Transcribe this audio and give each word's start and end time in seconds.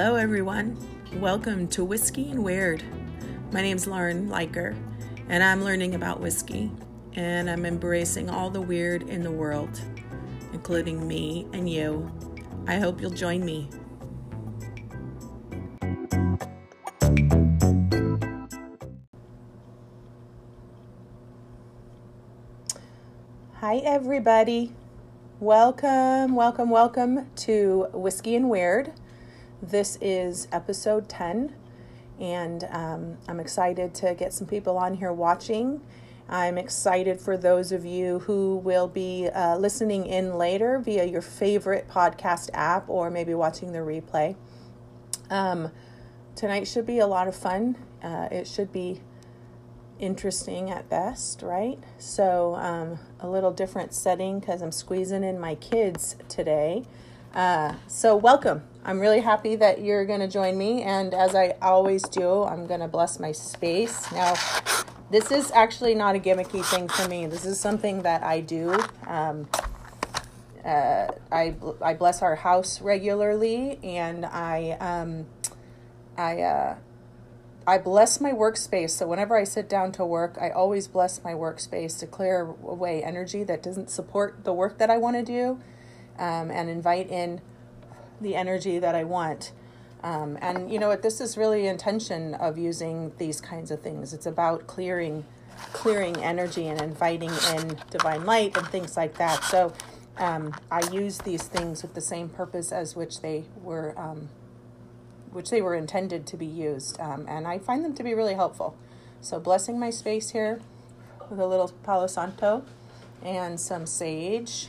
Hello, 0.00 0.14
everyone. 0.14 0.78
Welcome 1.14 1.66
to 1.70 1.82
Whiskey 1.82 2.30
and 2.30 2.44
Weird. 2.44 2.84
My 3.50 3.62
name's 3.62 3.84
Lauren 3.84 4.28
Liker, 4.28 4.76
and 5.28 5.42
I'm 5.42 5.64
learning 5.64 5.96
about 5.96 6.20
whiskey, 6.20 6.70
and 7.14 7.50
I'm 7.50 7.66
embracing 7.66 8.30
all 8.30 8.48
the 8.48 8.60
weird 8.60 9.02
in 9.08 9.24
the 9.24 9.32
world, 9.32 9.80
including 10.52 11.08
me 11.08 11.48
and 11.52 11.68
you. 11.68 12.12
I 12.68 12.76
hope 12.76 13.00
you'll 13.00 13.10
join 13.10 13.44
me. 13.44 13.68
Hi, 23.54 23.78
everybody. 23.78 24.70
Welcome, 25.40 26.36
welcome, 26.36 26.70
welcome 26.70 27.28
to 27.38 27.88
Whiskey 27.92 28.36
and 28.36 28.48
Weird. 28.48 28.92
This 29.60 29.98
is 30.00 30.46
episode 30.52 31.08
10, 31.08 31.52
and 32.20 32.62
um, 32.70 33.18
I'm 33.26 33.40
excited 33.40 33.92
to 33.96 34.14
get 34.14 34.32
some 34.32 34.46
people 34.46 34.78
on 34.78 34.94
here 34.94 35.12
watching. 35.12 35.80
I'm 36.28 36.56
excited 36.56 37.20
for 37.20 37.36
those 37.36 37.72
of 37.72 37.84
you 37.84 38.20
who 38.20 38.58
will 38.58 38.86
be 38.86 39.28
uh, 39.28 39.56
listening 39.56 40.06
in 40.06 40.38
later 40.38 40.78
via 40.78 41.06
your 41.06 41.22
favorite 41.22 41.88
podcast 41.88 42.50
app 42.54 42.88
or 42.88 43.10
maybe 43.10 43.34
watching 43.34 43.72
the 43.72 43.80
replay. 43.80 44.36
Um, 45.28 45.72
tonight 46.36 46.68
should 46.68 46.86
be 46.86 47.00
a 47.00 47.08
lot 47.08 47.26
of 47.26 47.34
fun. 47.34 47.76
Uh, 48.00 48.28
it 48.30 48.46
should 48.46 48.72
be 48.72 49.00
interesting 49.98 50.70
at 50.70 50.88
best, 50.88 51.42
right? 51.42 51.80
So, 51.98 52.54
um, 52.54 53.00
a 53.18 53.28
little 53.28 53.52
different 53.52 53.92
setting 53.92 54.38
because 54.38 54.62
I'm 54.62 54.70
squeezing 54.70 55.24
in 55.24 55.40
my 55.40 55.56
kids 55.56 56.14
today. 56.28 56.84
Uh, 57.34 57.74
so, 57.88 58.14
welcome. 58.14 58.62
I'm 58.88 58.98
really 59.00 59.20
happy 59.20 59.54
that 59.56 59.82
you're 59.82 60.06
going 60.06 60.20
to 60.20 60.28
join 60.28 60.56
me. 60.56 60.82
And 60.82 61.12
as 61.12 61.34
I 61.34 61.56
always 61.60 62.02
do, 62.04 62.44
I'm 62.44 62.66
going 62.66 62.80
to 62.80 62.88
bless 62.88 63.20
my 63.20 63.32
space. 63.32 64.10
Now, 64.12 64.32
this 65.10 65.30
is 65.30 65.50
actually 65.50 65.94
not 65.94 66.16
a 66.16 66.18
gimmicky 66.18 66.64
thing 66.64 66.88
for 66.88 67.06
me, 67.06 67.26
this 67.26 67.44
is 67.44 67.60
something 67.60 68.00
that 68.02 68.22
I 68.22 68.40
do. 68.40 68.74
Um, 69.06 69.46
uh, 70.64 71.08
I, 71.30 71.54
I 71.82 71.92
bless 71.94 72.22
our 72.22 72.34
house 72.34 72.80
regularly 72.80 73.78
and 73.82 74.24
I, 74.24 74.78
um, 74.80 75.26
I, 76.16 76.40
uh, 76.40 76.76
I 77.66 77.76
bless 77.76 78.22
my 78.22 78.32
workspace. 78.32 78.90
So 78.90 79.06
whenever 79.06 79.36
I 79.36 79.44
sit 79.44 79.68
down 79.68 79.92
to 79.92 80.04
work, 80.06 80.38
I 80.40 80.48
always 80.48 80.88
bless 80.88 81.22
my 81.22 81.34
workspace 81.34 81.98
to 82.00 82.06
clear 82.06 82.54
away 82.62 83.04
energy 83.04 83.44
that 83.44 83.62
doesn't 83.62 83.90
support 83.90 84.44
the 84.44 84.54
work 84.54 84.78
that 84.78 84.88
I 84.88 84.96
want 84.96 85.16
to 85.16 85.22
do 85.22 85.60
um, 86.18 86.50
and 86.50 86.70
invite 86.70 87.10
in 87.10 87.42
the 88.20 88.34
energy 88.34 88.78
that 88.78 88.94
I 88.94 89.04
want. 89.04 89.52
Um, 90.02 90.38
and 90.40 90.70
you 90.70 90.78
know 90.78 90.88
what? 90.88 91.02
This 91.02 91.20
is 91.20 91.36
really 91.36 91.66
intention 91.66 92.34
of 92.34 92.56
using 92.56 93.12
these 93.18 93.40
kinds 93.40 93.70
of 93.70 93.80
things. 93.80 94.12
It's 94.12 94.26
about 94.26 94.66
clearing, 94.66 95.24
clearing 95.72 96.16
energy 96.22 96.68
and 96.68 96.80
inviting 96.80 97.32
in 97.56 97.78
divine 97.90 98.24
light 98.24 98.56
and 98.56 98.66
things 98.68 98.96
like 98.96 99.18
that. 99.18 99.42
So 99.44 99.72
um, 100.18 100.54
I 100.70 100.88
use 100.90 101.18
these 101.18 101.42
things 101.44 101.82
with 101.82 101.94
the 101.94 102.00
same 102.00 102.28
purpose 102.28 102.70
as 102.72 102.94
which 102.94 103.20
they 103.20 103.44
were 103.62 103.98
um, 103.98 104.28
which 105.30 105.50
they 105.50 105.60
were 105.60 105.74
intended 105.74 106.26
to 106.26 106.36
be 106.36 106.46
used. 106.46 106.98
Um, 107.00 107.26
and 107.28 107.46
I 107.46 107.58
find 107.58 107.84
them 107.84 107.94
to 107.94 108.02
be 108.02 108.14
really 108.14 108.34
helpful. 108.34 108.76
So, 109.20 109.38
blessing 109.38 109.78
my 109.78 109.90
space 109.90 110.30
here 110.30 110.60
with 111.28 111.38
a 111.38 111.46
little 111.46 111.68
Palo 111.82 112.06
Santo 112.06 112.64
and 113.22 113.60
some 113.60 113.86
sage. 113.86 114.68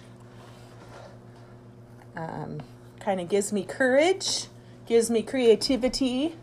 Um, 2.16 2.62
kind 3.00 3.20
of 3.20 3.30
gives 3.30 3.52
me 3.54 3.64
courage, 3.64 4.48
gives 4.86 5.10
me 5.10 5.22
creativity, 5.22 6.36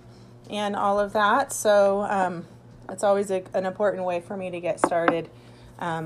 and 0.48 0.76
all 0.76 0.98
of 0.98 1.12
that. 1.12 1.52
So, 1.52 2.02
um, 2.02 2.46
it's 2.88 3.02
always 3.02 3.30
a, 3.30 3.42
an 3.54 3.66
important 3.66 4.04
way 4.04 4.20
for 4.20 4.36
me 4.36 4.50
to 4.50 4.60
get 4.60 4.78
started. 4.78 5.28
Because, 5.76 5.98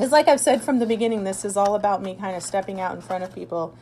um, 0.00 0.10
like 0.10 0.28
I've 0.28 0.40
said 0.40 0.62
from 0.62 0.78
the 0.78 0.86
beginning, 0.86 1.24
this 1.24 1.44
is 1.44 1.56
all 1.56 1.74
about 1.74 2.02
me 2.02 2.14
kind 2.14 2.36
of 2.36 2.42
stepping 2.42 2.80
out 2.80 2.94
in 2.94 3.00
front 3.00 3.24
of 3.24 3.34
people 3.34 3.76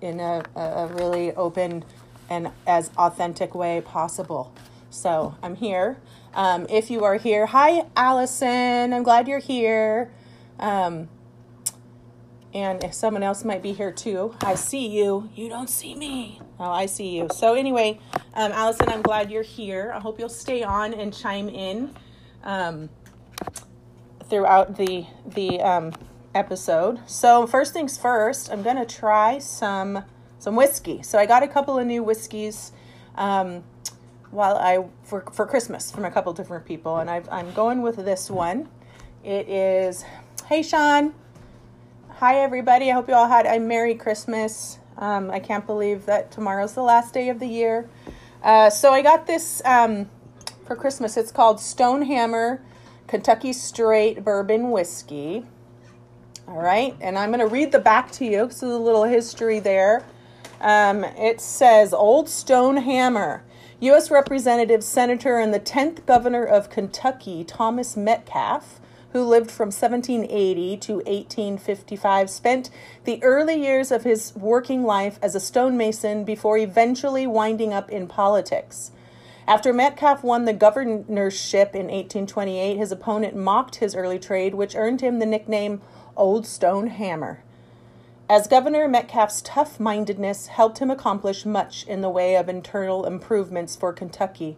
in 0.00 0.20
a, 0.20 0.44
a 0.56 0.86
really 0.88 1.32
open, 1.34 1.84
and 2.28 2.50
as 2.66 2.90
authentic 2.98 3.54
way 3.54 3.80
possible. 3.80 4.52
So 4.90 5.34
I'm 5.42 5.54
here. 5.54 5.98
Um, 6.34 6.66
if 6.68 6.90
you 6.90 7.04
are 7.04 7.16
here, 7.16 7.46
hi 7.46 7.84
Allison. 7.96 8.92
I'm 8.92 9.02
glad 9.02 9.28
you're 9.28 9.38
here. 9.38 10.10
Um, 10.58 11.08
and 12.54 12.84
if 12.84 12.92
someone 12.92 13.22
else 13.22 13.44
might 13.44 13.62
be 13.62 13.72
here 13.72 13.92
too, 13.92 14.34
I 14.40 14.54
see 14.54 14.86
you. 14.88 15.30
You 15.34 15.48
don't 15.48 15.70
see 15.70 15.94
me. 15.94 16.40
Oh, 16.58 16.70
I 16.70 16.86
see 16.86 17.16
you. 17.16 17.28
So 17.34 17.54
anyway, 17.54 17.98
um, 18.34 18.52
Allison, 18.52 18.88
I'm 18.88 19.02
glad 19.02 19.30
you're 19.30 19.42
here. 19.42 19.92
I 19.94 20.00
hope 20.00 20.18
you'll 20.18 20.28
stay 20.28 20.62
on 20.62 20.92
and 20.92 21.16
chime 21.16 21.48
in 21.48 21.94
um, 22.42 22.90
throughout 24.28 24.76
the 24.76 25.06
the 25.26 25.60
um, 25.60 25.92
episode. 26.34 27.00
So 27.06 27.46
first 27.46 27.72
things 27.72 27.96
first, 27.96 28.50
I'm 28.50 28.62
gonna 28.62 28.86
try 28.86 29.38
some 29.38 30.04
some 30.38 30.56
whiskey. 30.56 31.02
So 31.02 31.18
I 31.18 31.26
got 31.26 31.42
a 31.42 31.48
couple 31.48 31.78
of 31.78 31.86
new 31.86 32.02
whiskeys 32.02 32.72
um, 33.14 33.64
while 34.30 34.56
I 34.56 34.84
for 35.04 35.22
for 35.32 35.46
Christmas 35.46 35.90
from 35.90 36.04
a 36.04 36.10
couple 36.10 36.32
different 36.32 36.66
people, 36.66 36.98
and 36.98 37.08
I've, 37.08 37.28
I'm 37.30 37.52
going 37.52 37.80
with 37.80 37.96
this 37.96 38.30
one. 38.30 38.68
It 39.24 39.48
is 39.48 40.04
Hey 40.46 40.62
Sean, 40.62 41.14
hi 42.22 42.36
everybody. 42.36 42.88
I 42.88 42.94
hope 42.94 43.08
you 43.08 43.14
all 43.14 43.26
had 43.26 43.46
a 43.46 43.58
Merry 43.58 43.96
Christmas. 43.96 44.78
Um, 44.96 45.28
I 45.28 45.40
can't 45.40 45.66
believe 45.66 46.06
that 46.06 46.30
tomorrow's 46.30 46.72
the 46.72 46.82
last 46.84 47.12
day 47.12 47.30
of 47.30 47.40
the 47.40 47.48
year. 47.48 47.90
Uh, 48.44 48.70
so 48.70 48.92
I 48.92 49.02
got 49.02 49.26
this 49.26 49.60
um, 49.64 50.08
for 50.64 50.76
Christmas. 50.76 51.16
It's 51.16 51.32
called 51.32 51.56
Stonehammer 51.56 52.60
Kentucky 53.08 53.52
Straight 53.52 54.22
Bourbon 54.22 54.70
Whiskey. 54.70 55.46
All 56.46 56.62
right, 56.62 56.96
and 57.00 57.18
I'm 57.18 57.30
going 57.30 57.40
to 57.40 57.52
read 57.52 57.72
the 57.72 57.80
back 57.80 58.12
to 58.12 58.24
you. 58.24 58.48
So 58.52 58.68
a 58.68 58.78
little 58.78 59.02
history 59.02 59.58
there. 59.58 60.04
Um, 60.60 61.02
it 61.02 61.40
says 61.40 61.92
Old 61.92 62.28
Stonehammer, 62.28 63.40
U.S. 63.80 64.12
Representative, 64.12 64.84
Senator, 64.84 65.40
and 65.40 65.52
the 65.52 65.58
10th 65.58 66.06
Governor 66.06 66.44
of 66.44 66.70
Kentucky, 66.70 67.42
Thomas 67.42 67.96
Metcalfe, 67.96 68.78
who 69.12 69.24
lived 69.24 69.50
from 69.50 69.68
1780 69.68 70.76
to 70.78 70.94
1855, 70.94 72.30
spent 72.30 72.70
the 73.04 73.22
early 73.22 73.62
years 73.62 73.90
of 73.90 74.04
his 74.04 74.34
working 74.36 74.84
life 74.84 75.18
as 75.22 75.34
a 75.34 75.40
stonemason 75.40 76.24
before 76.24 76.58
eventually 76.58 77.26
winding 77.26 77.72
up 77.72 77.90
in 77.90 78.06
politics. 78.06 78.90
After 79.46 79.72
Metcalfe 79.72 80.22
won 80.22 80.44
the 80.44 80.52
governorship 80.52 81.74
in 81.74 81.86
1828, 81.86 82.76
his 82.76 82.92
opponent 82.92 83.36
mocked 83.36 83.76
his 83.76 83.94
early 83.94 84.18
trade, 84.18 84.54
which 84.54 84.76
earned 84.76 85.00
him 85.00 85.18
the 85.18 85.26
nickname 85.26 85.82
Old 86.16 86.46
Stone 86.46 86.88
Hammer. 86.88 87.42
As 88.30 88.46
governor, 88.46 88.88
Metcalfe's 88.88 89.42
tough 89.42 89.78
mindedness 89.78 90.46
helped 90.46 90.78
him 90.78 90.90
accomplish 90.90 91.44
much 91.44 91.84
in 91.86 92.00
the 92.00 92.08
way 92.08 92.36
of 92.36 92.48
internal 92.48 93.04
improvements 93.04 93.76
for 93.76 93.92
Kentucky. 93.92 94.56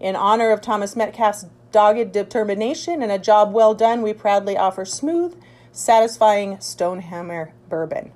In 0.00 0.16
honor 0.16 0.50
of 0.50 0.62
Thomas 0.62 0.96
Metcalfe's 0.96 1.46
dogged 1.72 2.12
determination 2.12 3.02
and 3.02 3.12
a 3.12 3.18
job 3.18 3.52
well 3.52 3.74
done, 3.74 4.00
we 4.02 4.14
proudly 4.14 4.56
offer 4.56 4.84
smooth, 4.84 5.40
satisfying 5.72 6.56
Stonehammer 6.56 7.50
bourbon. 7.68 8.12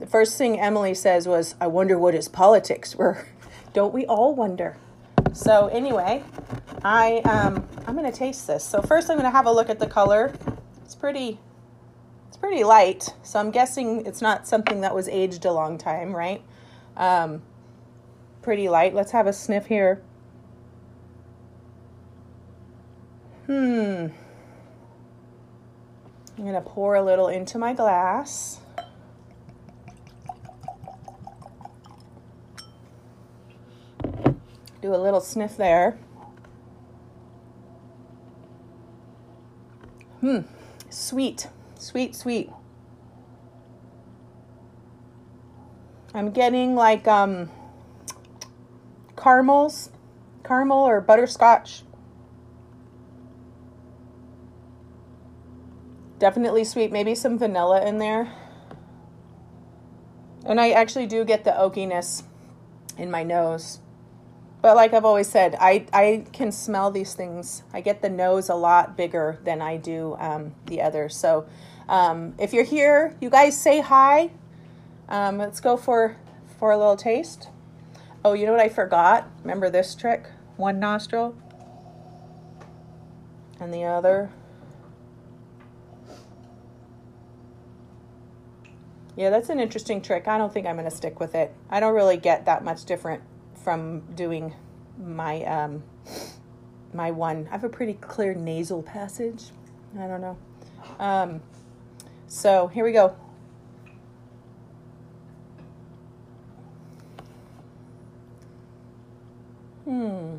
The 0.00 0.06
first 0.06 0.36
thing 0.36 0.58
Emily 0.58 0.94
says 0.94 1.28
was, 1.28 1.54
I 1.60 1.68
wonder 1.68 1.96
what 1.96 2.14
his 2.14 2.28
politics 2.28 2.96
were. 2.96 3.26
Don't 3.72 3.94
we 3.94 4.04
all 4.06 4.34
wonder? 4.34 4.76
So 5.32 5.68
anyway, 5.68 6.22
I 6.84 7.18
um, 7.18 7.66
I'm 7.86 7.94
gonna 7.94 8.12
taste 8.12 8.46
this. 8.46 8.64
So 8.64 8.82
first 8.82 9.08
I'm 9.08 9.16
gonna 9.16 9.30
have 9.30 9.46
a 9.46 9.52
look 9.52 9.70
at 9.70 9.78
the 9.78 9.86
color. 9.86 10.34
It's 10.84 10.94
pretty 10.94 11.38
it's 12.28 12.36
pretty 12.36 12.64
light, 12.64 13.14
so 13.22 13.38
I'm 13.38 13.50
guessing 13.50 14.04
it's 14.04 14.20
not 14.20 14.46
something 14.46 14.82
that 14.82 14.94
was 14.94 15.08
aged 15.08 15.44
a 15.44 15.52
long 15.52 15.78
time, 15.78 16.14
right? 16.14 16.42
Um, 16.96 17.42
pretty 18.42 18.68
light. 18.68 18.94
Let's 18.94 19.12
have 19.12 19.26
a 19.26 19.32
sniff 19.32 19.66
here. 19.66 20.02
Hmm. 23.46 24.08
I'm 26.38 26.44
going 26.44 26.54
to 26.54 26.60
pour 26.60 26.94
a 26.94 27.02
little 27.02 27.28
into 27.28 27.58
my 27.58 27.72
glass. 27.72 28.60
Do 34.80 34.94
a 34.94 34.96
little 34.96 35.20
sniff 35.20 35.56
there. 35.56 35.98
Hmm, 40.20 40.40
sweet. 40.88 41.48
Sweet, 41.78 42.14
sweet. 42.14 42.50
I'm 46.14 46.30
getting 46.30 46.74
like 46.74 47.08
um, 47.08 47.50
caramels, 49.16 49.90
caramel 50.44 50.78
or 50.78 51.00
butterscotch. 51.00 51.82
Definitely 56.22 56.62
sweet, 56.62 56.92
maybe 56.92 57.16
some 57.16 57.36
vanilla 57.36 57.84
in 57.84 57.98
there. 57.98 58.32
And 60.46 60.60
I 60.60 60.70
actually 60.70 61.06
do 61.06 61.24
get 61.24 61.42
the 61.42 61.50
oakiness 61.50 62.22
in 62.96 63.10
my 63.10 63.24
nose. 63.24 63.80
But 64.60 64.76
like 64.76 64.94
I've 64.94 65.04
always 65.04 65.28
said, 65.28 65.56
I, 65.58 65.84
I 65.92 66.24
can 66.32 66.52
smell 66.52 66.92
these 66.92 67.14
things. 67.14 67.64
I 67.72 67.80
get 67.80 68.02
the 68.02 68.08
nose 68.08 68.48
a 68.48 68.54
lot 68.54 68.96
bigger 68.96 69.40
than 69.42 69.60
I 69.60 69.78
do 69.78 70.14
um, 70.20 70.54
the 70.66 70.80
other. 70.80 71.08
So 71.08 71.44
um, 71.88 72.34
if 72.38 72.52
you're 72.52 72.62
here, 72.62 73.16
you 73.20 73.28
guys 73.28 73.60
say 73.60 73.80
hi. 73.80 74.30
Um, 75.08 75.38
let's 75.38 75.58
go 75.58 75.76
for, 75.76 76.18
for 76.56 76.70
a 76.70 76.78
little 76.78 76.96
taste. 76.96 77.48
Oh, 78.24 78.34
you 78.34 78.46
know 78.46 78.52
what 78.52 78.60
I 78.60 78.68
forgot? 78.68 79.28
Remember 79.42 79.68
this 79.70 79.96
trick? 79.96 80.26
One 80.56 80.78
nostril 80.78 81.34
and 83.58 83.74
the 83.74 83.82
other. 83.82 84.30
Yeah, 89.16 89.30
that's 89.30 89.50
an 89.50 89.60
interesting 89.60 90.00
trick. 90.00 90.26
I 90.26 90.38
don't 90.38 90.52
think 90.52 90.66
I'm 90.66 90.76
going 90.76 90.88
to 90.88 90.96
stick 90.96 91.20
with 91.20 91.34
it. 91.34 91.54
I 91.68 91.80
don't 91.80 91.94
really 91.94 92.16
get 92.16 92.46
that 92.46 92.64
much 92.64 92.84
different 92.84 93.22
from 93.62 94.00
doing 94.14 94.54
my 94.98 95.42
um, 95.44 95.82
my 96.94 97.10
one. 97.10 97.46
I 97.48 97.52
have 97.52 97.64
a 97.64 97.68
pretty 97.68 97.94
clear 97.94 98.34
nasal 98.34 98.82
passage. 98.82 99.44
I 99.98 100.06
don't 100.06 100.20
know. 100.20 100.36
Um, 100.98 101.40
so 102.26 102.68
here 102.68 102.84
we 102.84 102.92
go. 102.92 103.14
Hmm. 109.84 110.36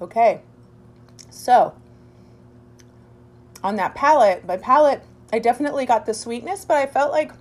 Okay. 0.00 0.40
So, 1.30 1.74
on 3.62 3.76
that 3.76 3.94
palate, 3.94 4.46
my 4.46 4.56
palate, 4.56 5.02
I 5.32 5.38
definitely 5.38 5.86
got 5.86 6.06
the 6.06 6.14
sweetness, 6.14 6.64
but 6.64 6.76
I 6.76 6.86
felt 6.86 7.12
like 7.12 7.32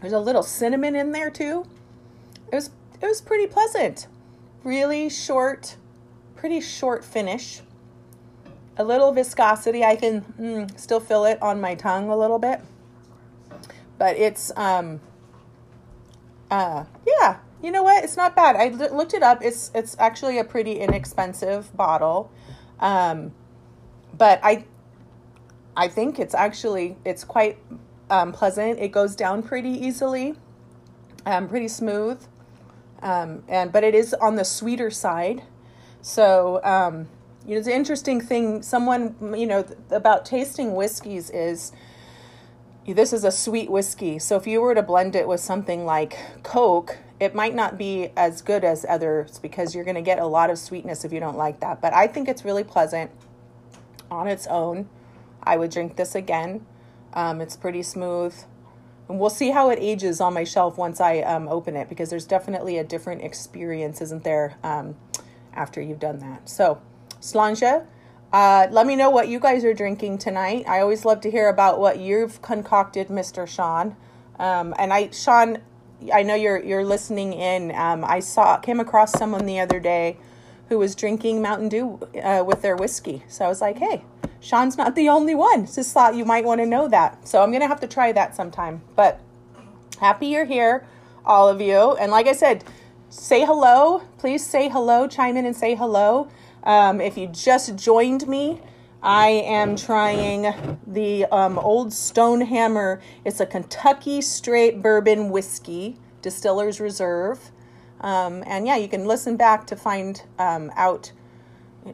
there's 0.00 0.12
a 0.12 0.20
little 0.20 0.42
cinnamon 0.42 0.94
in 0.94 1.12
there 1.12 1.30
too. 1.30 1.64
It 2.52 2.56
was 2.56 2.70
it 3.00 3.06
was 3.06 3.20
pretty 3.20 3.46
pleasant. 3.46 4.06
Really 4.62 5.08
short, 5.08 5.76
pretty 6.36 6.60
short 6.60 7.04
finish. 7.04 7.62
A 8.76 8.84
little 8.84 9.12
viscosity. 9.12 9.84
I 9.84 9.96
can 9.96 10.22
mm, 10.38 10.78
still 10.78 11.00
feel 11.00 11.24
it 11.24 11.40
on 11.40 11.60
my 11.60 11.74
tongue 11.74 12.08
a 12.10 12.16
little 12.16 12.38
bit. 12.38 12.60
But 13.98 14.16
it's 14.16 14.52
um 14.56 15.00
uh 16.50 16.84
yeah, 17.06 17.38
you 17.64 17.72
know 17.72 17.82
what? 17.82 18.04
It's 18.04 18.16
not 18.16 18.36
bad. 18.36 18.56
I 18.56 18.68
looked 18.68 19.14
it 19.14 19.22
up. 19.22 19.42
It's 19.42 19.70
it's 19.74 19.96
actually 19.98 20.38
a 20.38 20.44
pretty 20.44 20.80
inexpensive 20.80 21.74
bottle. 21.76 22.30
Um 22.78 23.32
but 24.16 24.40
I 24.42 24.66
I 25.76 25.88
think 25.88 26.18
it's 26.18 26.34
actually 26.34 26.96
it's 27.04 27.24
quite 27.24 27.58
um, 28.10 28.32
pleasant. 28.32 28.78
It 28.78 28.92
goes 28.92 29.16
down 29.16 29.42
pretty 29.42 29.70
easily, 29.70 30.34
um, 31.26 31.48
pretty 31.48 31.68
smooth, 31.68 32.22
um, 33.02 33.42
and 33.48 33.72
but 33.72 33.82
it 33.82 33.94
is 33.94 34.14
on 34.14 34.36
the 34.36 34.44
sweeter 34.44 34.90
side. 34.90 35.42
So 36.00 36.60
um, 36.62 37.08
you 37.46 37.54
know, 37.54 37.58
it's 37.58 37.66
an 37.66 37.74
interesting 37.74 38.20
thing. 38.20 38.62
Someone 38.62 39.16
you 39.36 39.46
know 39.46 39.66
about 39.90 40.24
tasting 40.24 40.74
whiskeys 40.74 41.30
is 41.30 41.72
this 42.92 43.12
is 43.14 43.24
a 43.24 43.30
sweet 43.30 43.70
whiskey. 43.70 44.18
So 44.18 44.36
if 44.36 44.46
you 44.46 44.60
were 44.60 44.74
to 44.74 44.82
blend 44.82 45.16
it 45.16 45.26
with 45.26 45.40
something 45.40 45.86
like 45.86 46.18
Coke, 46.42 46.98
it 47.18 47.34
might 47.34 47.54
not 47.54 47.78
be 47.78 48.10
as 48.16 48.42
good 48.42 48.64
as 48.64 48.84
others 48.86 49.38
because 49.38 49.74
you're 49.74 49.84
going 49.84 49.94
to 49.94 50.02
get 50.02 50.18
a 50.18 50.26
lot 50.26 50.50
of 50.50 50.58
sweetness 50.58 51.04
if 51.04 51.12
you 51.12 51.20
don't 51.20 51.38
like 51.38 51.60
that. 51.60 51.80
But 51.80 51.94
I 51.94 52.06
think 52.06 52.28
it's 52.28 52.44
really 52.44 52.64
pleasant 52.64 53.10
on 54.10 54.26
its 54.26 54.46
own. 54.48 54.88
I 55.42 55.56
would 55.56 55.70
drink 55.70 55.96
this 55.96 56.14
again. 56.14 56.66
Um, 57.14 57.40
it's 57.40 57.56
pretty 57.56 57.82
smooth. 57.82 58.34
And 59.08 59.18
we'll 59.18 59.30
see 59.30 59.50
how 59.50 59.70
it 59.70 59.78
ages 59.80 60.20
on 60.20 60.34
my 60.34 60.44
shelf 60.44 60.76
once 60.76 61.00
I 61.00 61.20
um, 61.20 61.48
open 61.48 61.76
it 61.76 61.88
because 61.88 62.10
there's 62.10 62.26
definitely 62.26 62.78
a 62.78 62.84
different 62.84 63.22
experience, 63.22 64.00
isn't 64.00 64.24
there, 64.24 64.56
um, 64.62 64.96
after 65.52 65.80
you've 65.80 66.00
done 66.00 66.18
that. 66.18 66.48
So, 66.48 66.80
Sláinte, 67.20 67.86
uh, 68.34 68.66
let 68.72 68.84
me 68.84 68.96
know 68.96 69.10
what 69.10 69.28
you 69.28 69.38
guys 69.38 69.64
are 69.64 69.72
drinking 69.72 70.18
tonight. 70.18 70.64
I 70.66 70.80
always 70.80 71.04
love 71.04 71.20
to 71.20 71.30
hear 71.30 71.48
about 71.48 71.78
what 71.78 72.00
you've 72.00 72.42
concocted, 72.42 73.06
Mr. 73.06 73.46
Sean. 73.46 73.94
Um, 74.40 74.74
and 74.76 74.92
I, 74.92 75.10
Sean, 75.10 75.58
I 76.12 76.24
know 76.24 76.34
you're 76.34 76.60
you're 76.60 76.84
listening 76.84 77.32
in. 77.32 77.72
Um, 77.76 78.04
I 78.04 78.18
saw 78.18 78.56
came 78.56 78.80
across 78.80 79.12
someone 79.12 79.46
the 79.46 79.60
other 79.60 79.78
day 79.78 80.16
who 80.68 80.78
was 80.78 80.96
drinking 80.96 81.42
Mountain 81.42 81.68
Dew 81.68 82.00
uh, 82.20 82.42
with 82.44 82.60
their 82.60 82.74
whiskey. 82.74 83.22
So 83.28 83.44
I 83.44 83.48
was 83.48 83.60
like, 83.60 83.78
hey, 83.78 84.04
Sean's 84.40 84.76
not 84.76 84.96
the 84.96 85.08
only 85.08 85.36
one. 85.36 85.66
Just 85.66 85.94
thought 85.94 86.16
you 86.16 86.24
might 86.24 86.44
want 86.44 86.60
to 86.60 86.66
know 86.66 86.88
that. 86.88 87.28
So 87.28 87.40
I'm 87.40 87.52
to 87.52 87.68
have 87.68 87.80
to 87.82 87.86
try 87.86 88.10
that 88.10 88.34
sometime. 88.34 88.82
But 88.96 89.20
happy 90.00 90.26
you're 90.26 90.44
here, 90.44 90.84
all 91.24 91.48
of 91.48 91.60
you. 91.60 91.92
And 92.00 92.10
like 92.10 92.26
I 92.26 92.32
said, 92.32 92.64
say 93.10 93.44
hello. 93.44 94.02
Please 94.18 94.44
say 94.44 94.68
hello. 94.68 95.06
Chime 95.06 95.36
in 95.36 95.46
and 95.46 95.54
say 95.54 95.76
hello. 95.76 96.28
Um, 96.64 97.00
if 97.00 97.16
you 97.16 97.26
just 97.26 97.76
joined 97.76 98.26
me, 98.26 98.60
I 99.02 99.28
am 99.28 99.76
trying 99.76 100.78
the 100.86 101.26
um, 101.26 101.58
Old 101.58 101.88
Stonehammer. 101.88 103.00
It's 103.24 103.38
a 103.40 103.46
Kentucky 103.46 104.22
straight 104.22 104.82
bourbon 104.82 105.28
whiskey, 105.28 105.98
Distiller's 106.22 106.80
Reserve. 106.80 107.50
Um, 108.00 108.42
and 108.46 108.66
yeah, 108.66 108.76
you 108.76 108.88
can 108.88 109.06
listen 109.06 109.36
back 109.36 109.66
to 109.66 109.76
find 109.76 110.22
um, 110.38 110.72
out 110.74 111.12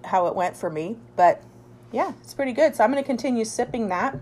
how 0.04 0.26
it 0.26 0.36
went 0.36 0.56
for 0.56 0.70
me. 0.70 0.96
But 1.16 1.42
yeah, 1.90 2.12
it's 2.22 2.32
pretty 2.32 2.52
good. 2.52 2.76
So 2.76 2.84
I'm 2.84 2.92
going 2.92 3.02
to 3.02 3.06
continue 3.06 3.44
sipping 3.44 3.88
that. 3.88 4.16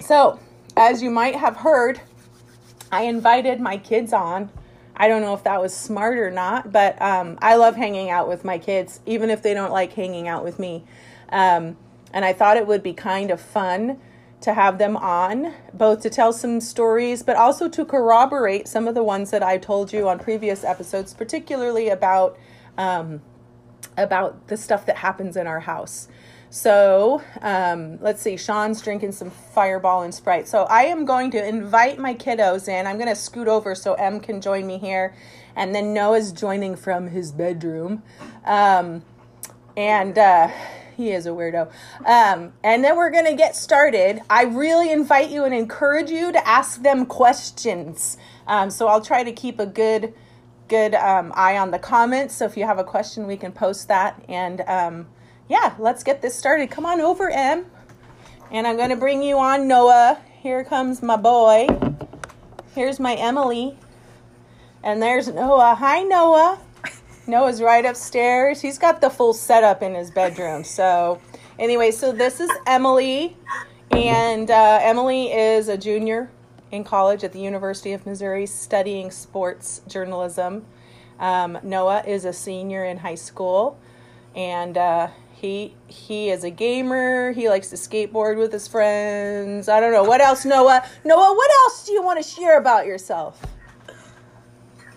So, 0.00 0.40
as 0.76 1.02
you 1.02 1.10
might 1.10 1.36
have 1.36 1.58
heard, 1.58 2.00
I 2.90 3.02
invited 3.02 3.60
my 3.60 3.76
kids 3.76 4.14
on. 4.14 4.50
I 4.96 5.08
don't 5.08 5.22
know 5.22 5.34
if 5.34 5.44
that 5.44 5.60
was 5.60 5.74
smart 5.74 6.18
or 6.18 6.30
not, 6.30 6.72
but 6.72 7.00
um, 7.00 7.38
I 7.40 7.56
love 7.56 7.76
hanging 7.76 8.10
out 8.10 8.28
with 8.28 8.44
my 8.44 8.58
kids, 8.58 9.00
even 9.06 9.30
if 9.30 9.42
they 9.42 9.54
don't 9.54 9.72
like 9.72 9.92
hanging 9.92 10.28
out 10.28 10.44
with 10.44 10.58
me. 10.58 10.84
Um, 11.30 11.76
and 12.12 12.24
I 12.24 12.32
thought 12.32 12.56
it 12.56 12.66
would 12.66 12.82
be 12.82 12.92
kind 12.92 13.30
of 13.30 13.40
fun 13.40 13.98
to 14.40 14.54
have 14.54 14.78
them 14.78 14.96
on, 14.96 15.54
both 15.72 16.00
to 16.02 16.10
tell 16.10 16.32
some 16.32 16.60
stories, 16.60 17.22
but 17.22 17.36
also 17.36 17.68
to 17.68 17.84
corroborate 17.84 18.66
some 18.66 18.88
of 18.88 18.94
the 18.94 19.02
ones 19.02 19.30
that 19.30 19.42
I 19.42 19.58
told 19.58 19.92
you 19.92 20.08
on 20.08 20.18
previous 20.18 20.64
episodes, 20.64 21.14
particularly 21.14 21.88
about 21.88 22.38
um, 22.78 23.20
about 23.96 24.48
the 24.48 24.56
stuff 24.56 24.86
that 24.86 24.96
happens 24.96 25.36
in 25.36 25.46
our 25.46 25.60
house. 25.60 26.08
So 26.50 27.22
um, 27.42 27.98
let's 28.00 28.20
see, 28.20 28.36
Sean's 28.36 28.82
drinking 28.82 29.12
some 29.12 29.30
Fireball 29.30 30.02
and 30.02 30.12
Sprite. 30.12 30.48
So 30.48 30.64
I 30.64 30.82
am 30.82 31.04
going 31.04 31.30
to 31.30 31.48
invite 31.48 31.98
my 31.98 32.12
kiddos 32.12 32.68
in. 32.68 32.88
I'm 32.88 32.96
going 32.96 33.08
to 33.08 33.14
scoot 33.14 33.46
over 33.46 33.76
so 33.76 33.94
Em 33.94 34.18
can 34.18 34.40
join 34.40 34.66
me 34.66 34.76
here, 34.76 35.14
and 35.54 35.72
then 35.72 35.94
Noah's 35.94 36.32
joining 36.32 36.74
from 36.74 37.08
his 37.08 37.32
bedroom, 37.32 38.02
um, 38.44 39.02
and. 39.76 40.18
Uh, 40.18 40.50
he 40.96 41.12
is 41.12 41.24
a 41.24 41.30
weirdo. 41.30 41.70
Um, 42.04 42.52
and 42.62 42.84
then 42.84 42.94
we're 42.94 43.08
going 43.08 43.24
to 43.24 43.34
get 43.34 43.56
started. 43.56 44.20
I 44.28 44.42
really 44.42 44.92
invite 44.92 45.30
you 45.30 45.44
and 45.44 45.54
encourage 45.54 46.10
you 46.10 46.30
to 46.30 46.46
ask 46.46 46.82
them 46.82 47.06
questions. 47.06 48.18
Um, 48.46 48.68
so 48.68 48.86
I'll 48.86 49.00
try 49.00 49.24
to 49.24 49.32
keep 49.32 49.58
a 49.58 49.64
good 49.64 50.12
good 50.68 50.94
um, 50.94 51.32
eye 51.34 51.56
on 51.56 51.70
the 51.70 51.78
comments. 51.78 52.36
So 52.36 52.44
if 52.44 52.56
you 52.56 52.64
have 52.64 52.78
a 52.78 52.84
question, 52.84 53.26
we 53.26 53.38
can 53.38 53.50
post 53.50 53.88
that. 53.88 54.22
And 54.28 54.60
um, 54.68 55.06
yeah, 55.50 55.74
let's 55.80 56.04
get 56.04 56.22
this 56.22 56.36
started. 56.36 56.70
Come 56.70 56.86
on 56.86 57.00
over, 57.00 57.28
Em. 57.28 57.66
And 58.52 58.68
I'm 58.68 58.76
going 58.76 58.90
to 58.90 58.96
bring 58.96 59.20
you 59.20 59.36
on, 59.38 59.66
Noah. 59.66 60.20
Here 60.40 60.62
comes 60.62 61.02
my 61.02 61.16
boy. 61.16 61.66
Here's 62.76 63.00
my 63.00 63.16
Emily. 63.16 63.76
And 64.84 65.02
there's 65.02 65.26
Noah. 65.26 65.74
Hi, 65.74 66.02
Noah. 66.04 66.60
Noah's 67.26 67.60
right 67.60 67.84
upstairs. 67.84 68.60
He's 68.60 68.78
got 68.78 69.00
the 69.00 69.10
full 69.10 69.32
setup 69.32 69.82
in 69.82 69.96
his 69.96 70.12
bedroom. 70.12 70.62
So, 70.62 71.20
anyway, 71.58 71.90
so 71.90 72.12
this 72.12 72.38
is 72.38 72.50
Emily, 72.64 73.36
and 73.90 74.50
uh, 74.50 74.78
Emily 74.82 75.32
is 75.32 75.68
a 75.68 75.76
junior 75.76 76.30
in 76.70 76.84
college 76.84 77.24
at 77.24 77.32
the 77.32 77.40
University 77.40 77.92
of 77.92 78.06
Missouri 78.06 78.46
studying 78.46 79.10
sports 79.10 79.82
journalism. 79.88 80.64
Um, 81.18 81.58
Noah 81.64 82.04
is 82.06 82.24
a 82.24 82.32
senior 82.32 82.84
in 82.84 82.98
high 82.98 83.16
school, 83.16 83.78
and 84.34 84.78
uh, 84.78 85.08
he 85.40 85.74
he 85.86 86.28
is 86.28 86.44
a 86.44 86.50
gamer. 86.50 87.32
He 87.32 87.48
likes 87.48 87.70
to 87.70 87.76
skateboard 87.76 88.36
with 88.36 88.52
his 88.52 88.68
friends. 88.68 89.70
I 89.70 89.80
don't 89.80 89.92
know 89.92 90.04
what 90.04 90.20
else, 90.20 90.44
Noah. 90.44 90.86
Noah, 91.02 91.34
what 91.34 91.50
else 91.62 91.86
do 91.86 91.92
you 91.92 92.02
want 92.02 92.22
to 92.22 92.28
share 92.28 92.58
about 92.58 92.84
yourself? 92.84 93.42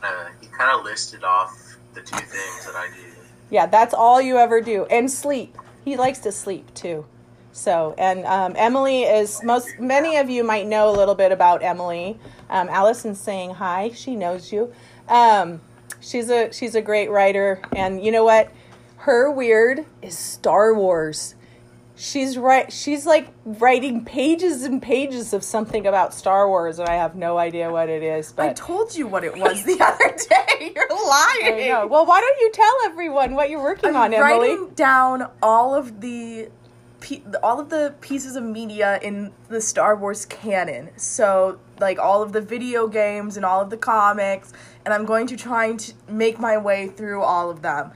Uh, 0.01 0.25
you 0.41 0.49
kind 0.49 0.77
of 0.77 0.83
listed 0.83 1.23
off 1.23 1.77
the 1.93 2.01
two 2.01 2.17
things 2.17 2.65
that 2.65 2.75
I 2.75 2.89
do. 2.93 3.05
Yeah, 3.49 3.67
that's 3.67 3.93
all 3.93 4.21
you 4.21 4.37
ever 4.37 4.59
do. 4.59 4.85
And 4.85 5.09
sleep. 5.09 5.57
He 5.85 5.95
likes 5.95 6.19
to 6.19 6.31
sleep 6.31 6.73
too. 6.73 7.05
So, 7.53 7.95
and 7.97 8.25
um, 8.25 8.55
Emily 8.57 9.03
is 9.03 9.41
most, 9.43 9.79
many 9.79 10.17
of 10.17 10.29
you 10.29 10.43
might 10.43 10.67
know 10.67 10.89
a 10.89 10.95
little 10.95 11.15
bit 11.15 11.31
about 11.31 11.63
Emily. 11.63 12.19
Um, 12.49 12.67
Allison's 12.67 13.21
saying 13.21 13.51
hi. 13.51 13.91
She 13.93 14.15
knows 14.15 14.51
you. 14.51 14.73
Um, 15.07 15.61
she's 16.01 16.29
a, 16.29 16.51
she's 16.51 16.75
a 16.75 16.81
great 16.81 17.09
writer. 17.11 17.61
And 17.75 18.03
you 18.03 18.11
know 18.11 18.25
what? 18.25 18.51
Her 19.03 19.29
weird 19.29 19.85
is 20.01 20.17
Star 20.17 20.73
Wars. 20.73 21.35
She's 21.93 22.37
right. 22.37 22.71
She's 22.71 23.05
like 23.05 23.33
writing 23.43 24.05
pages 24.05 24.63
and 24.63 24.81
pages 24.81 25.33
of 25.33 25.43
something 25.43 25.85
about 25.85 26.13
Star 26.13 26.47
Wars, 26.47 26.79
and 26.79 26.87
I 26.87 26.95
have 26.95 27.13
no 27.13 27.37
idea 27.37 27.69
what 27.69 27.89
it 27.89 28.01
is. 28.01 28.31
But 28.31 28.49
I 28.49 28.53
told 28.53 28.95
you 28.95 29.05
what 29.05 29.25
it 29.25 29.37
was 29.37 29.65
the 29.65 29.77
other 29.81 30.15
day. 30.29 30.71
You're 30.73 30.87
lying. 30.89 31.53
I 31.53 31.67
know. 31.67 31.87
Well, 31.87 32.05
why 32.05 32.21
don't 32.21 32.39
you 32.39 32.51
tell 32.53 32.73
everyone 32.85 33.35
what 33.35 33.49
you're 33.49 33.61
working 33.61 33.89
on? 33.89 33.95
I'm 33.97 34.03
on, 34.03 34.13
Emily? 34.13 34.49
writing 34.51 34.69
down 34.73 35.29
all 35.41 35.75
of 35.75 35.99
the 35.99 36.47
all 37.43 37.59
of 37.59 37.67
the 37.69 37.93
pieces 37.99 38.37
of 38.37 38.43
media 38.43 38.97
in 39.03 39.33
the 39.49 39.59
Star 39.59 39.97
Wars 39.97 40.25
canon. 40.25 40.91
So, 40.95 41.59
like 41.81 41.99
all 41.99 42.23
of 42.23 42.31
the 42.31 42.39
video 42.39 42.87
games 42.87 43.35
and 43.35 43.45
all 43.45 43.59
of 43.59 43.69
the 43.69 43.75
comics, 43.75 44.53
and 44.85 44.93
I'm 44.93 45.03
going 45.03 45.27
to 45.27 45.35
try 45.35 45.65
and 45.65 45.93
make 46.07 46.39
my 46.39 46.57
way 46.57 46.87
through 46.87 47.21
all 47.21 47.49
of 47.49 47.61
them. 47.61 47.91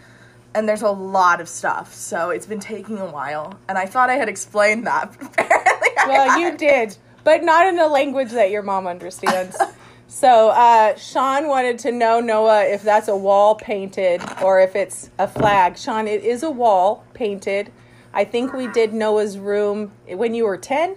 And 0.57 0.67
there's 0.67 0.81
a 0.81 0.89
lot 0.89 1.39
of 1.39 1.47
stuff, 1.47 1.93
so 1.93 2.31
it's 2.31 2.47
been 2.47 2.59
taking 2.59 2.97
a 2.97 3.05
while. 3.05 3.59
And 3.69 3.77
I 3.77 3.85
thought 3.85 4.09
I 4.09 4.15
had 4.15 4.27
explained 4.27 4.87
that, 4.87 5.15
apparently 5.21 5.89
I 5.99 6.05
Well, 6.07 6.39
you 6.39 6.57
did, 6.57 6.97
but 7.23 7.43
not 7.43 7.67
in 7.67 7.77
a 7.77 7.85
language 7.85 8.31
that 8.31 8.49
your 8.49 8.63
mom 8.63 8.87
understands. 8.87 9.55
so, 10.07 10.49
uh, 10.49 10.95
Sean 10.95 11.47
wanted 11.47 11.77
to 11.77 11.91
know, 11.91 12.19
Noah, 12.19 12.63
if 12.63 12.81
that's 12.81 13.07
a 13.07 13.15
wall 13.15 13.53
painted 13.53 14.19
or 14.41 14.59
if 14.59 14.75
it's 14.75 15.11
a 15.19 15.27
flag. 15.27 15.77
Sean, 15.77 16.07
it 16.07 16.23
is 16.23 16.41
a 16.41 16.49
wall 16.49 17.05
painted. 17.13 17.71
I 18.11 18.23
think 18.23 18.51
we 18.51 18.65
did 18.65 18.95
Noah's 18.95 19.37
room 19.37 19.91
when 20.07 20.33
you 20.33 20.45
were 20.45 20.57
10, 20.57 20.95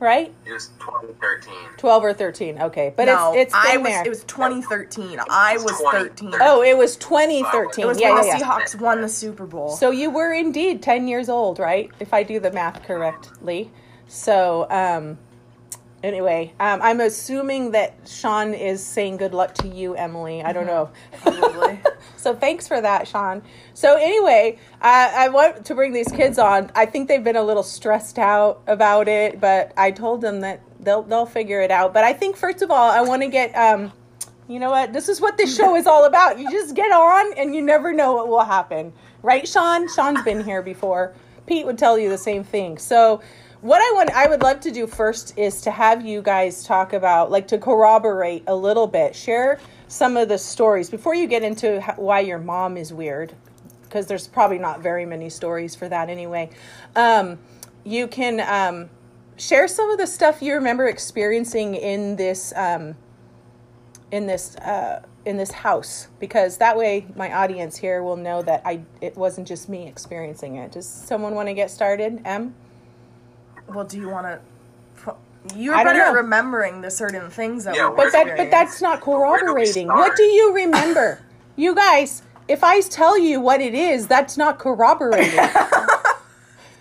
right? 0.00 0.32
It 0.46 0.52
was 0.52 0.68
2013. 0.80 1.52
12 1.76 2.04
or 2.04 2.12
13. 2.12 2.62
Okay. 2.62 2.92
But 2.96 3.06
no, 3.06 3.32
it's, 3.34 3.54
it's 3.54 3.66
been 3.66 3.76
I 3.76 3.76
was. 3.78 3.88
there. 3.88 4.04
It 4.06 4.08
was 4.08 4.24
2013. 4.24 5.20
I 5.30 5.56
was 5.56 5.72
13. 5.92 6.34
oh, 6.40 6.62
it 6.62 6.76
was 6.76 6.96
2013. 6.96 7.84
It 7.84 7.86
was 7.86 8.00
yeah, 8.00 8.14
when 8.14 8.24
yeah, 8.24 8.32
the 8.34 8.38
yeah. 8.38 8.44
Seahawks 8.44 8.80
won 8.80 9.00
the 9.00 9.08
Super 9.08 9.46
Bowl. 9.46 9.70
So 9.76 9.90
you 9.90 10.10
were 10.10 10.32
indeed 10.32 10.82
10 10.82 11.08
years 11.08 11.28
old, 11.28 11.58
right? 11.58 11.90
If 12.00 12.14
I 12.14 12.22
do 12.22 12.40
the 12.40 12.52
math 12.52 12.82
correctly. 12.84 13.70
So, 14.06 14.66
um, 14.70 15.18
anyway, 16.02 16.52
um, 16.60 16.80
I'm 16.82 17.00
assuming 17.00 17.72
that 17.72 17.94
Sean 18.06 18.54
is 18.54 18.84
saying 18.84 19.16
good 19.16 19.34
luck 19.34 19.54
to 19.54 19.68
you, 19.68 19.94
Emily. 19.94 20.42
I 20.42 20.52
don't 20.52 20.66
know. 20.66 20.90
Probably. 21.22 21.80
so 22.16 22.34
thanks 22.34 22.68
for 22.68 22.80
that, 22.80 23.08
Sean. 23.08 23.42
So 23.74 23.96
anyway, 23.96 24.58
I, 24.80 25.26
I 25.26 25.28
want 25.28 25.64
to 25.66 25.74
bring 25.74 25.92
these 25.92 26.08
kids 26.08 26.38
on. 26.38 26.70
I 26.74 26.86
think 26.86 27.08
they've 27.08 27.22
been 27.22 27.36
a 27.36 27.42
little 27.42 27.62
stressed 27.62 28.18
out 28.18 28.62
about 28.66 29.08
it, 29.08 29.40
but 29.40 29.72
I 29.76 29.90
told 29.90 30.20
them 30.20 30.40
that 30.40 30.62
they'll 30.80 31.02
they'll 31.02 31.26
figure 31.26 31.60
it 31.60 31.70
out. 31.70 31.92
But 31.92 32.04
I 32.04 32.12
think 32.12 32.36
first 32.36 32.62
of 32.62 32.70
all, 32.70 32.90
I 32.90 33.00
want 33.00 33.22
to 33.22 33.28
get 33.28 33.52
um, 33.52 33.92
you 34.48 34.60
know 34.60 34.70
what? 34.70 34.92
This 34.92 35.08
is 35.08 35.20
what 35.20 35.36
this 35.36 35.54
show 35.54 35.76
is 35.76 35.86
all 35.86 36.04
about. 36.04 36.38
You 36.38 36.50
just 36.50 36.74
get 36.74 36.90
on, 36.92 37.32
and 37.36 37.54
you 37.54 37.62
never 37.62 37.92
know 37.92 38.14
what 38.14 38.28
will 38.28 38.44
happen, 38.44 38.92
right, 39.22 39.46
Sean? 39.46 39.88
Sean's 39.94 40.22
been 40.22 40.44
here 40.44 40.62
before. 40.62 41.14
Pete 41.46 41.66
would 41.66 41.78
tell 41.78 41.98
you 41.98 42.08
the 42.08 42.18
same 42.18 42.44
thing. 42.44 42.78
So. 42.78 43.20
What 43.60 43.80
I 43.80 43.92
want, 43.96 44.12
I 44.12 44.28
would 44.28 44.40
love 44.40 44.60
to 44.60 44.70
do 44.70 44.86
first 44.86 45.36
is 45.36 45.62
to 45.62 45.72
have 45.72 46.06
you 46.06 46.22
guys 46.22 46.62
talk 46.62 46.92
about, 46.92 47.32
like, 47.32 47.48
to 47.48 47.58
corroborate 47.58 48.44
a 48.46 48.54
little 48.54 48.86
bit, 48.86 49.16
share 49.16 49.58
some 49.88 50.16
of 50.16 50.28
the 50.28 50.38
stories 50.38 50.88
before 50.90 51.16
you 51.16 51.26
get 51.26 51.42
into 51.42 51.80
why 51.96 52.20
your 52.20 52.38
mom 52.38 52.76
is 52.76 52.92
weird, 52.92 53.34
because 53.82 54.06
there's 54.06 54.28
probably 54.28 54.58
not 54.58 54.80
very 54.80 55.04
many 55.04 55.28
stories 55.28 55.74
for 55.74 55.88
that 55.88 56.08
anyway. 56.08 56.50
Um, 56.94 57.40
you 57.82 58.06
can 58.06 58.38
um, 58.40 58.90
share 59.36 59.66
some 59.66 59.90
of 59.90 59.98
the 59.98 60.06
stuff 60.06 60.40
you 60.40 60.54
remember 60.54 60.86
experiencing 60.86 61.74
in 61.74 62.14
this 62.14 62.52
um, 62.54 62.94
in 64.12 64.26
this 64.26 64.54
uh, 64.56 65.02
in 65.24 65.36
this 65.36 65.50
house, 65.50 66.06
because 66.20 66.58
that 66.58 66.76
way 66.76 67.06
my 67.16 67.32
audience 67.32 67.76
here 67.76 68.04
will 68.04 68.16
know 68.16 68.40
that 68.40 68.62
I 68.64 68.82
it 69.00 69.16
wasn't 69.16 69.48
just 69.48 69.68
me 69.68 69.88
experiencing 69.88 70.56
it. 70.56 70.72
Does 70.72 70.86
someone 70.86 71.34
want 71.34 71.48
to 71.48 71.54
get 71.54 71.72
started? 71.72 72.22
M. 72.24 72.54
Well, 73.68 73.84
do 73.84 73.98
you 73.98 74.08
want 74.08 74.26
to? 74.26 74.40
You're 75.54 75.74
I 75.74 75.84
don't 75.84 75.94
better 75.94 76.04
at 76.06 76.14
remembering 76.14 76.80
the 76.80 76.90
certain 76.90 77.30
things 77.30 77.64
that 77.64 77.74
Yeah, 77.74 77.88
we 77.90 77.96
But 77.96 78.12
that 78.12 78.36
but 78.36 78.50
that's 78.50 78.82
not 78.82 79.06
Where 79.06 79.38
do 79.38 79.46
corroborating. 79.46 79.86
What 79.86 80.16
do 80.16 80.22
you 80.24 80.52
remember? 80.54 81.20
you 81.56 81.74
guys, 81.74 82.22
if 82.48 82.62
I 82.62 82.80
tell 82.80 83.18
you 83.18 83.40
what 83.40 83.60
it 83.60 83.74
is, 83.74 84.06
that's 84.06 84.36
not 84.36 84.58
corroborating. 84.58 85.38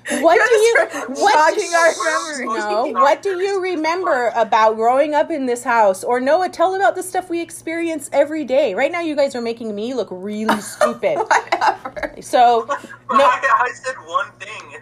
what 0.10 0.40
do 0.50 0.56
you 0.56 0.76
just 0.92 1.10
what 1.22 1.34
jogging 1.34 1.74
our 1.74 1.92
memory. 2.04 2.94
No, 2.94 3.02
what 3.02 3.22
do 3.22 3.40
you 3.42 3.62
remember 3.62 4.32
about 4.36 4.76
growing 4.76 5.14
up 5.14 5.30
in 5.32 5.46
this 5.46 5.64
house? 5.64 6.04
Or 6.04 6.20
Noah, 6.22 6.50
tell 6.50 6.76
about 6.76 6.96
the 6.96 7.04
stuff 7.04 7.30
we 7.30 7.42
experience 7.42 8.10
every 8.14 8.46
day. 8.46 8.74
Right 8.74 8.92
now 8.92 9.02
you 9.02 9.16
guys 9.16 9.36
are 9.36 9.42
making 9.42 9.76
me 9.76 9.94
look 9.94 10.08
really 10.12 10.62
stupid. 10.62 11.18
Whatever. 11.18 12.16
So 12.22 12.66
no 13.12 13.26
I, 13.26 13.68
I 13.68 13.72
said 13.74 13.96
one 14.06 14.32
thing. 14.40 14.80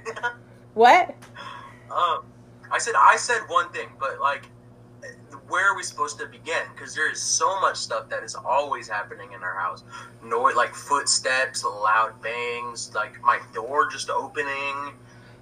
what? 0.76 1.16
Um, 1.92 2.26
I 2.72 2.78
said 2.80 2.94
I 2.98 3.16
said 3.18 3.42
one 3.48 3.72
thing, 3.72 3.90
but 4.00 4.20
like, 4.20 4.46
where 5.48 5.72
are 5.72 5.76
we 5.76 5.84
supposed 5.84 6.20
to 6.20 6.26
begin? 6.26 6.64
Because 6.74 6.96
there 6.96 7.12
is 7.12 7.22
so 7.22 7.60
much 7.62 7.78
stuff 7.78 8.10
that 8.10 8.24
is 8.24 8.36
always 8.36 8.88
happening 8.88 9.32
in 9.34 9.44
our 9.44 9.56
house. 9.56 9.84
No, 10.24 10.42
like 10.42 10.74
footsteps, 10.74 11.64
loud 11.64 12.22
bangs, 12.22 12.94
like 12.96 13.22
my 13.22 13.40
door 13.54 13.90
just 13.90 14.10
opening. 14.10 14.94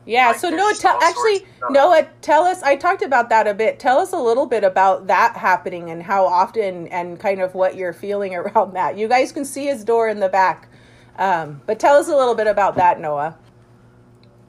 Yeah, 0.06 0.30
Like, 0.30 0.40
so 0.40 0.50
Noah, 0.50 0.72
just 0.72 0.82
tell 0.82 0.96
all 0.96 1.02
sorts 1.02 1.42
actually. 1.42 1.48
Noah, 1.70 2.08
tell 2.22 2.44
us. 2.44 2.62
I 2.62 2.76
talked 2.76 3.02
about 3.02 3.30
that 3.30 3.48
a 3.48 3.54
bit. 3.54 3.80
Tell 3.80 4.00
us 4.00 4.12
a 4.12 4.18
little 4.18 4.46
bit 4.46 4.64
about 4.64 5.08
that 5.08 5.38
happening 5.38 5.90
and 5.90 6.04
how 6.04 6.26
often 6.26 6.88
and 6.90 7.20
kind 7.20 7.40
of 7.40 7.56
what 7.56 7.76
you're 7.76 7.94
feeling 7.94 8.36
around 8.36 8.74
that. 8.74 8.98
You 8.98 9.08
guys 9.08 9.32
can 9.32 9.46
see 9.46 9.66
his 9.66 9.84
door 9.84 10.10
in 10.10 10.20
the 10.20 10.30
back, 10.30 10.68
um, 11.18 11.62
but 11.66 11.80
tell 11.80 11.96
us 11.96 12.10
a 12.10 12.16
little 12.16 12.36
bit 12.36 12.48
about 12.48 12.76
that, 12.76 13.00
Noah. 13.00 13.38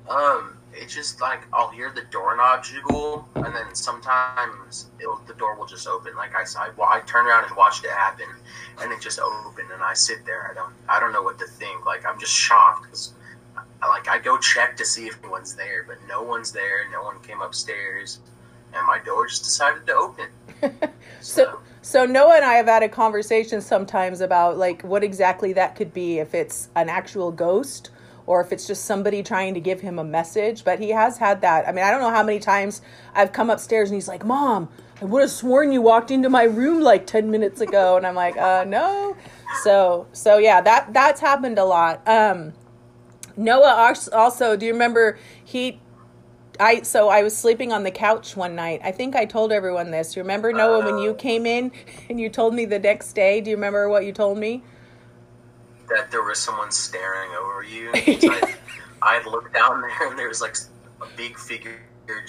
Um, 0.09 0.59
it's 0.75 0.95
just 0.95 1.21
like 1.21 1.43
I'll 1.52 1.71
hear 1.71 1.93
the 1.95 2.02
doorknob 2.11 2.64
jiggle, 2.64 3.28
and 3.37 3.54
then 3.54 3.75
sometimes 3.75 4.90
it'll, 5.00 5.21
the 5.26 5.35
door 5.35 5.57
will 5.57 5.66
just 5.66 5.87
open. 5.87 6.14
Like 6.16 6.35
I, 6.35 6.43
I, 6.59 6.71
I 6.83 7.00
turn 7.00 7.26
around 7.26 7.45
and 7.47 7.57
watched 7.57 7.85
it 7.85 7.90
happen, 7.90 8.26
and 8.81 8.93
it 8.93 9.00
just 9.00 9.19
opened, 9.19 9.71
and 9.73 9.83
I 9.83 9.95
sit 9.95 10.25
there. 10.26 10.50
I 10.50 10.54
don't, 10.54 10.73
I 10.88 11.00
don't 11.00 11.12
know 11.12 11.23
what 11.23 11.38
to 11.38 11.47
think. 11.47 11.87
Like 11.87 12.04
I'm 12.07 12.19
just 12.19 12.33
shocked 12.33 12.85
because, 12.85 13.14
like, 13.81 14.09
I 14.09 14.19
go 14.19 14.38
check 14.38 14.76
to 14.78 14.85
see 14.85 15.07
if 15.07 15.19
anyone's 15.23 15.54
there, 15.54 15.85
but 15.87 15.99
no 16.09 16.23
one's 16.23 16.52
there. 16.52 16.90
No 16.90 17.02
one 17.02 17.21
came 17.21 17.40
upstairs, 17.40 18.21
and 18.75 18.87
my 18.87 18.99
door 18.99 19.26
just 19.26 19.45
decided 19.45 19.87
to 19.87 19.95
open. 19.95 20.28
So, 21.21 21.61
so 21.81 22.04
Noah 22.04 22.37
and 22.37 22.45
I 22.45 22.54
have 22.54 22.66
had 22.66 22.83
a 22.83 22.88
conversation 22.88 23.62
sometimes 23.62 24.21
about 24.21 24.59
like 24.59 24.83
what 24.83 25.02
exactly 25.02 25.54
that 25.54 25.75
could 25.75 25.95
be. 25.95 26.19
If 26.19 26.35
it's 26.35 26.69
an 26.76 26.90
actual 26.90 27.33
ghost 27.33 27.90
or 28.26 28.40
if 28.40 28.52
it's 28.52 28.66
just 28.66 28.85
somebody 28.85 29.23
trying 29.23 29.54
to 29.54 29.61
give 29.61 29.81
him 29.81 29.99
a 29.99 30.04
message. 30.04 30.64
But 30.64 30.78
he 30.81 30.90
has 30.90 31.19
had 31.19 31.40
that. 31.43 31.69
I 31.69 31.73
mean, 31.73 31.85
I 31.85 31.90
don't 31.90 32.00
know 32.00 32.11
how 32.11 32.23
many 32.23 32.38
times 32.40 32.83
I've 33.14 33.33
come 33.33 33.50
upstairs 33.50 33.90
and 33.90 33.97
he's 33.97 34.09
like, 34.09 34.25
"Mom, 34.25 34.69
I 35.00 35.04
would 35.04 35.23
have 35.23 35.31
sworn 35.31 35.73
you 35.73 35.83
walked 35.83 36.11
into 36.11 36.28
my 36.31 36.45
room 36.45 36.81
like 36.81 37.07
ten 37.07 37.31
minutes 37.31 37.61
ago," 37.61 37.97
and 37.97 38.07
I'm 38.07 38.14
like, 38.14 38.37
"Uh, 38.37 38.64
no." 38.66 39.16
So, 39.62 40.07
so 40.12 40.38
yeah, 40.38 40.61
that 40.61 40.93
that's 40.93 41.21
happened 41.21 41.59
a 41.59 41.64
lot. 41.64 42.07
Um, 42.09 42.52
Noah 43.37 43.95
also, 44.12 44.57
do 44.57 44.66
you 44.66 44.73
remember 44.73 45.19
he 45.45 45.81
I 46.61 46.83
so 46.83 47.09
I 47.09 47.23
was 47.23 47.37
sleeping 47.37 47.73
on 47.73 47.83
the 47.83 47.90
couch 47.90 48.37
one 48.37 48.54
night. 48.54 48.81
I 48.85 48.93
think 48.93 49.16
I 49.16 49.25
told 49.25 49.52
everyone 49.52 49.90
this. 49.90 50.16
You 50.16 50.23
remember 50.23 50.52
Noah 50.52 50.85
when 50.85 50.99
you 50.99 51.11
Uh. 51.11 51.14
came 51.14 51.47
in 51.47 51.73
and 52.09 52.21
you 52.21 52.28
told 52.28 52.54
me 52.54 52.64
the 52.64 52.78
next 52.78 53.12
day? 53.14 53.40
Do 53.40 53.50
you 53.50 53.57
remember 53.57 53.88
what 53.88 54.04
you 54.04 54.12
told 54.12 54.38
me? 54.38 54.62
That 55.88 56.11
there 56.11 56.23
was 56.23 56.38
someone 56.38 56.71
staring 56.71 57.31
over 57.33 57.62
you. 57.62 57.93
Like, 57.93 58.59
I 59.03 59.23
looked 59.29 59.53
down 59.53 59.83
there, 59.83 60.09
and 60.09 60.19
there 60.19 60.29
was 60.29 60.41
like 60.41 60.57
a 61.03 61.17
big 61.17 61.38
figure 61.38 61.81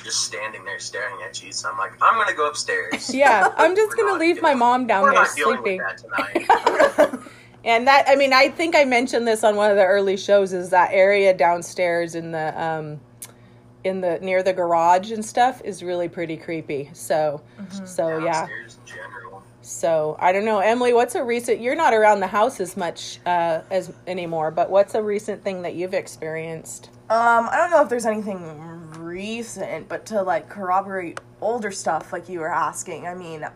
just 0.03 0.25
standing 0.25 0.63
there 0.63 0.79
staring 0.79 1.21
at 1.23 1.43
you. 1.43 1.51
So 1.51 1.69
I'm 1.69 1.77
like, 1.77 1.91
I'm 2.01 2.15
gonna 2.15 2.35
go 2.35 2.47
upstairs. 2.47 3.13
Yeah, 3.13 3.53
I'm 3.57 3.75
just 3.75 3.95
gonna 3.97 4.17
leave 4.19 4.41
my 4.41 4.53
mom 4.53 4.87
down 4.87 5.03
there 5.03 5.13
not 5.13 5.27
sleeping. 5.29 5.79
that 5.79 5.97
tonight. 5.97 7.19
And 7.65 7.87
that 7.87 8.05
I 8.07 8.15
mean, 8.15 8.31
I 8.31 8.49
think 8.49 8.75
I 8.75 8.85
mentioned 8.85 9.27
this 9.27 9.43
on 9.43 9.55
one 9.55 9.71
of 9.71 9.75
the 9.75 9.83
early 9.83 10.17
shows 10.17 10.53
is 10.53 10.69
that 10.69 10.91
area 10.93 11.35
downstairs 11.35 12.13
in 12.13 12.31
the 12.31 12.63
um 12.63 12.99
in 13.83 14.01
the 14.01 14.19
near 14.21 14.43
the 14.43 14.53
garage 14.53 15.11
and 15.11 15.25
stuff 15.25 15.63
is 15.65 15.81
really 15.81 16.07
pretty 16.07 16.37
creepy. 16.37 16.91
So 16.93 17.41
so 17.83 18.19
yeah. 18.19 18.45
General. 18.45 18.64
So 19.65 20.15
I 20.19 20.31
don't 20.31 20.45
know, 20.45 20.59
Emily. 20.59 20.93
What's 20.93 21.15
a 21.15 21.23
recent? 21.23 21.59
You're 21.59 21.75
not 21.75 21.93
around 21.93 22.19
the 22.19 22.27
house 22.27 22.59
as 22.59 22.77
much 22.77 23.19
uh, 23.25 23.61
as 23.71 23.91
anymore, 24.05 24.51
but 24.51 24.69
what's 24.69 24.93
a 24.93 25.01
recent 25.01 25.43
thing 25.43 25.63
that 25.63 25.73
you've 25.73 25.95
experienced? 25.95 26.91
Um, 27.09 27.49
I 27.49 27.57
don't 27.57 27.71
know 27.71 27.81
if 27.81 27.89
there's 27.89 28.05
anything 28.05 28.91
recent, 28.91 29.89
but 29.89 30.05
to 30.07 30.21
like 30.21 30.49
corroborate 30.49 31.19
older 31.41 31.71
stuff, 31.71 32.13
like 32.13 32.29
you 32.29 32.41
were 32.41 32.53
asking, 32.53 33.07
I 33.07 33.15
mean, 33.15 33.47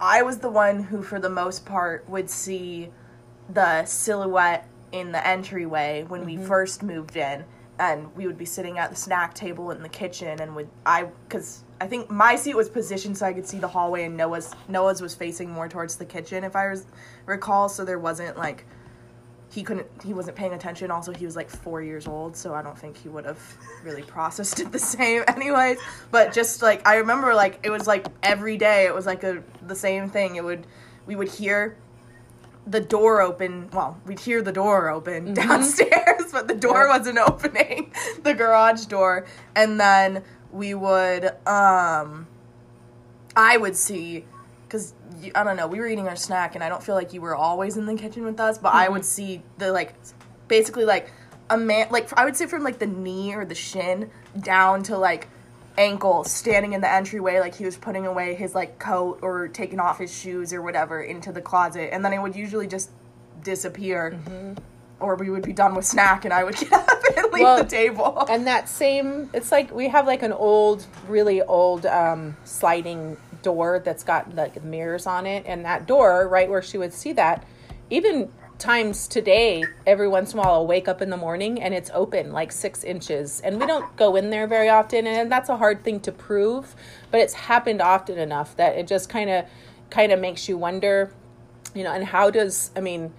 I 0.00 0.22
was 0.22 0.38
the 0.38 0.50
one 0.50 0.84
who, 0.84 1.02
for 1.02 1.18
the 1.18 1.30
most 1.30 1.66
part, 1.66 2.08
would 2.08 2.30
see 2.30 2.90
the 3.48 3.84
silhouette 3.86 4.68
in 4.92 5.10
the 5.10 5.26
entryway 5.26 6.04
when 6.06 6.24
we 6.24 6.36
first 6.36 6.84
moved 6.84 7.16
in, 7.16 7.44
and 7.78 8.14
we 8.16 8.26
would 8.26 8.38
be 8.38 8.44
sitting 8.44 8.78
at 8.78 8.90
the 8.90 8.96
snack 8.96 9.34
table 9.34 9.70
in 9.70 9.82
the 9.82 9.88
kitchen, 9.88 10.40
and 10.40 10.54
would 10.56 10.68
I, 10.84 11.04
because 11.28 11.64
I 11.80 11.86
think 11.86 12.10
my 12.10 12.36
seat 12.36 12.56
was 12.56 12.68
positioned 12.68 13.18
so 13.18 13.26
I 13.26 13.32
could 13.32 13.46
see 13.46 13.58
the 13.58 13.68
hallway, 13.68 14.04
and 14.04 14.16
Noah's 14.16 14.54
Noah's 14.68 15.00
was 15.00 15.14
facing 15.14 15.50
more 15.50 15.68
towards 15.68 15.96
the 15.96 16.06
kitchen, 16.06 16.44
if 16.44 16.56
I 16.56 16.68
was 16.68 16.86
recall, 17.26 17.68
so 17.68 17.84
there 17.84 17.98
wasn't 17.98 18.36
like 18.36 18.64
he 19.50 19.62
couldn't 19.62 19.86
he 20.04 20.12
wasn't 20.12 20.36
paying 20.36 20.52
attention. 20.52 20.90
Also 20.90 21.12
he 21.12 21.24
was 21.24 21.36
like 21.36 21.48
four 21.48 21.80
years 21.82 22.06
old 22.06 22.36
so 22.36 22.52
i 22.52 22.60
don't 22.60 22.78
think 22.78 22.96
he 22.96 23.08
would 23.08 23.24
have 23.24 23.40
really 23.84 24.02
processed 24.02 24.60
it 24.60 24.72
the 24.72 24.78
same 24.96 25.22
anyways. 25.28 25.78
But 26.10 26.32
just 26.32 26.62
like 26.62 26.86
i 26.86 26.96
remember 26.96 27.34
like 27.34 27.60
it 27.62 27.70
was 27.70 27.86
like 27.86 28.06
every 28.22 28.56
day 28.56 28.86
it 28.86 28.94
was 28.94 29.06
like 29.06 29.24
a 29.24 29.42
the 29.66 29.76
same 29.76 30.08
thing. 30.08 30.36
It 30.36 30.44
would 30.44 30.66
we 31.06 31.16
would 31.16 31.28
hear 31.28 31.76
the 32.66 32.80
door 32.80 33.22
open 33.22 33.70
well 33.72 33.98
we'd 34.06 34.20
hear 34.20 34.42
the 34.42 34.52
door 34.52 34.90
open 34.90 35.26
mm-hmm. 35.26 35.34
downstairs 35.34 36.05
but 36.36 36.48
the 36.48 36.54
door 36.54 36.86
wasn't 36.88 37.18
opening. 37.26 37.92
The 38.22 38.34
garage 38.34 38.84
door. 38.84 39.26
And 39.54 39.80
then 39.80 40.22
we 40.52 40.74
would 40.74 41.26
um 41.46 42.26
i 43.34 43.56
would 43.58 43.76
see 43.76 44.24
because 44.62 44.94
i 45.34 45.42
don't 45.42 45.56
know 45.56 45.66
we 45.66 45.78
were 45.78 45.86
eating 45.86 46.08
our 46.08 46.16
snack 46.16 46.54
and 46.54 46.64
i 46.64 46.68
don't 46.68 46.82
feel 46.82 46.94
like 46.94 47.12
you 47.12 47.20
were 47.20 47.34
always 47.34 47.76
in 47.76 47.84
the 47.84 47.94
kitchen 47.94 48.24
with 48.24 48.40
us 48.40 48.56
but 48.56 48.72
i 48.72 48.88
would 48.88 49.04
see 49.04 49.42
the 49.58 49.70
like 49.70 49.92
basically 50.48 50.84
like 50.84 51.12
a 51.50 51.58
man 51.58 51.88
like 51.90 52.10
i 52.18 52.24
would 52.24 52.36
say 52.36 52.46
from 52.46 52.62
like 52.62 52.78
the 52.78 52.86
knee 52.86 53.34
or 53.34 53.44
the 53.44 53.54
shin 53.54 54.08
down 54.40 54.82
to 54.82 54.96
like 54.96 55.28
ankle 55.78 56.24
standing 56.24 56.72
in 56.72 56.80
the 56.80 56.90
entryway 56.90 57.38
like 57.38 57.54
he 57.54 57.64
was 57.64 57.76
putting 57.76 58.06
away 58.06 58.34
his 58.34 58.54
like 58.54 58.78
coat 58.78 59.18
or 59.22 59.48
taking 59.48 59.80
off 59.80 59.98
his 59.98 60.16
shoes 60.16 60.52
or 60.52 60.62
whatever 60.62 61.02
into 61.02 61.32
the 61.32 61.40
closet. 61.40 61.92
And 61.92 62.04
then 62.04 62.12
it 62.12 62.20
would 62.20 62.34
usually 62.34 62.66
just 62.66 62.90
disappear 63.42 64.18
or 65.00 65.14
we 65.16 65.28
would 65.30 65.42
be 65.42 65.52
done 65.52 65.74
with 65.74 65.84
snack 65.84 66.24
and 66.24 66.32
i 66.32 66.42
would 66.44 66.56
get 66.60 66.72
up 66.72 66.88
and 67.16 67.32
leave 67.32 67.42
Well, 67.42 67.58
the 67.58 67.64
table. 67.68 68.24
and 68.28 68.46
that 68.46 68.68
same 68.68 69.30
it's 69.32 69.52
like 69.52 69.72
we 69.74 69.88
have 69.88 70.06
like 70.06 70.22
an 70.22 70.32
old 70.32 70.86
really 71.08 71.42
old 71.42 71.86
um, 71.86 72.36
sliding 72.44 73.16
door 73.42 73.80
that's 73.84 74.02
got 74.02 74.34
like 74.34 74.64
mirrors 74.64 75.06
on 75.06 75.24
it. 75.24 75.44
And 75.46 75.64
that 75.66 75.86
door 75.86 76.26
right 76.28 76.48
where 76.50 76.62
she 76.62 76.78
would 76.78 76.92
see 76.92 77.12
that 77.12 77.44
even 77.90 78.28
times 78.58 79.06
today 79.06 79.62
every 79.86 80.08
once 80.08 80.32
in 80.32 80.38
a 80.38 80.42
while 80.42 80.52
i'll 80.54 80.66
wake 80.66 80.88
up 80.88 81.02
in 81.02 81.10
the 81.10 81.16
morning 81.16 81.60
and 81.62 81.74
it's 81.74 81.90
open 81.94 82.32
like 82.32 82.50
six 82.50 82.82
inches. 82.82 83.40
And 83.42 83.60
we 83.60 83.66
don't 83.66 83.94
go 83.96 84.16
in 84.16 84.30
there 84.30 84.46
very 84.46 84.68
often 84.68 85.06
and 85.06 85.30
that's 85.30 85.48
a 85.50 85.56
hard 85.58 85.84
thing 85.84 86.00
to 86.00 86.10
prove 86.12 86.74
but 87.10 87.20
it's 87.20 87.34
happened 87.34 87.80
often 87.82 88.18
enough 88.18 88.56
that 88.56 88.76
it 88.76 88.86
just 88.88 89.08
kind 89.08 89.30
of 89.30 89.44
kind 89.90 90.10
of 90.10 90.18
makes 90.18 90.48
you 90.48 90.56
wonder 90.58 91.12
you 91.74 91.84
know 91.84 91.92
and 91.92 92.04
how 92.04 92.30
does 92.30 92.70
i 92.74 92.80
mean 92.80 93.12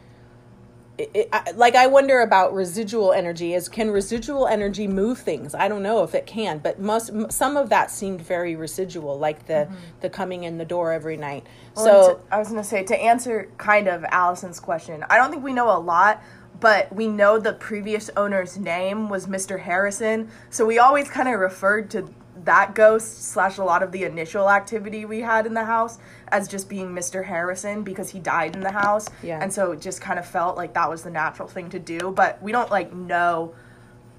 it, 0.98 1.12
it, 1.14 1.30
I, 1.32 1.52
like 1.52 1.76
I 1.76 1.88
wonder 1.88 2.22
about 2.22 2.54
residual 2.54 3.14
energy. 3.14 3.54
Is 3.54 3.70
can 3.70 3.92
residual 3.92 4.48
energy 4.48 4.88
move 4.88 5.20
things? 5.20 5.54
I 5.54 5.68
don't 5.68 5.84
know 5.84 6.04
if 6.04 6.16
it 6.16 6.26
can, 6.26 6.58
but 6.60 6.80
most 6.80 7.12
some 7.30 7.56
of 7.56 7.70
that 7.70 7.92
seemed 7.92 8.22
very 8.22 8.56
residual, 8.56 9.18
like 9.20 9.46
the 9.46 9.54
mm-hmm. 9.54 9.76
the 10.02 10.10
coming 10.10 10.44
in 10.44 10.58
the 10.58 10.66
door 10.66 10.92
every 10.92 11.18
night. 11.18 11.46
Well, 11.76 11.86
so 11.86 12.14
to- 12.16 12.20
I 12.32 12.40
was 12.40 12.50
going 12.50 12.62
to 12.62 12.68
say 12.68 12.84
to 12.84 12.98
answer 13.00 13.50
kind 13.58 13.88
of 13.88 14.04
Allison's 14.06 14.60
question. 14.60 15.06
I 15.10 15.18
don't 15.18 15.30
think 15.30 15.44
we 15.44 15.54
know 15.54 15.70
a 15.76 15.80
lot, 15.80 16.24
but 16.60 16.92
we 16.94 17.08
know 17.08 17.38
the 17.38 17.54
previous 17.54 18.10
owner's 18.18 18.58
name 18.58 19.10
was 19.10 19.28
Mr. 19.28 19.60
Harrison, 19.60 20.30
so 20.50 20.66
we 20.66 20.80
always 20.80 21.10
kind 21.10 21.28
of 21.28 21.40
referred 21.40 21.92
to 21.92 22.10
that 22.46 22.76
ghost 22.76 23.24
slash 23.32 23.58
a 23.58 23.64
lot 23.64 23.84
of 23.84 23.92
the 23.92 24.04
initial 24.04 24.50
activity 24.50 25.06
we 25.06 25.22
had 25.22 25.46
in 25.46 25.54
the 25.54 25.66
house 25.66 25.98
as 26.30 26.48
just 26.48 26.70
being 26.70 26.90
Mr. 26.90 27.24
Harrison 27.26 27.84
because 27.84 28.10
he 28.10 28.20
died 28.20 28.56
in 28.56 28.62
the 28.62 28.72
house, 28.72 29.08
Yeah. 29.24 29.40
and 29.42 29.52
so 29.52 29.72
it 29.72 29.82
just 29.82 30.02
kind 30.02 30.20
of 30.20 30.26
felt 30.26 30.58
like 30.58 30.74
that 30.74 30.90
was 30.90 31.04
the 31.04 31.10
natural 31.10 31.48
thing 31.48 31.70
to 31.72 31.80
do. 31.80 32.12
But 32.16 32.42
we 32.42 32.52
don't 32.52 32.70
like 32.72 32.94
know 32.94 33.54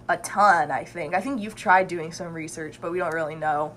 a 0.08 0.16
ton. 0.16 0.70
I 0.70 0.84
think. 0.84 1.14
I 1.14 1.20
think 1.20 1.40
you've 1.40 1.54
tried 1.56 1.88
doing 1.88 2.12
some 2.12 2.32
research, 2.32 2.80
but 2.80 2.92
we 2.92 2.98
don't 2.98 3.12
really 3.14 3.34
know. 3.34 3.74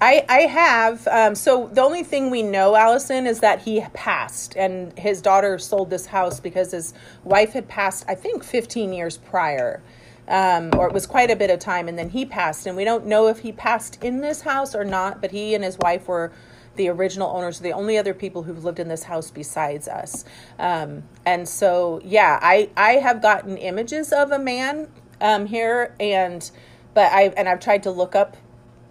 I, 0.00 0.24
I 0.28 0.38
have. 0.40 1.06
Um, 1.08 1.34
so 1.34 1.68
the 1.72 1.80
only 1.80 2.02
thing 2.02 2.30
we 2.30 2.42
know, 2.42 2.74
Allison, 2.74 3.26
is 3.26 3.40
that 3.40 3.62
he 3.62 3.80
passed, 3.94 4.56
and 4.56 4.96
his 4.98 5.22
daughter 5.22 5.58
sold 5.58 5.88
this 5.88 6.06
house 6.06 6.40
because 6.40 6.72
his 6.72 6.94
wife 7.22 7.52
had 7.52 7.68
passed. 7.68 8.04
I 8.08 8.14
think 8.14 8.42
15 8.44 8.92
years 8.92 9.16
prior, 9.18 9.82
um, 10.28 10.70
or 10.76 10.86
it 10.86 10.92
was 10.92 11.06
quite 11.06 11.30
a 11.30 11.36
bit 11.36 11.50
of 11.50 11.58
time, 11.58 11.88
and 11.88 11.98
then 11.98 12.10
he 12.10 12.24
passed. 12.24 12.66
And 12.66 12.76
we 12.76 12.84
don't 12.84 13.06
know 13.06 13.28
if 13.28 13.40
he 13.40 13.52
passed 13.52 14.02
in 14.02 14.20
this 14.20 14.42
house 14.42 14.74
or 14.74 14.84
not. 14.84 15.20
But 15.20 15.30
he 15.30 15.54
and 15.54 15.62
his 15.62 15.78
wife 15.78 16.08
were 16.08 16.32
the 16.76 16.88
original 16.88 17.28
owners, 17.28 17.60
the 17.60 17.72
only 17.72 17.96
other 17.98 18.14
people 18.14 18.42
who've 18.42 18.64
lived 18.64 18.80
in 18.80 18.88
this 18.88 19.04
house 19.04 19.30
besides 19.30 19.86
us. 19.86 20.24
Um, 20.58 21.04
and 21.24 21.48
so, 21.48 22.00
yeah, 22.04 22.38
I 22.42 22.70
I 22.76 22.94
have 22.94 23.22
gotten 23.22 23.56
images 23.56 24.12
of 24.12 24.32
a 24.32 24.38
man 24.38 24.88
um, 25.20 25.46
here, 25.46 25.94
and 26.00 26.50
but 26.94 27.12
I 27.12 27.32
and 27.36 27.48
I've 27.48 27.60
tried 27.60 27.82
to 27.84 27.90
look 27.90 28.14
up 28.14 28.36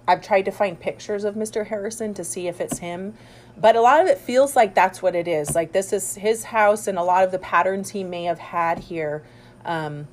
I've 0.08 0.22
tried 0.22 0.44
to 0.44 0.52
find 0.52 0.80
pictures 0.80 1.24
of 1.24 1.36
Mr. 1.36 1.68
Harrison 1.68 2.14
to 2.16 2.24
see 2.24 2.48
if 2.48 2.60
it's 2.60 2.80
him, 2.80 3.14
but 3.58 3.76
a 3.76 3.82
lot 3.82 4.02
of 4.02 4.08
it 4.08 4.18
feels 4.18 4.56
like 4.56 4.76
that's 4.76 5.02
what 5.02 5.16
it 5.16 5.28
is. 5.28 5.56
Like 5.56 5.72
this 5.72 5.94
is 5.94 6.16
his 6.16 6.46
house, 6.46 6.88
and 6.88 6.98
a 6.98 7.04
lot 7.04 7.24
of 7.24 7.32
the 7.32 7.40
patterns 7.40 7.92
he 7.92 8.04
may 8.04 8.26
have 8.26 8.40
had 8.40 8.80
here, 8.80 9.24
um, 9.64 10.08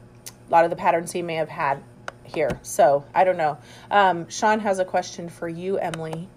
a 0.51 0.53
lot 0.53 0.65
of 0.65 0.71
the 0.71 0.77
patterns 0.77 1.13
he 1.13 1.23
may 1.23 1.37
have 1.37 1.49
had 1.49 1.83
here. 2.25 2.59
So 2.63 3.05
I 3.15 3.25
don't 3.25 3.37
know. 3.37 3.59
Um, 3.91 4.29
Sean 4.29 4.61
has 4.61 4.79
a 4.79 4.85
question 4.85 5.29
for 5.29 5.49
you, 5.49 5.79
Emily. 5.79 6.29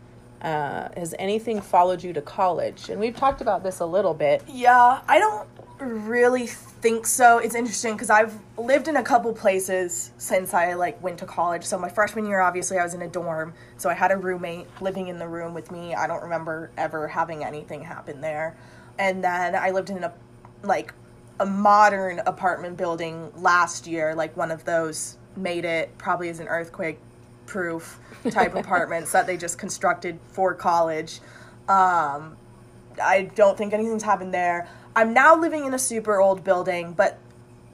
Uh, 0.42 0.90
has 0.98 1.16
anything 1.18 1.62
followed 1.62 2.04
you 2.04 2.14
to 2.14 2.22
college? 2.22 2.90
And 2.90 3.00
we've 3.00 3.16
talked 3.16 3.42
about 3.42 3.64
this 3.64 3.80
a 3.80 3.86
little 3.86 4.14
bit. 4.14 4.44
Yeah, 4.48 5.02
I 5.08 5.20
don't 5.20 5.48
really 5.80 6.48
think 6.48 7.08
so. 7.08 7.38
It's 7.38 7.56
interesting 7.56 7.94
because 7.94 8.10
I've 8.10 8.38
lived 8.58 8.88
in 8.88 8.98
a 8.98 9.04
couple 9.04 9.34
places 9.34 10.12
since 10.18 10.54
I 10.54 10.74
like 10.74 11.02
went 11.02 11.18
to 11.20 11.26
college. 11.26 11.64
So 11.64 11.80
my 11.80 11.90
freshman 11.90 12.26
year, 12.26 12.42
obviously, 12.42 12.78
I 12.78 12.84
was 12.84 12.94
in 12.94 13.02
a 13.02 13.08
dorm, 13.08 13.54
so 13.78 13.90
I 13.90 13.94
had 13.94 14.12
a 14.12 14.18
roommate 14.18 14.68
living 14.82 15.08
in 15.08 15.18
the 15.18 15.28
room 15.28 15.54
with 15.54 15.72
me. 15.72 15.96
I 15.96 16.08
don't 16.08 16.22
remember 16.22 16.72
ever 16.78 17.08
having 17.08 17.44
anything 17.44 17.82
happen 17.82 18.22
there. 18.22 18.58
And 19.00 19.24
then 19.24 19.56
I 19.56 19.72
lived 19.72 19.90
in 19.90 20.04
a 20.04 20.14
like 20.62 20.94
a 21.40 21.46
modern 21.46 22.20
apartment 22.20 22.78
building 22.78 23.32
last 23.36 23.88
year, 23.88 24.14
like 24.16 24.36
one 24.38 24.52
of 24.52 24.66
those 24.66 25.18
made 25.36 25.66
it 25.66 25.98
probably 25.98 26.30
as 26.30 26.40
an 26.40 26.48
earthquake 26.48 27.00
proof 27.46 28.00
type 28.30 28.56
apartments 28.56 29.12
that 29.12 29.28
they 29.28 29.38
just 29.38 29.58
constructed 29.58 30.20
for 30.28 30.54
college. 30.54 31.20
Um, 31.68 32.38
I 33.02 33.32
don't 33.36 33.58
think 33.58 33.74
anything's 33.74 34.04
happened 34.04 34.34
there. 34.34 34.68
I'm 34.96 35.14
now 35.14 35.36
living 35.36 35.66
in 35.66 35.74
a 35.74 35.80
super 35.80 36.22
old 36.22 36.44
building, 36.44 36.94
but 36.94 37.18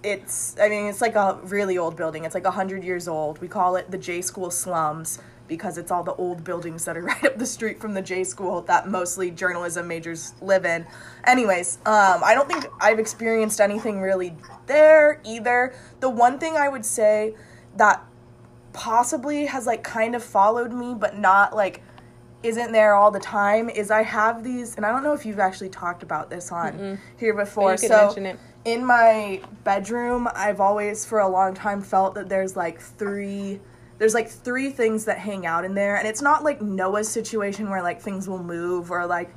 it's 0.01 0.55
I 0.61 0.69
mean 0.69 0.85
it's 0.87 1.01
like 1.01 1.15
a 1.15 1.39
really 1.43 1.77
old 1.77 1.97
building. 1.97 2.23
It's 2.23 2.35
like 2.35 2.45
100 2.45 2.83
years 2.83 3.07
old. 3.07 3.39
We 3.41 3.47
call 3.47 3.75
it 3.75 3.91
the 3.91 3.97
J 3.97 4.21
School 4.21 4.49
slums 4.51 5.19
because 5.49 5.77
it's 5.77 5.91
all 5.91 6.03
the 6.03 6.13
old 6.13 6.43
buildings 6.45 6.85
that 6.85 6.95
are 6.95 7.01
right 7.03 7.25
up 7.25 7.37
the 7.37 7.45
street 7.45 7.81
from 7.81 7.93
the 7.93 8.01
J 8.01 8.23
School 8.23 8.61
that 8.61 8.87
mostly 8.87 9.31
journalism 9.31 9.87
majors 9.87 10.33
live 10.41 10.65
in. 10.65 10.85
Anyways, 11.25 11.79
um, 11.85 12.23
I 12.23 12.33
don't 12.33 12.47
think 12.47 12.65
I've 12.79 12.99
experienced 12.99 13.59
anything 13.59 13.99
really 13.99 14.37
there 14.67 15.21
either. 15.25 15.73
The 15.99 16.09
one 16.09 16.39
thing 16.39 16.55
I 16.55 16.69
would 16.69 16.85
say 16.85 17.35
that 17.75 18.05
possibly 18.71 19.47
has 19.47 19.65
like 19.65 19.83
kind 19.83 20.15
of 20.15 20.23
followed 20.23 20.71
me 20.71 20.93
but 20.93 21.17
not 21.17 21.55
like 21.55 21.81
isn't 22.43 22.71
there 22.71 22.93
all 22.93 23.09
the 23.09 23.19
time 23.19 23.67
is 23.67 23.89
I 23.89 24.03
have 24.03 24.43
these 24.43 24.75
and 24.75 24.85
I 24.85 24.91
don't 24.91 25.03
know 25.03 25.11
if 25.13 25.25
you've 25.25 25.39
actually 25.39 25.69
talked 25.69 26.03
about 26.03 26.29
this 26.29 26.51
on 26.51 26.77
here 27.17 27.33
before. 27.33 27.71
so 27.89 28.05
in 28.65 28.85
my 28.85 29.41
bedroom, 29.63 30.27
I've 30.35 30.59
always 30.59 31.05
for 31.05 31.19
a 31.19 31.27
long 31.27 31.53
time 31.53 31.81
felt 31.81 32.15
that 32.15 32.29
there's 32.29 32.55
like 32.55 32.79
three 32.79 33.59
there's 33.99 34.13
like 34.13 34.29
three 34.29 34.71
things 34.71 35.05
that 35.05 35.19
hang 35.19 35.45
out 35.45 35.63
in 35.63 35.75
there 35.75 35.97
and 35.97 36.07
it's 36.07 36.21
not 36.21 36.43
like 36.43 36.61
Noah's 36.61 37.07
situation 37.07 37.69
where 37.69 37.83
like 37.83 38.01
things 38.01 38.27
will 38.27 38.41
move 38.41 38.89
or 38.89 39.05
like 39.05 39.29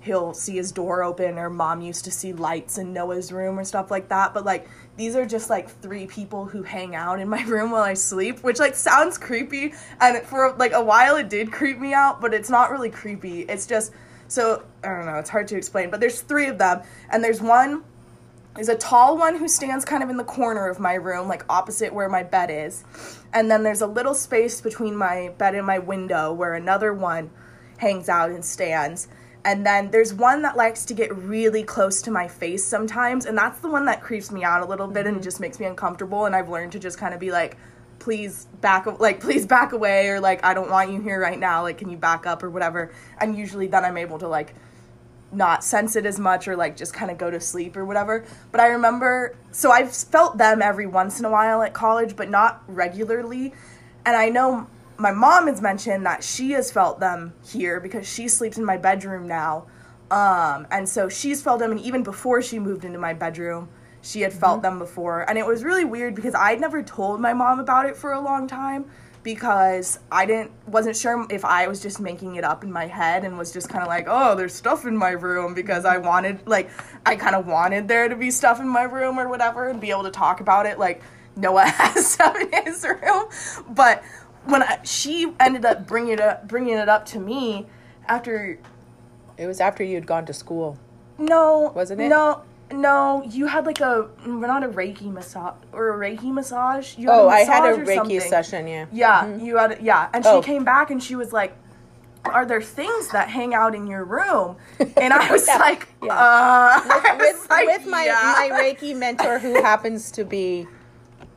he'll 0.00 0.34
see 0.34 0.56
his 0.56 0.70
door 0.70 1.02
open 1.02 1.38
or 1.38 1.50
mom 1.50 1.80
used 1.80 2.04
to 2.04 2.10
see 2.10 2.32
lights 2.32 2.78
in 2.78 2.92
Noah's 2.92 3.32
room 3.32 3.58
or 3.58 3.64
stuff 3.64 3.90
like 3.90 4.08
that 4.08 4.32
but 4.32 4.44
like 4.44 4.68
these 4.96 5.16
are 5.16 5.26
just 5.26 5.50
like 5.50 5.68
three 5.68 6.06
people 6.06 6.44
who 6.44 6.62
hang 6.62 6.94
out 6.94 7.20
in 7.20 7.28
my 7.28 7.42
room 7.46 7.72
while 7.72 7.82
I 7.82 7.94
sleep 7.94 8.40
which 8.42 8.58
like 8.58 8.74
sounds 8.74 9.18
creepy 9.18 9.74
and 10.00 10.22
for 10.22 10.54
like 10.58 10.72
a 10.72 10.82
while 10.82 11.16
it 11.16 11.28
did 11.28 11.50
creep 11.50 11.78
me 11.78 11.92
out 11.92 12.20
but 12.20 12.32
it's 12.32 12.50
not 12.50 12.70
really 12.70 12.90
creepy. 12.90 13.40
It's 13.42 13.66
just 13.66 13.92
so 14.28 14.64
I 14.84 14.88
don't 14.88 15.06
know 15.06 15.16
it's 15.16 15.30
hard 15.30 15.48
to 15.48 15.56
explain 15.56 15.90
but 15.90 16.00
there's 16.00 16.20
three 16.20 16.46
of 16.46 16.58
them 16.58 16.82
and 17.10 17.22
there's 17.22 17.42
one 17.42 17.82
there's 18.54 18.68
a 18.68 18.76
tall 18.76 19.18
one 19.18 19.36
who 19.36 19.48
stands 19.48 19.84
kind 19.84 20.02
of 20.02 20.10
in 20.10 20.16
the 20.16 20.24
corner 20.24 20.68
of 20.68 20.78
my 20.78 20.94
room, 20.94 21.26
like 21.26 21.44
opposite 21.48 21.92
where 21.92 22.08
my 22.08 22.22
bed 22.22 22.50
is. 22.50 22.84
And 23.32 23.50
then 23.50 23.64
there's 23.64 23.80
a 23.80 23.86
little 23.86 24.14
space 24.14 24.60
between 24.60 24.96
my 24.96 25.34
bed 25.38 25.54
and 25.54 25.66
my 25.66 25.80
window 25.80 26.32
where 26.32 26.54
another 26.54 26.92
one 26.92 27.30
hangs 27.78 28.08
out 28.08 28.30
and 28.30 28.44
stands. 28.44 29.08
And 29.44 29.66
then 29.66 29.90
there's 29.90 30.14
one 30.14 30.42
that 30.42 30.56
likes 30.56 30.84
to 30.86 30.94
get 30.94 31.14
really 31.14 31.64
close 31.64 32.00
to 32.02 32.10
my 32.10 32.28
face 32.28 32.64
sometimes. 32.64 33.26
And 33.26 33.36
that's 33.36 33.58
the 33.58 33.68
one 33.68 33.86
that 33.86 34.02
creeps 34.02 34.30
me 34.30 34.44
out 34.44 34.62
a 34.62 34.66
little 34.66 34.86
bit 34.86 35.06
and 35.06 35.16
mm-hmm. 35.16 35.24
just 35.24 35.40
makes 35.40 35.58
me 35.58 35.66
uncomfortable. 35.66 36.24
And 36.24 36.34
I've 36.34 36.48
learned 36.48 36.72
to 36.72 36.78
just 36.78 36.96
kind 36.96 37.12
of 37.12 37.20
be 37.20 37.32
like, 37.32 37.56
please 38.00 38.46
back 38.60 38.86
like 39.00 39.20
please 39.20 39.46
back 39.46 39.72
away 39.72 40.08
or 40.08 40.20
like 40.20 40.44
I 40.44 40.52
don't 40.52 40.68
want 40.68 40.90
you 40.90 41.00
here 41.00 41.18
right 41.20 41.38
now 41.38 41.62
like 41.62 41.78
can 41.78 41.88
you 41.88 41.96
back 41.96 42.26
up 42.26 42.42
or 42.42 42.50
whatever 42.50 42.90
and 43.18 43.38
usually 43.38 43.68
then 43.68 43.84
I'm 43.84 43.96
able 43.96 44.18
to 44.18 44.28
like 44.28 44.52
not 45.34 45.64
sense 45.64 45.96
it 45.96 46.06
as 46.06 46.18
much 46.18 46.48
or 46.48 46.56
like 46.56 46.76
just 46.76 46.94
kind 46.94 47.10
of 47.10 47.18
go 47.18 47.30
to 47.30 47.40
sleep 47.40 47.76
or 47.76 47.84
whatever. 47.84 48.24
But 48.52 48.60
I 48.60 48.68
remember, 48.68 49.36
so 49.50 49.70
I've 49.70 49.94
felt 49.94 50.38
them 50.38 50.62
every 50.62 50.86
once 50.86 51.18
in 51.18 51.24
a 51.24 51.30
while 51.30 51.62
at 51.62 51.72
college, 51.74 52.16
but 52.16 52.30
not 52.30 52.62
regularly. 52.66 53.52
And 54.06 54.16
I 54.16 54.28
know 54.28 54.68
my 54.96 55.12
mom 55.12 55.46
has 55.48 55.60
mentioned 55.60 56.06
that 56.06 56.22
she 56.22 56.52
has 56.52 56.70
felt 56.70 57.00
them 57.00 57.34
here 57.44 57.80
because 57.80 58.08
she 58.08 58.28
sleeps 58.28 58.58
in 58.58 58.64
my 58.64 58.76
bedroom 58.76 59.26
now. 59.26 59.66
Um, 60.10 60.66
and 60.70 60.88
so 60.88 61.08
she's 61.08 61.42
felt 61.42 61.58
them, 61.58 61.72
and 61.72 61.80
even 61.80 62.02
before 62.02 62.42
she 62.42 62.58
moved 62.58 62.84
into 62.84 62.98
my 62.98 63.14
bedroom, 63.14 63.68
she 64.02 64.20
had 64.20 64.32
felt 64.32 64.62
them 64.62 64.78
before. 64.78 65.28
And 65.28 65.38
it 65.38 65.46
was 65.46 65.64
really 65.64 65.84
weird 65.84 66.14
because 66.14 66.34
I'd 66.34 66.60
never 66.60 66.82
told 66.82 67.20
my 67.20 67.32
mom 67.32 67.58
about 67.58 67.86
it 67.86 67.96
for 67.96 68.12
a 68.12 68.20
long 68.20 68.46
time 68.46 68.84
because 69.24 69.98
I 70.12 70.26
didn't 70.26 70.52
wasn't 70.68 70.96
sure 70.96 71.26
if 71.30 71.44
I 71.44 71.66
was 71.66 71.80
just 71.82 71.98
making 71.98 72.36
it 72.36 72.44
up 72.44 72.62
in 72.62 72.70
my 72.70 72.86
head 72.86 73.24
and 73.24 73.36
was 73.36 73.50
just 73.52 73.68
kind 73.68 73.82
of 73.82 73.88
like, 73.88 74.06
"Oh, 74.08 74.36
there's 74.36 74.54
stuff 74.54 74.84
in 74.84 74.96
my 74.96 75.10
room" 75.10 75.54
because 75.54 75.84
I 75.84 75.96
wanted 75.96 76.46
like 76.46 76.70
I 77.04 77.16
kind 77.16 77.34
of 77.34 77.46
wanted 77.46 77.88
there 77.88 78.08
to 78.08 78.14
be 78.14 78.30
stuff 78.30 78.60
in 78.60 78.68
my 78.68 78.82
room 78.82 79.18
or 79.18 79.28
whatever 79.28 79.68
and 79.68 79.80
be 79.80 79.90
able 79.90 80.04
to 80.04 80.10
talk 80.12 80.40
about 80.40 80.66
it 80.66 80.78
like 80.78 81.02
Noah 81.36 81.64
has 81.66 82.06
stuff 82.06 82.36
in 82.38 82.64
his 82.64 82.84
room. 82.84 83.24
But 83.70 84.04
when 84.44 84.62
I, 84.62 84.78
she 84.84 85.32
ended 85.40 85.64
up 85.64 85.86
bringing 85.86 86.12
it 86.12 86.20
up 86.20 86.46
bringing 86.46 86.76
it 86.76 86.88
up 86.88 87.06
to 87.06 87.18
me 87.18 87.66
after 88.06 88.58
It 89.38 89.46
was 89.46 89.58
after 89.60 89.82
you'd 89.82 90.06
gone 90.06 90.26
to 90.26 90.34
school. 90.34 90.78
no, 91.18 91.72
Wasn't 91.74 92.00
it? 92.00 92.08
No, 92.08 92.42
no. 92.72 93.22
You 93.28 93.46
had 93.46 93.66
like 93.66 93.80
a 93.80 94.08
we're 94.26 94.46
not 94.46 94.64
a 94.64 94.68
Reiki 94.68 95.12
massage 95.12 95.54
or 95.72 95.94
a 95.94 95.98
Reiki 96.10 96.32
massage. 96.32 96.96
You 96.98 97.10
had 97.10 97.18
Oh, 97.20 97.28
I 97.28 97.40
had 97.40 97.64
a 97.64 97.76
Reiki 97.78 97.94
something. 97.96 98.20
session, 98.20 98.66
yeah. 98.66 98.86
Yeah, 98.92 99.36
you 99.36 99.56
had 99.56 99.72
a, 99.78 99.82
yeah, 99.82 100.08
and 100.12 100.24
she 100.24 100.30
Oh. 100.30 100.42
came 100.42 100.64
back 100.64 100.90
and 100.90 101.02
she 101.02 101.14
was 101.16 101.32
like, 101.32 101.56
"Are 102.24 102.46
there 102.46 102.62
things 102.62 103.08
that 103.10 103.28
hang 103.28 103.54
out 103.54 103.74
in 103.74 103.86
your 103.86 104.04
room?" 104.04 104.56
And 104.96 105.12
I 105.12 105.30
was 105.30 105.46
like, 105.46 105.88
yeah. 106.02 106.12
"Uh." 106.14 106.80
I 106.84 107.16
was 107.18 107.40
with, 107.40 107.50
like, 107.50 107.66
with 107.66 107.86
my, 107.86 108.04
"Yeah." 108.04 108.34
my 108.48 108.58
Reiki 108.60 108.96
mentor, 109.04 109.38
who 109.38 109.62
happens 109.62 110.10
to 110.12 110.24
be 110.24 110.66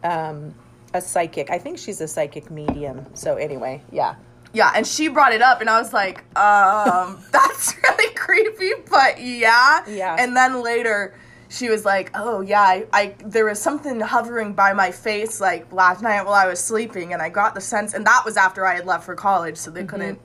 um, 0.03 0.53
a 0.93 1.01
psychic. 1.01 1.49
I 1.51 1.57
think 1.59 1.77
she's 1.77 1.99
a 2.01 2.07
psychic 2.07 2.49
medium. 2.49 3.05
So 3.13 3.35
anyway, 3.35 3.81
yeah. 3.91 4.15
Yeah, 4.53 4.71
and 4.73 4.87
she 4.87 5.09
brought 5.09 5.33
it 5.33 5.41
up, 5.41 5.59
and 5.59 5.69
I 5.69 5.77
was 5.79 5.91
like, 5.91 6.19
um, 6.37 7.19
that's 7.31 7.75
really 7.83 7.96
creepy, 8.25 8.71
but 8.89 9.21
yeah. 9.21 9.83
Yeah. 9.87 10.15
And 10.19 10.35
then 10.35 10.61
later, 10.61 11.15
she 11.49 11.69
was 11.69 11.85
like, 11.85 12.11
oh 12.13 12.41
yeah, 12.41 12.61
I, 12.61 12.85
I 12.91 13.15
there 13.23 13.45
was 13.45 13.61
something 13.61 13.99
hovering 13.99 14.53
by 14.53 14.73
my 14.73 14.91
face 14.91 15.39
like 15.39 15.71
last 15.71 16.01
night 16.01 16.23
while 16.23 16.33
I 16.33 16.47
was 16.47 16.59
sleeping, 16.59 17.13
and 17.13 17.21
I 17.21 17.29
got 17.29 17.55
the 17.55 17.61
sense, 17.61 17.93
and 17.93 18.05
that 18.05 18.23
was 18.25 18.37
after 18.37 18.65
I 18.65 18.75
had 18.75 18.85
left 18.85 19.05
for 19.05 19.15
college, 19.15 19.57
so 19.57 19.71
they 19.71 19.85
couldn't 19.85 20.19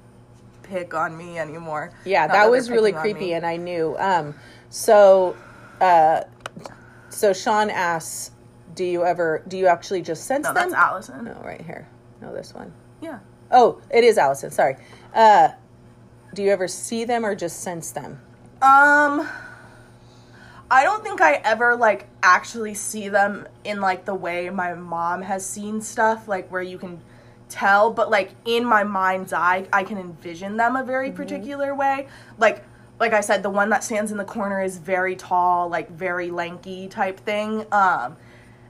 pick 0.62 0.94
on 0.94 1.16
me 1.16 1.38
anymore. 1.38 1.92
Mm-hmm. 1.92 2.08
Yeah, 2.08 2.26
Not 2.26 2.32
that 2.32 2.50
was 2.50 2.70
really 2.70 2.92
creepy, 2.92 3.34
and 3.34 3.46
I 3.46 3.56
knew. 3.56 3.96
Um, 3.98 4.34
so, 4.70 5.36
uh, 5.80 6.22
so 7.10 7.32
Sean 7.32 7.70
asks, 7.70 8.30
"Do 8.74 8.84
you 8.84 9.04
ever? 9.04 9.42
Do 9.46 9.56
you 9.56 9.66
actually 9.66 10.02
just 10.02 10.24
sense 10.24 10.44
no, 10.44 10.54
them?" 10.54 10.70
that's 10.70 10.74
Allison. 10.74 11.24
No, 11.24 11.40
right 11.44 11.60
here. 11.60 11.86
No, 12.20 12.32
this 12.32 12.54
one. 12.54 12.72
Yeah. 13.00 13.18
Oh, 13.50 13.80
it 13.90 14.02
is 14.02 14.18
Allison. 14.18 14.50
Sorry. 14.50 14.76
Uh, 15.14 15.50
do 16.34 16.42
you 16.42 16.50
ever 16.50 16.68
see 16.68 17.04
them 17.04 17.24
or 17.24 17.34
just 17.34 17.60
sense 17.60 17.90
them? 17.90 18.20
Um 18.60 19.28
I 20.70 20.84
don't 20.84 21.04
think 21.04 21.20
I 21.20 21.34
ever 21.34 21.76
like 21.76 22.08
actually 22.22 22.74
see 22.74 23.08
them 23.08 23.46
in 23.64 23.80
like 23.80 24.06
the 24.06 24.14
way 24.14 24.48
my 24.48 24.74
mom 24.74 25.20
has 25.22 25.44
seen 25.44 25.82
stuff 25.82 26.28
like 26.28 26.50
where 26.50 26.62
you 26.62 26.78
can 26.78 27.00
tell 27.50 27.90
but 27.90 28.10
like 28.10 28.30
in 28.46 28.64
my 28.64 28.82
mind's 28.82 29.34
eye 29.34 29.66
I 29.70 29.84
can 29.84 29.98
envision 29.98 30.56
them 30.56 30.76
a 30.76 30.82
very 30.82 31.12
particular 31.12 31.74
way. 31.74 32.08
Like 32.38 32.64
like 32.98 33.12
I 33.12 33.20
said 33.20 33.42
the 33.42 33.50
one 33.50 33.68
that 33.70 33.84
stands 33.84 34.12
in 34.12 34.16
the 34.16 34.24
corner 34.24 34.62
is 34.62 34.78
very 34.78 35.16
tall, 35.16 35.68
like 35.68 35.90
very 35.90 36.30
lanky 36.30 36.88
type 36.88 37.20
thing. 37.20 37.66
Um 37.70 38.16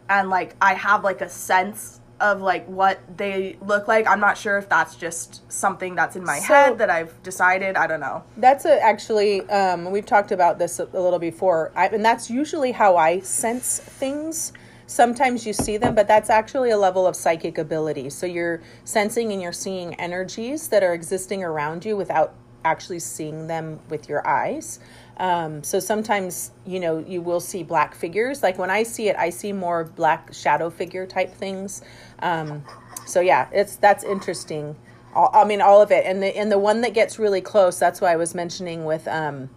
and 0.09 0.29
like 0.29 0.57
I 0.61 0.75
have 0.75 1.05
like 1.05 1.21
a 1.21 1.29
sense 1.29 2.01
of 2.23 2.41
like 2.41 2.65
what 2.67 3.01
they 3.19 3.57
look 3.61 3.89
like. 3.89 4.07
I'm 4.07 4.21
not 4.21 4.39
sure 4.39 4.57
if 4.57 4.69
that's 4.69 4.95
just 4.95 5.51
something 5.53 5.95
that's 5.95 6.17
in 6.17 6.25
my 6.25 6.39
So- 6.39 6.55
head 6.55 6.79
that 6.79 6.89
I've 6.89 7.23
decided. 7.23 7.77
I 7.77 7.87
don't 7.87 8.01
know. 8.01 8.23
That's 8.37 8.65
a, 8.65 8.81
actually, 8.83 9.43
um, 9.51 9.91
we've 9.91 10.07
talked 10.07 10.33
about 10.33 10.59
this 10.59 10.79
a, 10.79 10.85
a 10.85 11.01
little 11.01 11.19
before, 11.19 11.73
I, 11.75 11.89
and 11.89 12.05
that's 12.05 12.31
usually 12.31 12.73
how 12.73 12.97
I 12.97 13.21
sense 13.21 13.81
things. 13.81 14.53
Sometimes 14.87 15.47
you 15.47 15.53
see 15.53 15.77
them, 15.79 15.95
but 15.95 16.07
that's 16.07 16.31
actually 16.31 16.71
a 16.71 16.79
level 16.79 17.07
of 17.07 17.17
psychic 17.17 17.59
ability. 17.59 18.11
So 18.11 18.27
you're 18.27 18.63
sensing 18.85 19.33
and 19.33 19.41
you're 19.43 19.53
seeing 19.53 19.95
energies 19.95 20.69
that 20.69 20.83
are 20.83 20.93
existing 20.95 21.43
around 21.43 21.85
you 21.85 21.97
without 21.97 22.35
actually 22.65 23.01
seeing 23.01 23.49
them 23.49 23.81
with 23.89 24.09
your 24.09 24.27
eyes. 24.27 24.79
Um, 25.19 25.63
so 25.63 25.79
sometimes, 25.79 26.53
you 26.67 26.81
know, 26.81 26.99
you 26.99 27.21
will 27.21 27.41
see 27.41 27.63
black 27.63 27.95
figures. 27.95 28.43
Like 28.43 28.59
when 28.59 28.71
I 28.71 28.83
see 28.83 29.09
it, 29.09 29.17
I 29.17 29.31
see 29.31 29.53
more 29.53 29.85
black 29.85 30.33
shadow 30.33 30.71
figure 30.71 31.07
type 31.07 31.33
things. 31.33 31.83
Um, 32.21 32.65
so 33.07 33.21
yeah, 33.21 33.49
it's 33.53 33.77
that's 33.77 34.05
interesting. 34.05 34.77
I 35.15 35.45
mean, 35.45 35.61
all 35.61 35.83
of 35.83 35.91
it, 35.91 36.07
and 36.07 36.23
the 36.23 36.37
and 36.37 36.51
the 36.51 36.59
one 36.59 36.81
that 36.81 36.95
gets 36.95 37.19
really 37.19 37.43
close. 37.43 37.79
That's 37.79 38.01
why 38.01 38.13
I 38.13 38.17
was 38.17 38.35
mentioning 38.35 38.85
with 38.87 39.07
um, 39.09 39.51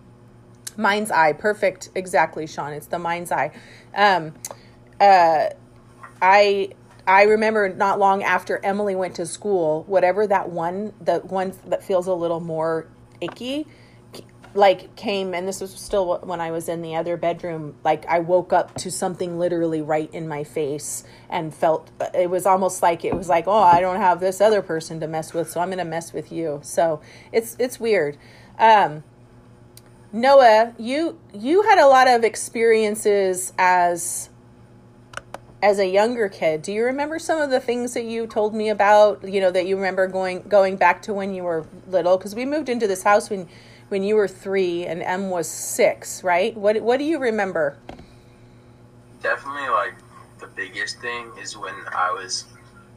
mind's 0.76 1.12
eye. 1.12 1.34
Perfect, 1.34 1.89
exactly, 1.96 2.46
Sean. 2.46 2.74
It's 2.74 2.88
the 2.88 3.00
mind's 3.00 3.32
eye. 3.32 3.52
Um, 3.96 4.34
uh, 5.00 5.48
I 6.22 6.70
I 7.08 7.24
remember 7.24 7.70
not 7.70 8.00
long 8.00 8.24
after 8.24 8.60
Emily 8.63 8.96
went 8.96 9.15
to 9.15 9.26
school, 9.26 9.84
whatever 9.84 10.26
that 10.28 10.50
one, 10.50 10.94
the 11.00 11.20
one 11.20 11.54
that 11.68 11.84
feels 11.84 12.08
a 12.08 12.13
little 12.13 12.39
more 12.39 12.88
icky, 13.22 13.68
like 14.56 14.96
came, 14.96 15.34
and 15.34 15.48
this 15.48 15.60
was 15.60 15.72
still 15.72 16.18
when 16.20 16.39
I 16.39 16.52
was 16.52 16.70
in 16.70 16.82
the 16.82 16.96
other 16.96 17.18
bedroom. 17.18 17.76
Like 17.84 18.06
I 18.08 18.20
woke 18.20 18.54
up 18.54 18.74
to 18.76 18.89
something 18.89 19.38
literally 19.38 19.82
right 19.82 20.12
in 20.13 20.28
my 20.28 20.44
face 20.44 21.04
and 21.30 21.54
felt 21.54 21.91
it 22.13 22.30
was 22.30 22.46
almost 22.46 22.82
like 22.82 23.04
it 23.04 23.13
was 23.13 23.28
like, 23.28 23.48
oh, 23.48 23.52
I 23.52 23.82
don't 23.82 23.98
have 23.98 24.22
this 24.22 24.39
other 24.39 24.62
person 24.62 25.00
to 25.02 25.08
mess 25.08 25.34
with, 25.34 25.52
so 25.52 25.60
I'm 25.60 25.70
gonna 25.70 25.86
mess 25.86 26.13
with 26.13 26.32
you. 26.32 26.62
So 26.63 27.02
it's 27.32 27.58
it's 27.60 27.80
weird. 27.80 28.18
Um, 28.58 29.04
Noah, 30.13 30.74
you 30.80 31.20
you 31.34 31.63
had 31.63 31.78
a 31.78 31.88
lot 31.88 32.08
of 32.08 32.24
experiences 32.24 33.52
as 33.60 34.30
as 35.62 35.80
a 35.80 35.88
younger 35.88 36.30
kid. 36.30 36.62
Do 36.62 36.72
you 36.72 36.86
remember 36.86 37.20
some 37.20 37.41
of 37.41 37.50
the 37.50 37.60
things 37.60 37.94
that 37.96 38.06
you 38.06 38.26
told 38.26 38.56
me 38.56 38.70
about? 38.70 39.28
You 39.28 39.41
know 39.41 39.52
that 39.52 39.65
you 39.65 39.76
remember 39.76 40.08
going 40.08 40.44
going 40.44 40.78
back 40.78 41.02
to 41.04 41.13
when 41.13 41.34
you 41.34 41.44
were 41.44 41.65
little 41.88 42.18
because 42.18 42.34
we 42.34 42.46
moved 42.46 42.70
into 42.70 42.88
this 42.88 43.04
house 43.04 43.30
when 43.30 43.50
when 43.89 44.04
you 44.04 44.15
were 44.15 44.28
three 44.28 44.86
and 44.86 45.02
M 45.02 45.30
was 45.30 45.48
six, 45.48 46.24
right? 46.24 46.56
What 46.56 46.82
what 46.82 46.98
do 46.98 47.06
you 47.06 47.19
remember? 47.19 47.78
Definitely, 49.21 49.69
like 49.69 49.95
the 50.39 50.48
biggest 50.48 51.00
thing 51.00 51.32
is 51.41 51.58
when 51.58 51.76
I 51.93 52.12
was, 52.12 52.45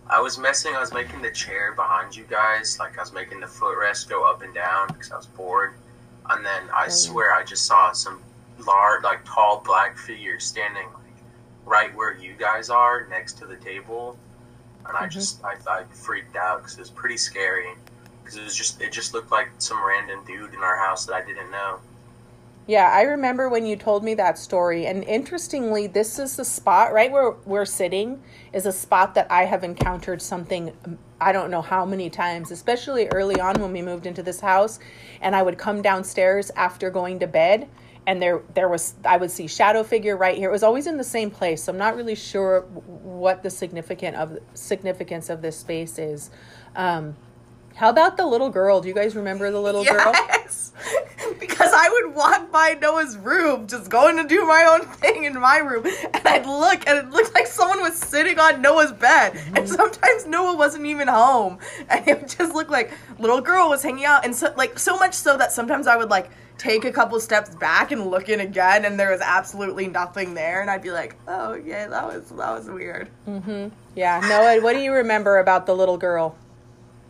I 0.09 0.21
was 0.21 0.39
messing. 0.39 0.75
I 0.75 0.81
was 0.81 0.93
making 0.93 1.23
the 1.23 1.31
chair 1.31 1.73
behind 1.73 2.17
you 2.17 2.25
guys, 2.29 2.79
like 2.79 2.99
I 2.99 3.03
was 3.03 3.13
making 3.13 3.41
the 3.41 3.47
footrest 3.47 4.09
go 4.09 4.29
up 4.29 4.43
and 4.43 4.55
down 4.55 4.89
because 4.89 5.11
I 5.13 5.17
was 5.17 5.27
bored, 5.27 5.75
and 6.31 6.45
then 6.45 6.63
I 6.75 6.87
mm. 6.87 6.93
swear 6.93 7.35
I 7.35 7.45
just 7.45 7.67
saw 7.67 7.93
some 7.93 8.23
large, 8.67 9.05
like 9.05 9.25
tall 9.25 9.63
black 9.65 9.97
figure 9.97 10.41
standing 10.41 10.87
like 10.87 11.23
right 11.65 11.95
where 11.95 12.17
you 12.17 12.35
guys 12.39 12.71
are, 12.71 13.07
next 13.09 13.35
to 13.39 13.47
the 13.47 13.57
table, 13.57 14.19
and 14.87 14.97
I 14.97 15.03
mm-hmm. 15.03 15.11
just 15.11 15.45
I, 15.45 15.55
I 15.71 15.85
freaked 15.85 16.37
out 16.37 16.63
because 16.63 16.77
it 16.77 16.81
was 16.81 16.91
pretty 16.91 17.17
scary. 17.17 17.75
Because 18.29 18.41
it 18.43 18.45
was 18.45 18.57
just 18.57 18.83
it 18.83 18.93
just 18.93 19.15
looked 19.15 19.31
like 19.31 19.49
some 19.57 19.83
random 19.83 20.23
dude 20.27 20.53
in 20.53 20.61
our 20.61 20.77
house 20.77 21.07
that 21.07 21.15
I 21.15 21.25
didn't 21.25 21.51
know. 21.51 21.81
Yeah, 22.67 22.91
I 22.93 23.03
remember 23.03 23.49
when 23.49 23.65
you 23.65 23.77
told 23.77 24.05
me 24.05 24.13
that 24.15 24.37
story. 24.37 24.85
And 24.85 25.03
interestingly, 25.05 25.87
this 25.87 26.19
is 26.19 26.37
the 26.37 26.45
spot 26.45 26.93
right 26.93 27.11
where 27.11 27.31
we're 27.47 27.65
sitting 27.65 28.23
is 28.53 28.67
a 28.67 28.73
spot 28.73 29.15
that 29.15 29.33
I 29.33 29.47
have 29.47 29.65
encountered 29.65 30.21
something 30.21 30.77
um, 30.85 30.99
I 31.19 31.33
don't 31.33 31.51
know 31.51 31.63
how 31.63 31.87
many 31.87 32.11
times, 32.11 32.51
especially 32.51 33.09
early 33.09 33.41
on 33.41 33.59
when 33.63 33.73
we 33.73 33.81
moved 33.81 34.05
into 34.05 34.23
this 34.23 34.41
house 34.41 34.79
and 35.23 35.35
I 35.35 35.43
would 35.43 35.57
come 35.57 35.81
downstairs 35.81 36.51
after 36.55 36.91
going 36.91 37.21
to 37.21 37.27
bed 37.27 37.71
and 38.07 38.21
there 38.21 38.43
there 38.55 38.69
was 38.69 38.95
I 39.05 39.17
would 39.17 39.31
see 39.31 39.47
shadow 39.47 39.83
figure 39.83 40.19
right 40.19 40.37
here. 40.37 40.51
It 40.51 40.53
was 40.53 40.63
always 40.63 40.87
in 40.87 40.99
the 40.99 41.05
same 41.05 41.31
place. 41.31 41.63
So 41.63 41.73
I'm 41.73 41.79
not 41.79 41.97
really 41.97 42.15
sure 42.15 42.63
what 42.63 43.43
the 43.43 43.51
significant 43.51 44.17
of 44.17 44.39
significance 44.53 45.31
of 45.31 45.41
this 45.41 45.57
space 45.57 45.99
is. 45.99 46.31
Um, 46.77 47.17
how 47.79 47.91
about 47.91 48.17
the 48.17 48.27
little 48.27 48.51
girl? 48.51 48.81
Do 48.81 48.89
you 48.89 48.95
guys 48.95 49.15
remember 49.15 49.53
the 49.53 49.61
little 49.61 49.85
girl? 49.85 50.13
Yes. 50.13 50.73
because 51.41 51.71
I 51.73 51.89
would 51.89 52.15
walk 52.15 52.51
by 52.51 52.77
Noah's 52.81 53.17
room, 53.17 53.69
just 53.69 53.89
going 53.89 54.17
to 54.17 54.27
do 54.27 54.45
my 54.47 54.65
own 54.65 54.87
thing 54.97 55.23
in 55.23 55.39
my 55.41 55.59
room, 55.59 55.87
and 55.87 56.27
I'd 56.27 56.45
look, 56.45 56.89
and 56.89 56.99
it 56.99 57.11
looked 57.11 57.35
like 57.35 57.47
someone 57.47 57.81
was 57.81 57.95
sitting 57.97 58.37
on 58.41 58.61
Noah's 58.61 58.91
bed. 58.91 59.41
And 59.55 59.69
sometimes 59.69 60.27
Noah 60.27 60.57
wasn't 60.57 60.87
even 60.87 61.07
home, 61.07 61.59
and 61.89 62.07
it 62.09 62.21
would 62.21 62.29
just 62.29 62.53
looked 62.53 62.71
like 62.71 62.93
little 63.21 63.41
girl 63.41 63.69
was 63.69 63.83
hanging 63.85 64.05
out, 64.05 64.25
and 64.25 64.35
so 64.35 64.53
like 64.57 64.77
so 64.77 64.99
much 64.99 65.15
so 65.15 65.37
that 65.37 65.53
sometimes 65.53 65.87
I 65.87 65.97
would 65.97 66.11
like 66.11 66.31
take 66.59 66.85
a 66.85 66.91
couple 66.91 67.21
steps 67.21 67.55
back 67.55 67.93
and 67.93 68.11
look 68.11 68.29
in 68.29 68.41
again, 68.41 68.87
and 68.87 68.99
there 68.99 69.13
was 69.13 69.21
absolutely 69.21 69.87
nothing 69.87 70.35
there, 70.35 70.61
and 70.63 70.69
I'd 70.69 70.83
be 70.83 70.91
like, 70.91 71.15
oh 71.29 71.55
yeah, 71.55 71.87
that 71.87 72.07
was 72.07 72.29
that 72.31 72.53
was 72.59 72.69
weird. 72.69 73.09
Mm-hmm. 73.29 73.69
Yeah, 73.95 74.21
Noah, 74.21 74.61
what 74.63 74.73
do 74.73 74.81
you 74.81 74.93
remember 74.93 75.39
about 75.39 75.67
the 75.67 75.77
little 75.77 75.97
girl? 75.97 76.37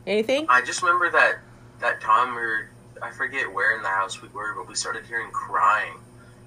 Anything? 0.09 0.47
I 0.49 0.63
just 0.63 0.83
remember 0.83 1.11
that 1.11 1.39
that 1.81 2.01
time 2.01 2.35
we 2.35 2.41
were 2.41 2.71
I 3.03 3.11
forget 3.11 3.53
where 3.53 3.77
in 3.77 3.83
the 3.83 3.89
house 3.89 4.21
we 4.21 4.29
were, 4.29 4.55
but 4.55 4.69
we 4.69 4.75
started 4.75 5.07
hearing 5.07 5.31
crying, 5.31 5.95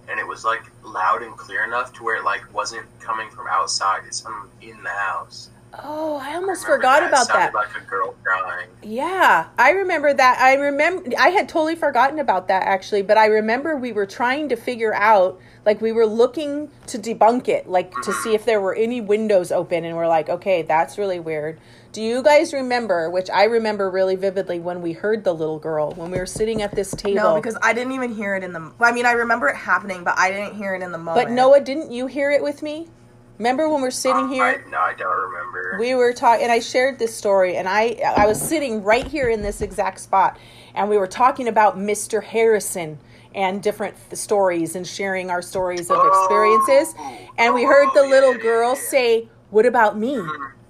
and 0.10 0.20
it 0.20 0.28
was 0.28 0.44
like 0.44 0.64
loud 0.84 1.22
and 1.22 1.38
clear 1.38 1.64
enough 1.64 1.94
to 1.94 2.04
where 2.04 2.18
it 2.18 2.24
like 2.24 2.42
wasn't 2.54 2.86
coming 3.00 3.30
from 3.30 3.48
outside. 3.48 4.02
It's 4.06 4.22
from 4.22 4.50
in 4.62 4.82
the 4.84 4.90
house. 4.90 5.50
Oh, 5.84 6.18
I 6.18 6.36
almost 6.36 6.64
Remember 6.66 6.82
forgot 6.82 7.00
that? 7.00 7.10
about 7.10 7.28
Sounded 7.28 7.46
that. 7.48 7.54
Like 7.54 7.78
a 7.78 7.86
girl 7.86 8.14
crying. 8.24 8.68
Yeah, 8.84 9.48
I 9.58 9.70
remember 9.72 10.14
that. 10.14 10.40
I 10.40 10.56
remember 10.56 11.12
I 11.18 11.30
had 11.30 11.48
totally 11.48 11.76
forgotten 11.76 12.20
about 12.20 12.50
that 12.50 12.64
actually, 12.64 13.04
but 13.04 13.18
I 13.18 13.28
remember 13.28 13.78
we 13.78 13.94
were 13.94 14.06
trying 14.06 14.50
to 14.50 14.56
figure 14.56 14.94
out 14.94 15.40
like 15.66 15.80
we 15.80 15.92
were 15.92 16.06
looking 16.06 16.70
to 16.88 16.98
debunk 17.00 17.48
it, 17.48 17.70
like 17.70 17.92
to 17.92 17.98
mm-hmm. 17.98 18.24
see 18.24 18.34
if 18.34 18.44
there 18.44 18.60
were 18.60 18.76
any 18.76 19.00
windows 19.00 19.52
open 19.52 19.86
and 19.86 19.96
we're 19.96 20.08
like, 20.08 20.28
"Okay, 20.28 20.62
that's 20.62 20.98
really 20.98 21.20
weird." 21.20 21.60
Do 21.92 22.02
you 22.02 22.24
guys 22.24 22.54
remember, 22.54 23.10
which 23.10 23.30
I 23.30 23.44
remember 23.46 23.90
really 23.92 24.16
vividly 24.16 24.60
when 24.60 24.82
we 24.82 24.94
heard 24.94 25.26
the 25.26 25.34
little 25.34 25.60
girl 25.60 25.92
when 25.92 26.10
we 26.10 26.18
were 26.20 26.26
sitting 26.26 26.62
at 26.62 26.74
this 26.74 26.92
table? 26.92 27.16
No, 27.16 27.36
because 27.36 27.58
I 27.62 27.74
didn't 27.74 27.92
even 27.92 28.14
hear 28.14 28.34
it 28.36 28.44
in 28.46 28.54
the. 28.54 28.72
I 28.80 28.94
mean, 28.94 29.06
I 29.06 29.12
remember 29.12 29.50
it 29.50 29.58
happening, 29.58 30.04
but 30.06 30.18
I 30.18 30.32
didn't 30.32 30.56
hear 30.56 30.74
it 30.74 30.82
in 30.82 30.92
the 30.94 30.98
moment. 30.98 31.28
But 31.28 31.34
Noah, 31.34 31.60
didn't 31.60 31.92
you 31.92 32.08
hear 32.08 32.32
it 32.32 32.42
with 32.42 32.62
me? 32.62 32.88
Remember 33.40 33.68
when 33.68 33.82
we're 33.82 33.92
sitting 33.92 34.26
uh, 34.26 34.30
here? 34.30 34.64
I, 34.66 34.70
no, 34.70 34.78
I 34.78 34.94
don't 34.94 35.20
remember. 35.20 35.78
we 35.80 35.96
were 35.96 36.14
talking 36.14 36.44
and 36.44 36.52
i 36.52 36.60
shared 36.60 37.00
this 37.00 37.16
story 37.16 37.56
and 37.56 37.68
i 37.68 37.98
i 38.18 38.28
was 38.28 38.40
sitting 38.40 38.84
right 38.84 39.08
here 39.08 39.30
in 39.30 39.42
this 39.42 39.62
exact 39.62 40.00
spot 40.00 40.38
and 40.76 40.90
we 40.90 40.98
were 40.98 41.08
talking 41.08 41.48
about 41.48 41.78
mr 41.78 42.22
harrison 42.22 43.00
and 43.34 43.64
different 43.64 43.96
th- 44.10 44.20
stories 44.20 44.76
and 44.76 44.86
sharing 44.86 45.30
our 45.32 45.42
stories 45.42 45.90
of 45.90 45.98
experiences 46.06 46.94
and 47.38 47.54
we 47.56 47.64
heard 47.64 47.88
the 47.96 48.02
Oh, 48.02 48.10
little 48.10 48.34
yeah, 48.36 48.42
girl 48.44 48.70
yeah. 48.76 48.82
say 48.90 49.30
what 49.50 49.66
about 49.66 49.98
me 49.98 50.22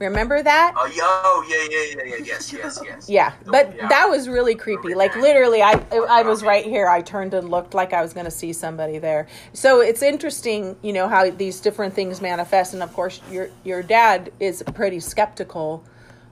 remember 0.02 0.42
that? 0.44 0.74
Oh, 0.78 0.88
yo, 0.88 1.44
yeah, 1.48 1.68
yeah, 1.70 1.96
yeah, 1.96 2.16
yeah, 2.18 2.26
yes, 2.26 2.52
yes, 2.54 2.80
yes. 2.84 3.10
yeah 3.10 3.34
but 3.46 3.76
Yeah. 3.76 3.88
that 3.88 4.10
was 4.10 4.28
really 4.28 4.56
creepy. 4.56 4.94
Like 4.94 5.16
literally 5.16 5.62
i 5.62 5.74
i 6.10 6.22
was 6.24 6.44
right 6.44 6.66
here. 6.66 6.88
I 6.88 7.02
turned 7.02 7.34
and 7.34 7.50
looked 7.50 7.74
like 7.74 7.94
i 7.94 8.02
was 8.02 8.14
going 8.14 8.26
to 8.26 8.32
see 8.32 8.54
somebody 8.54 8.98
there. 9.00 9.28
So 9.54 9.82
it's 9.82 10.02
interesting 10.02 10.76
you 10.82 10.94
know 10.94 11.08
how 11.08 11.30
these 11.30 11.60
different 11.60 11.94
things 11.94 12.22
manifest. 12.22 12.74
And 12.74 12.84
of 12.84 12.92
course 12.94 13.22
your 13.32 13.50
your 13.64 13.82
dad 13.84 14.32
is 14.40 14.64
pretty 14.74 15.00
skeptical 15.00 15.84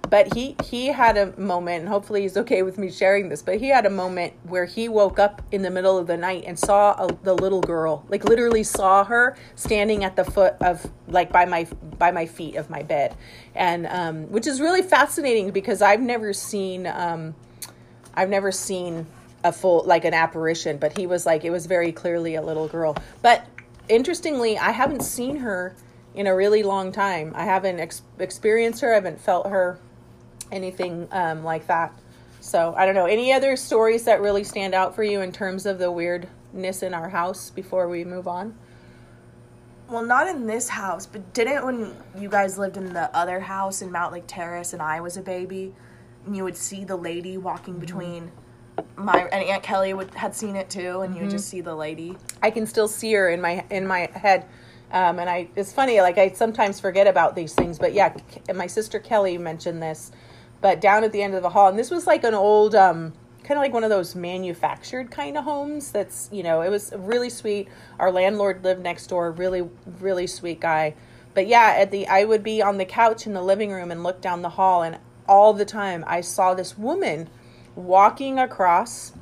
but 0.10 0.34
he 0.34 0.56
he 0.64 0.88
had 0.88 1.18
a 1.18 1.38
moment 1.40 1.82
and 1.82 1.90
hopefully 1.90 2.22
he's 2.22 2.38
okay 2.38 2.64
with 2.64 2.78
me 2.78 2.92
sharing 2.92 3.30
this 3.30 3.42
but 3.42 3.60
he 3.60 3.70
had 3.70 3.86
a 3.86 3.90
moment 3.90 4.34
where 4.44 4.66
he 4.66 4.90
woke 4.90 5.20
up 5.20 5.42
in 5.52 5.62
the 5.62 5.70
middle 5.70 5.98
of 5.98 6.08
the 6.08 6.18
night 6.18 6.44
and 6.48 6.58
saw 6.58 6.94
a, 6.94 7.14
the 7.24 7.34
little 7.34 7.62
girl 7.62 8.04
like 8.10 8.24
literally 8.24 8.64
saw 8.64 9.04
her 9.04 9.38
standing 9.56 10.04
at 10.04 10.16
the 10.16 10.24
foot 10.24 10.56
of 10.62 10.90
like 11.08 11.32
by 11.32 11.46
my 11.46 11.68
by 11.98 12.12
my 12.12 12.26
feet 12.26 12.56
of 12.56 12.70
my 12.70 12.82
bed. 12.82 13.16
And 13.56 13.86
um, 13.88 14.32
which 14.32 14.48
is 14.48 14.62
really 14.62 14.82
fascinating 14.82 15.52
because 15.52 15.82
i've 15.82 16.02
never 16.02 16.34
seen 16.34 16.88
um, 16.88 17.36
i've 18.16 18.30
never 18.30 18.52
seen 18.52 19.06
a 19.44 19.52
full 19.52 19.84
like 19.86 20.06
an 20.06 20.14
apparition 20.14 20.78
but 20.78 20.98
he 20.98 21.08
was 21.08 21.26
like 21.26 21.46
it 21.46 21.50
was 21.50 21.66
very 21.66 21.92
clearly 21.92 22.36
a 22.36 22.42
little 22.42 22.68
girl. 22.68 22.96
But 23.22 23.46
interestingly 23.88 24.58
i 24.58 24.72
haven't 24.72 25.02
seen 25.02 25.38
her 25.38 25.76
in 26.16 26.26
a 26.26 26.36
really 26.36 26.64
long 26.64 26.92
time. 26.92 27.32
I 27.36 27.46
haven't 27.46 27.80
ex- 27.80 28.02
experienced 28.18 28.82
her 28.82 28.92
i 28.92 28.96
haven't 28.96 29.22
felt 29.22 29.48
her 29.48 29.80
anything 30.52 31.08
um, 31.12 31.44
like 31.44 31.68
that. 31.68 31.94
So 32.42 32.74
I 32.78 32.86
don't 32.86 32.96
know. 32.96 33.06
Any 33.06 33.34
other 33.34 33.56
stories 33.56 34.06
that 34.06 34.22
really 34.22 34.44
stand 34.44 34.74
out 34.74 34.96
for 34.96 35.04
you 35.04 35.22
in 35.22 35.32
terms 35.32 35.66
of 35.66 35.78
the 35.78 35.92
weirdness 35.92 36.84
in 36.84 36.94
our 36.94 37.10
house 37.10 37.50
before 37.50 37.88
we 37.90 38.04
move 38.06 38.28
on? 38.28 38.56
Well, 39.90 40.04
not 40.06 40.28
in 40.28 40.46
this 40.46 40.70
house, 40.70 41.06
but 41.06 41.34
didn't 41.34 41.66
when 41.66 41.96
you 42.18 42.30
guys 42.30 42.58
lived 42.58 42.78
in 42.78 42.94
the 42.94 43.16
other 43.16 43.40
house 43.40 43.82
in 43.82 43.90
Mountlake 43.90 44.26
Terrace 44.28 44.74
and 44.74 44.82
I 44.82 45.02
was 45.02 45.18
a 45.18 45.22
baby, 45.22 45.74
and 46.26 46.38
you 46.38 46.44
would 46.44 46.56
see 46.58 46.84
the 46.86 46.96
lady 46.96 47.38
walking 47.38 47.80
Mm-hmm. 47.82 47.82
between 47.82 48.32
my 48.96 49.24
and 49.32 49.44
Aunt 49.44 49.64
Kelly 49.64 49.94
would 49.94 50.14
had 50.14 50.36
seen 50.36 50.56
it 50.56 50.70
too, 50.70 51.02
and 51.02 51.14
you 51.16 51.22
Mm-hmm. 51.22 51.22
would 51.22 51.32
just 51.32 51.50
see 51.50 51.62
the 51.62 51.76
lady. 51.76 52.16
I 52.42 52.52
can 52.52 52.66
still 52.68 52.88
see 52.88 53.12
her 53.14 53.30
in 53.30 53.42
my 53.42 53.66
in 53.70 53.88
my 53.88 54.10
head. 54.14 54.46
Um, 54.92 55.20
and 55.20 55.30
I, 55.30 55.50
it's 55.56 55.72
funny, 55.72 56.02
like 56.02 56.18
I 56.18 56.30
sometimes 56.32 56.80
forget 56.80 57.06
about 57.06 57.36
these 57.36 57.54
things, 57.54 57.78
but 57.78 57.94
yeah, 57.94 58.16
my 58.56 58.66
sister 58.66 58.98
Kelly 59.00 59.38
mentioned 59.38 59.84
this, 59.84 60.12
but 60.62 60.82
down 60.82 61.04
at 61.04 61.12
the 61.12 61.22
end 61.22 61.36
of 61.36 61.44
the 61.44 61.50
hall, 61.50 61.68
and 61.68 61.78
this 61.78 61.92
was 61.92 62.08
like 62.08 62.24
an 62.24 62.34
old, 62.34 62.76
um, 62.76 63.14
kind 63.44 63.58
of 63.58 63.64
like 63.64 63.74
one 63.74 63.84
of 63.84 63.90
those 63.90 64.16
manufactured 64.16 65.12
kind 65.12 65.38
of 65.38 65.44
homes. 65.44 65.92
That's 65.92 66.30
you 66.32 66.44
know, 66.44 66.62
it 66.62 66.70
was 66.70 66.94
really 66.96 67.30
sweet. 67.30 67.68
Our 68.00 68.12
landlord 68.12 68.64
lived 68.64 68.82
next 68.82 69.08
door, 69.08 69.32
really, 69.32 69.68
really 70.00 70.28
sweet 70.28 70.60
guy. 70.60 70.96
But 71.34 71.48
yeah, 71.48 71.76
at 71.78 71.92
the 71.92 72.08
I 72.08 72.24
would 72.24 72.44
be 72.44 72.62
on 72.62 72.78
the 72.78 72.86
couch 72.86 73.26
in 73.26 73.34
the 73.34 73.42
living 73.42 73.72
room 73.72 73.92
and 73.92 74.04
look 74.04 74.22
down 74.22 74.42
the 74.42 74.50
hall, 74.50 74.84
and 74.84 74.98
all 75.28 75.54
the 75.54 75.66
time 75.66 76.04
I 76.08 76.22
saw 76.22 76.54
this 76.54 76.78
woman 76.78 77.30
walking 77.76 78.40
across 78.40 79.14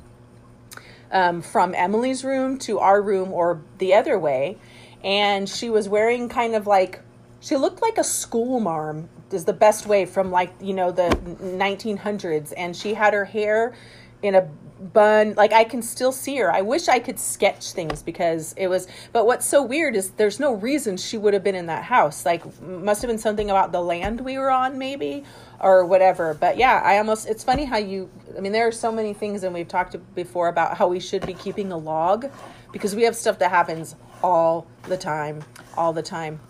um, 1.12 1.42
from 1.42 1.74
Emily's 1.74 2.24
room 2.24 2.58
to 2.58 2.78
our 2.78 3.00
room 3.00 3.32
or 3.32 3.62
the 3.78 3.94
other 3.94 4.18
way. 4.18 4.58
And 5.04 5.48
she 5.48 5.70
was 5.70 5.88
wearing 5.88 6.28
kind 6.28 6.54
of 6.54 6.66
like, 6.66 7.00
she 7.40 7.56
looked 7.56 7.80
like 7.82 7.98
a 7.98 8.04
school 8.04 8.58
marm, 8.58 9.08
is 9.32 9.44
the 9.44 9.52
best 9.52 9.86
way 9.86 10.06
from 10.06 10.30
like, 10.30 10.52
you 10.60 10.74
know, 10.74 10.90
the 10.90 11.10
1900s. 11.10 12.52
And 12.56 12.76
she 12.76 12.94
had 12.94 13.14
her 13.14 13.24
hair 13.24 13.74
in 14.22 14.34
a 14.34 14.48
bun. 14.92 15.34
Like, 15.34 15.52
I 15.52 15.64
can 15.64 15.82
still 15.82 16.12
see 16.12 16.36
her. 16.36 16.52
I 16.52 16.62
wish 16.62 16.88
I 16.88 16.98
could 16.98 17.18
sketch 17.18 17.72
things 17.72 18.02
because 18.02 18.54
it 18.56 18.68
was, 18.68 18.88
but 19.12 19.26
what's 19.26 19.46
so 19.46 19.62
weird 19.62 19.96
is 19.96 20.10
there's 20.10 20.40
no 20.40 20.54
reason 20.54 20.96
she 20.96 21.18
would 21.18 21.34
have 21.34 21.44
been 21.44 21.54
in 21.54 21.66
that 21.66 21.84
house. 21.84 22.24
Like, 22.24 22.42
must 22.62 23.02
have 23.02 23.08
been 23.08 23.18
something 23.18 23.50
about 23.50 23.72
the 23.72 23.80
land 23.80 24.20
we 24.20 24.38
were 24.38 24.50
on, 24.50 24.78
maybe 24.78 25.24
or 25.60 25.84
whatever. 25.84 26.34
But 26.34 26.56
yeah, 26.56 26.80
I 26.84 26.98
almost 26.98 27.28
it's 27.28 27.44
funny 27.44 27.64
how 27.64 27.78
you 27.78 28.10
I 28.36 28.40
mean 28.40 28.52
there 28.52 28.66
are 28.66 28.72
so 28.72 28.92
many 28.92 29.12
things 29.12 29.42
and 29.42 29.52
we've 29.52 29.68
talked 29.68 29.96
before 30.14 30.48
about 30.48 30.76
how 30.76 30.88
we 30.88 31.00
should 31.00 31.26
be 31.26 31.34
keeping 31.34 31.72
a 31.72 31.76
log 31.76 32.30
because 32.72 32.94
we 32.94 33.02
have 33.02 33.16
stuff 33.16 33.38
that 33.40 33.50
happens 33.50 33.96
all 34.22 34.66
the 34.84 34.96
time, 34.96 35.42
all 35.76 35.92
the 35.92 36.02
time. 36.02 36.40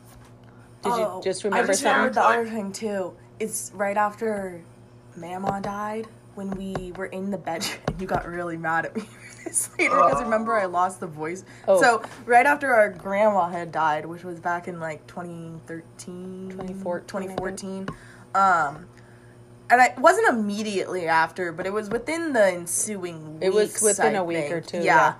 Did 0.82 0.92
Oh, 0.92 1.16
you 1.18 1.22
just 1.22 1.44
I 1.44 1.48
remember 1.48 1.66
just 1.72 1.82
something? 1.82 1.96
remembered 1.98 2.14
the 2.14 2.24
other 2.24 2.46
thing 2.48 2.72
too. 2.72 3.14
It's 3.40 3.70
right 3.74 3.96
after 3.96 4.62
Mama 5.16 5.60
died 5.62 6.06
when 6.34 6.50
we 6.50 6.92
were 6.96 7.06
in 7.06 7.30
the 7.30 7.38
bed. 7.38 7.66
You 7.98 8.06
got 8.06 8.28
really 8.28 8.56
mad 8.56 8.86
at 8.86 8.94
me 8.94 9.02
for 9.02 9.42
this 9.48 9.70
later 9.76 9.96
because 9.96 10.22
remember 10.22 10.54
I 10.54 10.66
lost 10.66 11.00
the 11.00 11.08
voice. 11.08 11.44
Oh. 11.66 11.80
So 11.82 12.02
right 12.26 12.46
after 12.46 12.72
our 12.72 12.90
grandma 12.90 13.48
had 13.48 13.72
died, 13.72 14.06
which 14.06 14.22
was 14.22 14.38
back 14.38 14.68
in 14.68 14.78
like 14.78 15.04
2013, 15.08 16.50
2014, 16.50 17.06
2014. 17.08 17.88
Um, 18.36 18.86
and 19.70 19.80
I 19.80 19.86
it 19.86 19.98
wasn't 19.98 20.28
immediately 20.28 21.08
after, 21.08 21.50
but 21.50 21.66
it 21.66 21.72
was 21.72 21.90
within 21.90 22.32
the 22.32 22.46
ensuing. 22.52 23.40
Weeks, 23.40 23.46
it 23.46 23.52
was 23.52 23.82
within 23.82 24.14
I 24.14 24.18
a 24.18 24.24
week 24.24 24.36
think. 24.38 24.52
or 24.54 24.60
two, 24.60 24.78
Yeah. 24.82 25.14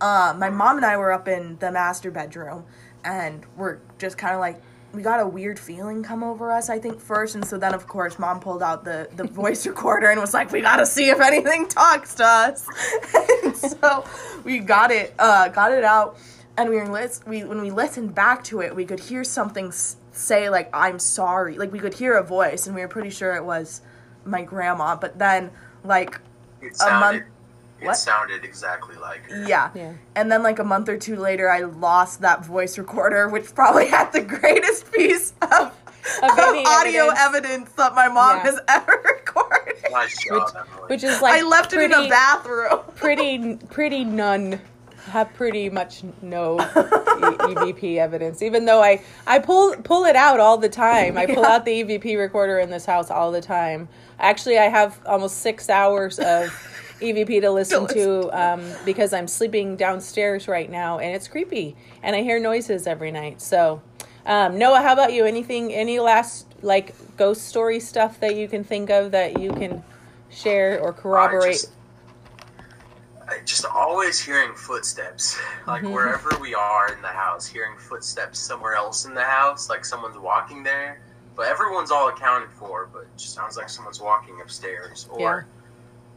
Uh, 0.00 0.34
my 0.36 0.50
mom 0.50 0.76
and 0.76 0.84
I 0.84 0.96
were 0.96 1.12
up 1.12 1.28
in 1.28 1.56
the 1.60 1.70
master 1.70 2.10
bedroom, 2.10 2.64
and 3.04 3.46
we're 3.56 3.78
just 3.98 4.18
kind 4.18 4.34
of 4.34 4.40
like 4.40 4.60
we 4.94 5.02
got 5.02 5.20
a 5.20 5.26
weird 5.26 5.58
feeling 5.58 6.02
come 6.02 6.22
over 6.22 6.52
us. 6.52 6.70
I 6.70 6.78
think 6.78 7.00
first, 7.00 7.34
and 7.34 7.44
so 7.46 7.58
then 7.58 7.74
of 7.74 7.86
course 7.86 8.18
mom 8.18 8.40
pulled 8.40 8.62
out 8.62 8.84
the 8.84 9.08
the 9.16 9.24
voice 9.42 9.66
recorder 9.66 10.10
and 10.10 10.20
was 10.20 10.34
like, 10.34 10.52
"We 10.52 10.60
got 10.60 10.76
to 10.76 10.86
see 10.86 11.10
if 11.10 11.20
anything 11.20 11.68
talks 11.68 12.14
to 12.16 12.24
us." 12.24 12.66
and 13.44 13.56
so 13.56 14.04
we 14.44 14.60
got 14.60 14.90
it, 14.90 15.14
uh, 15.18 15.48
got 15.48 15.72
it 15.72 15.84
out, 15.84 16.16
and 16.56 16.70
we 16.70 16.76
were 16.76 16.88
lis- 16.88 17.20
we 17.26 17.44
when 17.44 17.60
we 17.60 17.70
listened 17.70 18.14
back 18.14 18.44
to 18.44 18.60
it, 18.60 18.74
we 18.74 18.84
could 18.84 19.00
hear 19.00 19.24
something 19.24 19.68
s- 19.68 19.96
say 20.12 20.48
like, 20.48 20.70
"I'm 20.72 20.98
sorry," 20.98 21.58
like 21.58 21.72
we 21.72 21.78
could 21.80 21.94
hear 21.94 22.14
a 22.16 22.22
voice, 22.22 22.66
and 22.66 22.74
we 22.74 22.80
were 22.82 22.88
pretty 22.88 23.10
sure 23.10 23.34
it 23.36 23.44
was 23.44 23.80
my 24.24 24.42
grandma. 24.42 24.96
But 24.96 25.18
then 25.18 25.50
like 25.84 26.20
a 26.62 26.74
sounded, 26.74 27.24
month- 27.84 27.98
it 27.98 28.00
sounded 28.00 28.44
exactly 28.44 28.96
like 28.96 29.30
her. 29.30 29.44
Yeah. 29.46 29.70
Yeah. 29.74 29.92
And 30.14 30.30
then 30.30 30.42
like 30.42 30.58
a 30.58 30.64
month 30.64 30.88
or 30.88 30.96
two 30.96 31.16
later 31.16 31.50
I 31.50 31.60
lost 31.60 32.20
that 32.22 32.44
voice 32.44 32.78
recorder, 32.78 33.28
which 33.28 33.54
probably 33.54 33.86
had 33.86 34.12
the 34.12 34.20
greatest 34.20 34.90
piece 34.92 35.32
of, 35.42 35.50
of 36.22 36.38
any 36.38 36.64
audio 36.66 37.08
evidence. 37.08 37.20
evidence. 37.20 37.70
that 37.72 37.94
my 37.94 38.08
mom 38.08 38.36
Yeah. 38.38 38.42
has 38.44 38.60
ever 38.68 38.92
recorded. 39.04 39.74
Nice 39.90 40.16
job, 40.24 40.48
Emily. 40.56 40.88
Which 40.88 41.04
is 41.04 41.20
like 41.22 41.40
I 41.40 41.46
left 41.46 41.72
it 41.72 41.80
in 41.82 41.92
a 41.92 41.94
pretty- 41.96 42.10
bathroom. 42.10 42.80
pretty 42.96 43.56
pretty 43.70 44.04
none 44.04 44.60
have 45.10 45.32
pretty 45.34 45.68
much 45.68 46.02
no 46.22 46.58
e- 46.58 46.62
EVP 46.64 47.98
evidence. 47.98 48.40
Even 48.42 48.64
though 48.64 48.82
I 48.82 49.02
I 49.26 49.38
pull 49.38 49.76
pull 49.84 50.04
it 50.06 50.16
out 50.16 50.40
all 50.40 50.56
the 50.56 50.68
time. 50.70 51.18
I 51.18 51.26
pull 51.26 51.42
Yeah. 51.42 51.56
out 51.56 51.64
the 51.66 51.82
EVP 51.84 52.18
recorder 52.18 52.58
in 52.58 52.70
this 52.70 52.86
house 52.86 53.10
all 53.10 53.30
the 53.30 53.42
time. 53.42 53.86
Actually, 54.18 54.58
I 54.58 54.64
have 54.68 54.98
almost 55.04 55.38
six 55.42 55.68
hours 55.68 56.18
of 56.18 56.50
EVP 57.00 57.40
to 57.40 57.50
listen 57.50 57.86
to 57.88 58.30
um, 58.38 58.62
because 58.84 59.12
I'm 59.12 59.26
sleeping 59.28 59.76
downstairs 59.76 60.48
right 60.48 60.70
now, 60.70 60.98
and 60.98 61.14
it's 61.14 61.28
creepy, 61.28 61.76
and 62.02 62.14
I 62.16 62.22
hear 62.22 62.38
noises 62.38 62.86
every 62.86 63.10
night. 63.10 63.40
So. 63.40 63.82
Um, 64.26 64.56
Noah, 64.58 64.80
how 64.80 64.94
about 64.94 65.12
you? 65.12 65.26
Anything, 65.26 65.70
any 65.74 66.00
last 66.00 66.46
like 66.62 66.94
ghost 67.18 67.46
story 67.46 67.78
stuff 67.78 68.18
that 68.20 68.36
you 68.36 68.48
can 68.48 68.64
think 68.64 68.88
of 68.88 69.10
that 69.10 69.38
you 69.38 69.52
can 69.52 69.84
share 70.30 70.80
or 70.80 70.94
corroborate? 70.94 71.52
just- 71.52 71.72
I 73.28 73.38
just 73.44 73.64
always 73.66 74.18
hearing 74.18 74.54
footsteps, 74.54 75.38
like 75.66 75.82
Mm-hmm. 75.82 75.92
wherever 75.92 76.30
we 76.40 76.54
are 76.54 76.92
in 76.94 77.00
the 77.02 77.08
house, 77.08 77.46
hearing 77.46 77.76
footsteps 77.78 78.38
somewhere 78.38 78.74
else 78.74 79.04
in 79.04 79.12
the 79.14 79.22
house, 79.24 79.68
like 79.68 79.84
someone's 79.84 80.18
walking 80.18 80.62
there. 80.62 81.00
But 81.36 81.48
everyone's 81.48 81.90
all 81.90 82.08
accounted 82.08 82.50
for, 82.50 82.88
but 82.92 83.00
it 83.02 83.08
just 83.18 83.34
sounds 83.34 83.56
like 83.58 83.68
someone's 83.68 84.00
walking 84.00 84.40
upstairs. 84.40 85.06
Or 85.10 85.46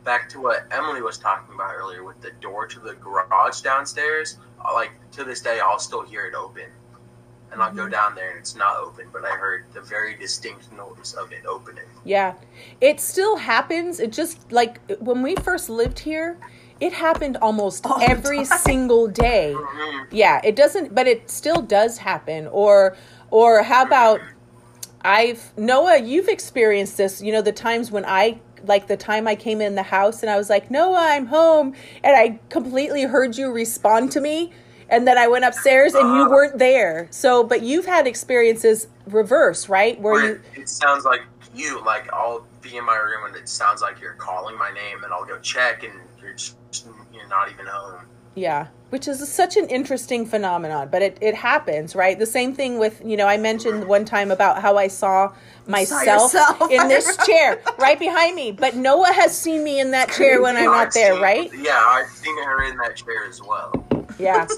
back 0.07 0.29
to 0.29 0.39
what 0.41 0.65
Emily 0.71 1.01
was 1.01 1.17
talking 1.17 1.53
about 1.53 1.75
earlier 1.75 2.05
with 2.05 2.21
the 2.21 2.31
door 2.39 2.65
to 2.65 2.79
the 2.79 2.93
garage 2.93 3.59
downstairs. 3.59 4.37
uh, 4.65 4.73
Like 4.73 4.91
to 5.11 5.25
this 5.25 5.41
day, 5.41 5.59
I'll 5.59 5.79
still 5.79 6.01
hear 6.01 6.25
it 6.27 6.33
open. 6.33 6.63
and 7.51 7.61
I'll 7.61 7.73
go 7.73 7.87
down 7.89 8.13
there 8.15 8.29
and 8.31 8.39
it's 8.39 8.55
not 8.55 8.75
open, 8.77 9.05
but 9.13 9.23
I 9.25 9.29
heard 9.31 9.65
the 9.73 9.79
very 9.81 10.15
distinct 10.15 10.69
noise 10.73 11.13
of 11.13 11.31
it 11.31 11.45
opening. 11.45 11.85
Yeah. 12.05 12.33
It 12.81 12.99
still 12.99 13.35
happens. 13.37 13.99
It 14.01 14.11
just 14.11 14.51
like 14.51 14.79
when 14.99 15.21
we 15.21 15.35
first 15.35 15.69
lived 15.69 15.99
here, 15.99 16.37
it 16.79 16.91
happened 16.93 17.35
almost 17.37 17.85
All 17.85 17.99
every 18.01 18.43
single 18.45 19.07
day. 19.07 19.53
Mhm. 19.57 20.07
Yeah, 20.11 20.39
it 20.43 20.55
doesn't 20.57 20.93
but 20.95 21.05
it 21.07 21.29
still 21.29 21.61
does 21.61 21.97
happen. 21.99 22.47
Or 22.47 22.95
or 23.31 23.63
how 23.63 23.83
about 23.83 24.19
I've 25.01 25.53
Noah, 25.57 25.97
you've 25.99 26.27
experienced 26.27 26.97
this, 26.97 27.21
you 27.21 27.31
know, 27.31 27.41
the 27.41 27.51
times 27.53 27.91
when 27.91 28.03
I 28.05 28.39
like 28.63 28.87
the 28.87 28.97
time 28.97 29.27
I 29.27 29.35
came 29.35 29.61
in 29.61 29.75
the 29.75 29.83
house 29.83 30.21
and 30.21 30.29
I 30.29 30.37
was 30.37 30.49
like, 30.49 30.71
"Noah, 30.71 30.97
I'm 30.99 31.27
home." 31.27 31.73
And 32.03 32.15
I 32.15 32.39
completely 32.49 33.03
heard 33.03 33.37
you 33.37 33.51
respond 33.51 34.11
to 34.13 34.21
me. 34.21 34.51
And 34.89 35.05
then 35.05 35.17
I 35.17 35.27
went 35.27 35.43
upstairs 35.43 35.93
and 35.93 36.15
you 36.15 36.29
weren't 36.29 36.59
there. 36.59 37.07
So, 37.11 37.43
but 37.43 37.61
you've 37.61 37.85
had 37.85 38.07
experiences 38.07 38.87
reverse, 39.05 39.67
right? 39.67 39.99
Where 39.99 40.13
Where 40.13 40.25
you 40.25 40.41
it, 40.55 40.61
it 40.61 40.69
sounds 40.69 41.03
like 41.03 41.21
you, 41.53 41.83
like 41.83 42.11
I'll 42.13 42.45
be 42.61 42.77
in 42.77 42.85
my 42.85 42.95
room 42.95 43.25
and 43.25 43.35
it 43.35 43.49
sounds 43.49 43.81
like 43.81 43.99
you're 43.99 44.13
calling 44.13 44.57
my 44.57 44.71
name, 44.71 45.03
and 45.03 45.11
I'll 45.13 45.25
go 45.25 45.39
check, 45.39 45.83
and 45.83 45.93
you're 46.21 46.33
just 46.33 46.55
you're 47.13 47.27
not 47.27 47.51
even 47.51 47.65
home. 47.65 48.05
Yeah, 48.37 48.67
which 48.91 49.07
is 49.07 49.27
such 49.27 49.57
an 49.57 49.67
interesting 49.67 50.27
phenomenon, 50.27 50.89
but 50.91 51.01
it, 51.01 51.17
it 51.21 51.33
happens, 51.33 51.95
right? 51.95 52.17
The 52.17 52.27
same 52.27 52.53
thing 52.53 52.77
with, 52.77 53.01
you 53.03 53.17
know, 53.17 53.25
I 53.25 53.37
mentioned 53.37 53.87
one 53.87 54.05
time 54.05 54.29
about 54.29 54.61
how 54.61 54.77
I 54.77 54.89
saw 54.89 55.33
myself 55.65 56.33
yourself. 56.33 56.61
in 56.71 56.87
this 56.87 57.17
chair 57.25 57.59
right 57.79 57.97
behind 57.97 58.35
me, 58.35 58.51
but 58.51 58.75
Noah 58.75 59.11
has 59.11 59.35
seen 59.35 59.63
me 59.63 59.79
in 59.79 59.89
that 59.89 60.11
chair 60.11 60.39
when 60.39 60.55
I'm 60.55 60.67
oh, 60.67 60.73
I've 60.73 60.85
not 60.85 60.93
there, 60.93 61.19
right? 61.19 61.51
Yeah, 61.57 61.77
I've 61.77 62.09
seen 62.09 62.37
her 62.43 62.63
in 62.69 62.77
that 62.77 62.95
chair 62.95 63.25
as 63.27 63.41
well. 63.41 63.85
Yeah. 64.19 64.47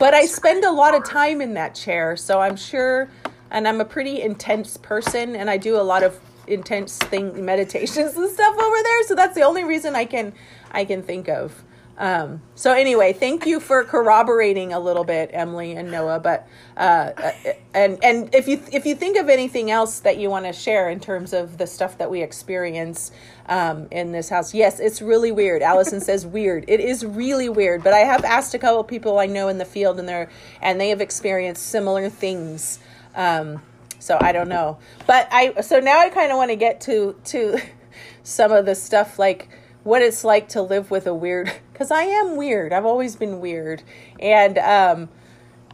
But 0.00 0.14
I 0.14 0.24
spend 0.24 0.64
a 0.64 0.70
lot 0.72 0.94
of 0.94 1.04
time 1.04 1.42
in 1.42 1.52
that 1.54 1.74
chair, 1.74 2.16
so 2.16 2.40
I'm 2.40 2.56
sure, 2.56 3.10
and 3.50 3.68
I'm 3.68 3.82
a 3.82 3.84
pretty 3.84 4.22
intense 4.22 4.78
person, 4.78 5.36
and 5.36 5.50
I 5.50 5.58
do 5.58 5.76
a 5.76 5.82
lot 5.84 6.02
of 6.02 6.18
intense 6.46 6.96
thing 6.96 7.44
meditations 7.44 8.16
and 8.16 8.30
stuff 8.30 8.58
over 8.58 8.76
there. 8.82 9.02
So 9.02 9.14
that's 9.14 9.34
the 9.34 9.42
only 9.42 9.62
reason 9.62 9.94
I 9.94 10.06
can 10.06 10.32
I 10.72 10.86
can 10.86 11.02
think 11.02 11.28
of. 11.28 11.62
Um, 12.00 12.40
so 12.54 12.72
anyway, 12.72 13.12
thank 13.12 13.44
you 13.44 13.60
for 13.60 13.84
corroborating 13.84 14.72
a 14.72 14.80
little 14.80 15.04
bit, 15.04 15.28
Emily 15.34 15.76
and 15.76 15.90
Noah. 15.92 16.18
But 16.18 16.48
uh, 16.74 17.12
uh, 17.14 17.32
and 17.74 18.02
and 18.02 18.34
if 18.34 18.48
you 18.48 18.62
if 18.72 18.86
you 18.86 18.94
think 18.94 19.18
of 19.18 19.28
anything 19.28 19.70
else 19.70 20.00
that 20.00 20.16
you 20.16 20.30
want 20.30 20.46
to 20.46 20.52
share 20.54 20.88
in 20.88 20.98
terms 20.98 21.34
of 21.34 21.58
the 21.58 21.66
stuff 21.66 21.98
that 21.98 22.10
we 22.10 22.22
experience 22.22 23.12
um, 23.50 23.86
in 23.90 24.12
this 24.12 24.30
house, 24.30 24.54
yes, 24.54 24.80
it's 24.80 25.02
really 25.02 25.30
weird. 25.30 25.60
Allison 25.60 26.00
says 26.10 26.24
weird. 26.26 26.64
It 26.68 26.80
is 26.80 27.04
really 27.04 27.50
weird. 27.50 27.84
But 27.84 27.92
I 27.92 27.98
have 27.98 28.24
asked 28.24 28.54
a 28.54 28.58
couple 28.58 28.82
people 28.82 29.18
I 29.18 29.26
know 29.26 29.48
in 29.48 29.58
the 29.58 29.66
field, 29.66 29.98
and 29.98 30.08
they're 30.08 30.30
and 30.62 30.80
they 30.80 30.88
have 30.88 31.02
experienced 31.02 31.66
similar 31.66 32.08
things. 32.08 32.78
Um, 33.14 33.60
so 33.98 34.16
I 34.18 34.32
don't 34.32 34.48
know. 34.48 34.78
But 35.06 35.28
I 35.30 35.60
so 35.60 35.80
now 35.80 36.00
I 36.00 36.08
kind 36.08 36.32
of 36.32 36.38
want 36.38 36.50
to 36.50 36.56
get 36.56 36.80
to 36.82 37.14
to 37.26 37.60
some 38.22 38.52
of 38.52 38.64
the 38.64 38.74
stuff 38.74 39.18
like 39.18 39.50
what 39.90 40.02
it's 40.02 40.22
like 40.22 40.48
to 40.48 40.62
live 40.62 40.88
with 40.92 41.04
a 41.08 41.12
weird 41.12 41.52
because 41.72 41.90
I 41.90 42.02
am 42.04 42.36
weird. 42.36 42.72
I've 42.72 42.86
always 42.86 43.16
been 43.16 43.40
weird. 43.40 43.82
And 44.20 44.56
um 44.58 45.08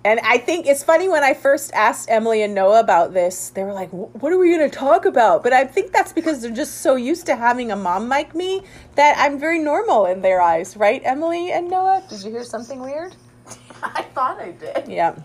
and 0.04 0.20
I 0.20 0.38
think 0.38 0.66
it's 0.66 0.84
funny 0.84 1.08
when 1.08 1.24
I 1.24 1.34
first 1.34 1.72
asked 1.74 2.08
Emily 2.08 2.40
and 2.40 2.54
Noah 2.54 2.78
about 2.78 3.12
this, 3.12 3.50
they 3.50 3.64
were 3.64 3.72
like, 3.72 3.90
"What 3.90 4.32
are 4.32 4.38
we 4.38 4.56
going 4.56 4.70
to 4.70 4.74
talk 4.74 5.04
about?" 5.04 5.42
But 5.42 5.52
I 5.52 5.64
think 5.64 5.92
that's 5.92 6.12
because 6.12 6.40
they're 6.40 6.52
just 6.52 6.80
so 6.80 6.94
used 6.94 7.26
to 7.26 7.34
having 7.34 7.72
a 7.72 7.76
mom 7.76 8.08
like 8.08 8.32
me 8.32 8.62
that 8.94 9.16
I'm 9.18 9.36
very 9.36 9.58
normal 9.58 10.06
in 10.06 10.22
their 10.22 10.40
eyes, 10.40 10.76
right? 10.76 11.02
Emily 11.04 11.50
and 11.50 11.68
Noah, 11.68 12.04
did 12.08 12.22
you 12.22 12.30
hear 12.30 12.44
something 12.44 12.80
weird? 12.80 13.16
I 13.82 14.02
thought 14.14 14.40
I 14.40 14.52
did. 14.52 14.86
Yeah, 14.86 15.16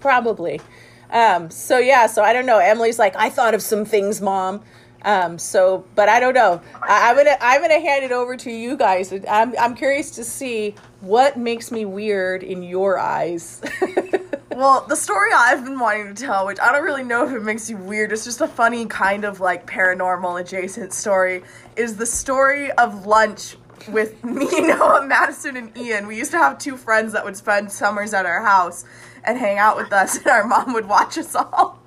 probably. 0.00 0.62
Um, 1.10 1.50
so 1.50 1.76
yeah, 1.76 2.06
so 2.06 2.22
I 2.22 2.32
don't 2.32 2.46
know. 2.46 2.58
Emily's 2.58 2.98
like, 2.98 3.14
I 3.16 3.28
thought 3.28 3.52
of 3.52 3.60
some 3.60 3.84
things, 3.84 4.22
mom. 4.22 4.62
Um, 5.06 5.38
so, 5.38 5.86
but 5.94 6.10
I 6.10 6.20
don't 6.20 6.34
know. 6.34 6.60
I, 6.82 7.10
I'm 7.10 7.16
gonna 7.16 7.36
I'm 7.40 7.62
gonna 7.62 7.80
hand 7.80 8.04
it 8.04 8.12
over 8.12 8.36
to 8.36 8.50
you 8.50 8.76
guys. 8.76 9.14
I'm 9.30 9.54
I'm 9.58 9.74
curious 9.74 10.10
to 10.12 10.24
see 10.24 10.74
what 11.00 11.38
makes 11.38 11.70
me 11.70 11.84
weird 11.86 12.42
in 12.42 12.62
your 12.62 12.98
eyes. 12.98 13.62
Well, 14.56 14.86
the 14.88 14.96
story 14.96 15.32
I've 15.36 15.66
been 15.66 15.78
wanting 15.78 16.14
to 16.14 16.24
tell, 16.24 16.46
which 16.46 16.58
I 16.58 16.72
don't 16.72 16.82
really 16.82 17.02
know 17.02 17.26
if 17.26 17.30
it 17.30 17.42
makes 17.42 17.68
you 17.68 17.76
weird, 17.76 18.10
it's 18.10 18.24
just 18.24 18.40
a 18.40 18.48
funny 18.48 18.86
kind 18.86 19.26
of 19.26 19.38
like 19.38 19.66
paranormal 19.66 20.40
adjacent 20.40 20.94
story, 20.94 21.42
is 21.76 21.98
the 21.98 22.06
story 22.06 22.70
of 22.72 23.04
lunch 23.04 23.58
with 23.90 24.24
me, 24.24 24.46
Noah, 24.66 25.04
Madison, 25.06 25.58
and 25.58 25.76
Ian. 25.76 26.06
We 26.06 26.16
used 26.16 26.30
to 26.30 26.38
have 26.38 26.58
two 26.58 26.78
friends 26.78 27.12
that 27.12 27.22
would 27.22 27.36
spend 27.36 27.70
summers 27.70 28.14
at 28.14 28.24
our 28.24 28.42
house 28.42 28.86
and 29.24 29.36
hang 29.36 29.58
out 29.58 29.76
with 29.76 29.92
us, 29.92 30.16
and 30.16 30.26
our 30.28 30.46
mom 30.46 30.72
would 30.72 30.88
watch 30.88 31.18
us 31.18 31.34
all. 31.34 31.78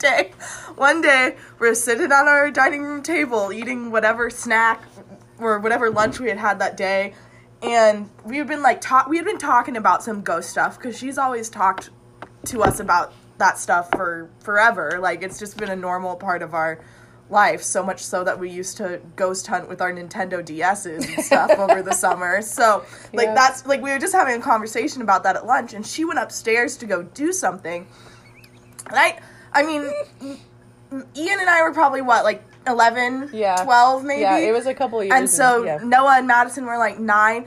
Day, 0.00 0.32
one 0.76 1.02
day, 1.02 1.36
we're 1.58 1.74
sitting 1.74 2.10
on 2.10 2.26
our 2.26 2.50
dining 2.50 2.82
room 2.82 3.02
table 3.02 3.52
eating 3.52 3.90
whatever 3.90 4.30
snack 4.30 4.82
or 5.38 5.58
whatever 5.58 5.90
lunch 5.90 6.18
we 6.18 6.28
had 6.30 6.38
had 6.38 6.58
that 6.60 6.78
day, 6.78 7.12
and 7.62 8.08
we 8.24 8.38
had 8.38 8.48
been 8.48 8.62
like 8.62 8.80
talk. 8.80 9.08
We 9.08 9.18
had 9.18 9.26
been 9.26 9.36
talking 9.36 9.76
about 9.76 10.02
some 10.02 10.22
ghost 10.22 10.48
stuff 10.48 10.78
because 10.78 10.96
she's 10.98 11.18
always 11.18 11.50
talked 11.50 11.90
to 12.46 12.62
us 12.62 12.80
about 12.80 13.12
that 13.36 13.58
stuff 13.58 13.90
for 13.90 14.30
forever. 14.40 14.98
Like 14.98 15.22
it's 15.22 15.38
just 15.38 15.58
been 15.58 15.68
a 15.68 15.76
normal 15.76 16.16
part 16.16 16.40
of 16.40 16.54
our 16.54 16.80
life. 17.28 17.62
So 17.62 17.82
much 17.82 18.02
so 18.02 18.24
that 18.24 18.38
we 18.38 18.48
used 18.48 18.78
to 18.78 19.02
ghost 19.16 19.46
hunt 19.48 19.68
with 19.68 19.82
our 19.82 19.92
Nintendo 19.92 20.42
DSs 20.42 21.14
and 21.14 21.22
stuff 21.24 21.50
over 21.58 21.82
the 21.82 21.92
summer. 22.04 22.40
So 22.40 22.86
like 23.12 23.26
Yeah. 23.26 23.34
that's 23.34 23.66
like 23.66 23.82
we 23.82 23.90
were 23.90 23.98
just 23.98 24.14
having 24.14 24.40
a 24.40 24.42
conversation 24.42 25.02
about 25.02 25.24
that 25.24 25.36
at 25.36 25.44
lunch, 25.44 25.74
and 25.74 25.86
she 25.86 26.06
went 26.06 26.18
upstairs 26.20 26.78
to 26.78 26.86
go 26.86 27.02
do 27.02 27.34
something. 27.34 27.86
And 28.86 28.98
I, 28.98 29.20
I 29.52 29.62
mean, 29.62 29.90
Ian 31.16 31.40
and 31.40 31.48
I 31.50 31.62
were 31.62 31.72
probably 31.72 32.02
what 32.02 32.24
like 32.24 32.42
11, 32.66 33.30
Yeah. 33.32 33.56
12 33.64 34.04
maybe. 34.04 34.20
yeah, 34.22 34.36
it 34.38 34.52
was 34.52 34.66
a 34.66 34.74
couple 34.74 35.00
of 35.00 35.06
years. 35.06 35.16
And 35.18 35.28
so 35.30 35.64
yeah. 35.64 35.78
Noah 35.82 36.16
and 36.18 36.26
Madison 36.26 36.66
were 36.66 36.78
like 36.78 36.98
nine, 36.98 37.46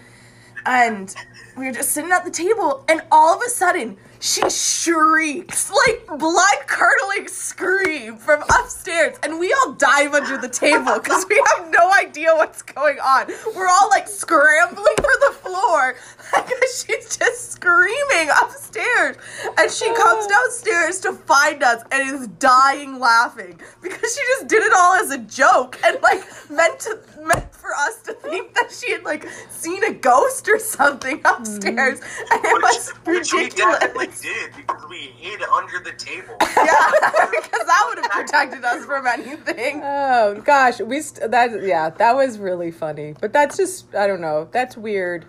and 0.66 1.14
we 1.58 1.66
were 1.66 1.72
just 1.72 1.92
sitting 1.92 2.12
at 2.12 2.26
the 2.26 2.32
table, 2.32 2.84
and 2.90 3.02
all 3.12 3.36
of 3.36 3.42
a 3.46 3.50
sudden 3.50 3.98
she 4.20 4.42
shrieks 4.50 5.70
like 5.70 6.08
blood 6.18 6.58
curdling 6.68 7.28
scream 7.28 8.16
from 8.18 8.42
upstairs, 8.44 9.18
and 9.24 9.38
we 9.40 9.54
all 9.54 9.74
dive 9.74 10.14
under 10.14 10.38
the 10.38 10.48
table 10.50 10.98
because 11.00 11.26
we 11.30 11.42
have 11.58 11.70
no 11.70 11.92
idea 11.92 12.34
what's 12.34 12.62
going 12.62 12.98
on. 13.00 13.28
We're 13.56 13.68
all 13.68 13.90
like 13.90 14.08
scrambling 14.08 14.96
for 14.98 15.12
the 15.28 15.34
floor 15.42 15.96
because 16.34 16.86
she's 16.88 17.18
just 17.18 17.52
screaming 17.54 18.30
upstairs, 18.42 19.18
and 19.58 19.72
she 19.72 19.86
comes 19.86 20.26
oh. 20.26 20.30
downstairs 20.30 21.00
to 21.02 21.14
find 21.14 21.64
us 21.64 21.84
and 21.92 22.10
is 22.10 22.28
dying 22.40 23.00
laughing 23.00 23.60
because 23.82 24.16
she 24.16 24.22
just 24.36 24.48
did 24.48 24.64
it 24.64 24.74
all 24.76 24.96
as 24.96 25.12
a 25.12 25.20
joke 25.20 25.80
and 25.84 26.02
like 26.02 26.24
meant 26.50 26.80
to 26.80 27.00
meant 27.22 27.54
for 27.54 27.74
us 27.76 28.02
to 28.02 28.14
think 28.14 28.54
that 28.56 28.72
she 28.72 28.92
had 28.92 29.04
like 29.04 29.28
seen 29.50 29.84
a 29.86 29.94
ghost 29.94 30.48
or 30.50 30.60
something 30.60 31.20
mm-hmm. 31.20 31.42
upstairs, 31.42 32.00
and 32.32 32.46
it 32.46 32.62
was 32.62 32.90
Which 33.06 33.34
we 33.34 33.50
definitely 33.50 34.08
did 34.22 34.52
because 34.56 34.84
we 34.90 35.14
hid 35.18 35.42
under 35.44 35.80
the 35.80 35.94
table. 35.98 36.36
Yeah, 36.64 36.92
because 37.32 37.66
that 37.66 37.86
would 37.90 37.98
have 38.04 38.12
protected 38.12 38.64
us 38.64 38.86
from 38.86 39.06
anything. 39.08 39.82
Oh 39.84 40.42
gosh, 40.46 40.80
we 40.80 41.02
st- 41.02 41.32
that 41.32 41.64
yeah, 41.64 41.90
that 41.90 42.16
was 42.16 42.38
really 42.38 42.72
funny. 42.72 43.16
But 43.20 43.34
that's 43.34 43.58
just 43.58 43.94
I 43.96 44.08
don't 44.08 44.22
know. 44.22 44.48
That's 44.52 44.78
weird. 44.78 45.26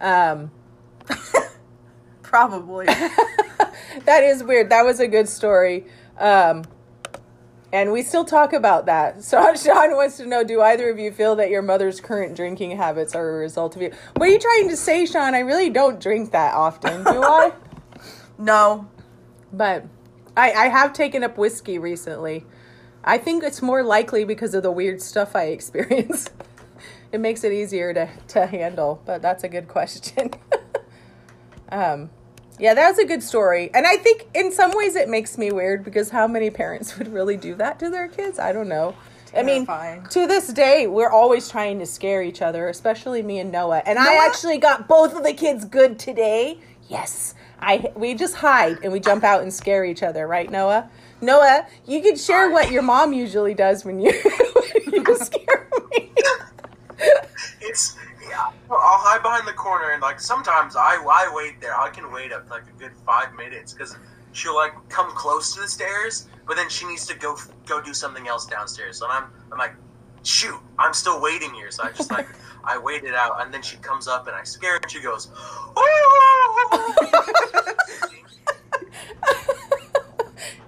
Um 0.00 0.50
Probably. 2.22 2.86
that 4.04 4.22
is 4.24 4.42
weird. 4.42 4.70
That 4.70 4.84
was 4.84 5.00
a 5.00 5.08
good 5.08 5.28
story. 5.28 5.86
Um, 6.18 6.64
and 7.72 7.92
we 7.92 8.02
still 8.02 8.24
talk 8.24 8.52
about 8.52 8.86
that. 8.86 9.22
So 9.22 9.54
Sean 9.54 9.96
wants 9.96 10.16
to 10.18 10.26
know: 10.26 10.44
Do 10.44 10.60
either 10.60 10.90
of 10.90 10.98
you 10.98 11.12
feel 11.12 11.36
that 11.36 11.50
your 11.50 11.62
mother's 11.62 12.00
current 12.00 12.36
drinking 12.36 12.76
habits 12.76 13.14
are 13.14 13.28
a 13.36 13.38
result 13.38 13.76
of 13.76 13.82
you? 13.82 13.92
What 14.16 14.28
are 14.28 14.32
you 14.32 14.38
trying 14.38 14.68
to 14.68 14.76
say, 14.76 15.06
Sean? 15.06 15.34
I 15.34 15.40
really 15.40 15.70
don't 15.70 16.00
drink 16.00 16.32
that 16.32 16.54
often, 16.54 17.04
do 17.04 17.22
I? 17.22 17.52
No. 18.38 18.88
But 19.52 19.86
I, 20.36 20.52
I 20.52 20.68
have 20.68 20.92
taken 20.92 21.22
up 21.24 21.38
whiskey 21.38 21.78
recently. 21.78 22.44
I 23.04 23.18
think 23.18 23.44
it's 23.44 23.62
more 23.62 23.82
likely 23.82 24.24
because 24.24 24.52
of 24.54 24.62
the 24.62 24.72
weird 24.72 25.00
stuff 25.00 25.36
I 25.36 25.44
experience. 25.44 26.28
It 27.12 27.20
makes 27.20 27.44
it 27.44 27.52
easier 27.52 27.94
to, 27.94 28.08
to 28.28 28.46
handle, 28.46 29.02
but 29.04 29.22
that's 29.22 29.44
a 29.44 29.48
good 29.48 29.68
question. 29.68 30.30
um, 31.70 32.10
yeah, 32.58 32.74
that's 32.74 32.98
a 32.98 33.04
good 33.04 33.22
story. 33.22 33.70
And 33.74 33.86
I 33.86 33.96
think 33.96 34.26
in 34.34 34.52
some 34.52 34.72
ways 34.74 34.96
it 34.96 35.08
makes 35.08 35.36
me 35.36 35.52
weird 35.52 35.84
because 35.84 36.10
how 36.10 36.26
many 36.26 36.50
parents 36.50 36.98
would 36.98 37.12
really 37.12 37.36
do 37.36 37.54
that 37.56 37.78
to 37.80 37.90
their 37.90 38.08
kids? 38.08 38.38
I 38.38 38.52
don't 38.52 38.68
know. 38.68 38.96
I 39.36 39.42
mean, 39.42 39.66
Terrifying. 39.66 40.06
to 40.10 40.26
this 40.26 40.48
day, 40.52 40.86
we're 40.86 41.10
always 41.10 41.48
trying 41.50 41.78
to 41.80 41.86
scare 41.86 42.22
each 42.22 42.40
other, 42.40 42.68
especially 42.68 43.22
me 43.22 43.38
and 43.38 43.52
Noah. 43.52 43.82
And 43.84 43.98
I 43.98 44.24
actually 44.24 44.56
got 44.56 44.88
both 44.88 45.14
of 45.14 45.24
the 45.24 45.34
kids 45.34 45.66
good 45.66 45.98
today. 45.98 46.58
Yes. 46.88 47.34
I 47.58 47.90
we 47.96 48.14
just 48.14 48.36
hide 48.36 48.78
and 48.82 48.92
we 48.92 49.00
jump 49.00 49.24
out 49.24 49.42
and 49.42 49.52
scare 49.52 49.84
each 49.84 50.02
other, 50.02 50.26
right, 50.26 50.50
Noah? 50.50 50.88
Noah, 51.20 51.66
you 51.86 52.02
can 52.02 52.16
share 52.16 52.50
what 52.50 52.70
your 52.70 52.82
mom 52.82 53.12
usually 53.12 53.54
does 53.54 53.84
when 53.84 53.98
you, 53.98 54.12
when 54.86 55.04
you 55.06 55.16
scare 55.16 55.68
me. 55.90 56.12
It's 57.60 57.96
yeah. 58.28 58.50
I'll 58.70 58.98
hide 58.98 59.22
behind 59.22 59.46
the 59.46 59.52
corner 59.52 59.90
and 59.90 60.02
like 60.02 60.20
sometimes 60.20 60.76
I 60.76 60.96
I 60.96 61.32
wait 61.34 61.60
there. 61.60 61.78
I 61.78 61.90
can 61.90 62.12
wait 62.12 62.32
up 62.32 62.50
like 62.50 62.64
a 62.68 62.78
good 62.78 62.92
five 63.04 63.34
minutes 63.34 63.72
because 63.72 63.96
she'll 64.32 64.54
like 64.54 64.72
come 64.88 65.10
close 65.12 65.54
to 65.54 65.60
the 65.60 65.68
stairs, 65.68 66.28
but 66.46 66.56
then 66.56 66.68
she 66.68 66.86
needs 66.86 67.06
to 67.06 67.16
go 67.18 67.36
go 67.66 67.80
do 67.80 67.94
something 67.94 68.28
else 68.28 68.46
downstairs. 68.46 68.98
So 68.98 69.06
I'm 69.08 69.24
I'm 69.52 69.58
like, 69.58 69.74
shoot, 70.22 70.58
I'm 70.78 70.92
still 70.92 71.20
waiting 71.20 71.52
here. 71.54 71.70
So 71.70 71.84
I 71.84 71.92
just 71.92 72.10
like 72.10 72.28
I 72.64 72.78
waited 72.78 73.14
out, 73.14 73.40
and 73.40 73.54
then 73.54 73.62
she 73.62 73.76
comes 73.76 74.08
up 74.08 74.26
and 74.26 74.34
I 74.36 74.42
scare 74.42 74.72
her, 74.72 74.78
and 74.82 74.90
she 74.90 75.00
goes, 75.00 75.28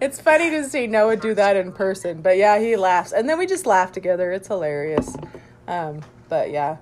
It's 0.00 0.20
funny 0.20 0.48
to 0.50 0.62
see 0.64 0.86
Noah 0.86 1.16
do 1.16 1.34
that 1.34 1.56
in 1.56 1.72
person, 1.72 2.22
but 2.22 2.36
yeah, 2.36 2.60
he 2.60 2.76
laughs, 2.76 3.10
and 3.12 3.28
then 3.28 3.36
we 3.36 3.46
just 3.46 3.66
laugh 3.66 3.90
together. 3.90 4.30
It's 4.30 4.46
hilarious. 4.46 5.16
Um, 5.66 6.02
but 6.28 6.50
yeah, 6.50 6.78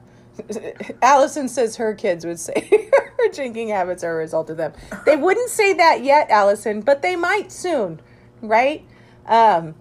Allison 1.02 1.48
says 1.48 1.76
her 1.76 1.94
kids 1.94 2.24
would 2.26 2.38
say 2.38 2.68
her 3.18 3.28
drinking 3.32 3.68
habits 3.68 4.04
are 4.04 4.12
a 4.12 4.16
result 4.16 4.50
of 4.50 4.56
them. 4.56 4.72
They 5.04 5.16
wouldn't 5.16 5.50
say 5.50 5.72
that 5.74 6.02
yet, 6.04 6.30
Allison, 6.30 6.80
but 6.82 7.02
they 7.02 7.16
might 7.16 7.50
soon, 7.52 8.00
right? 8.42 8.84
Um, 9.26 9.74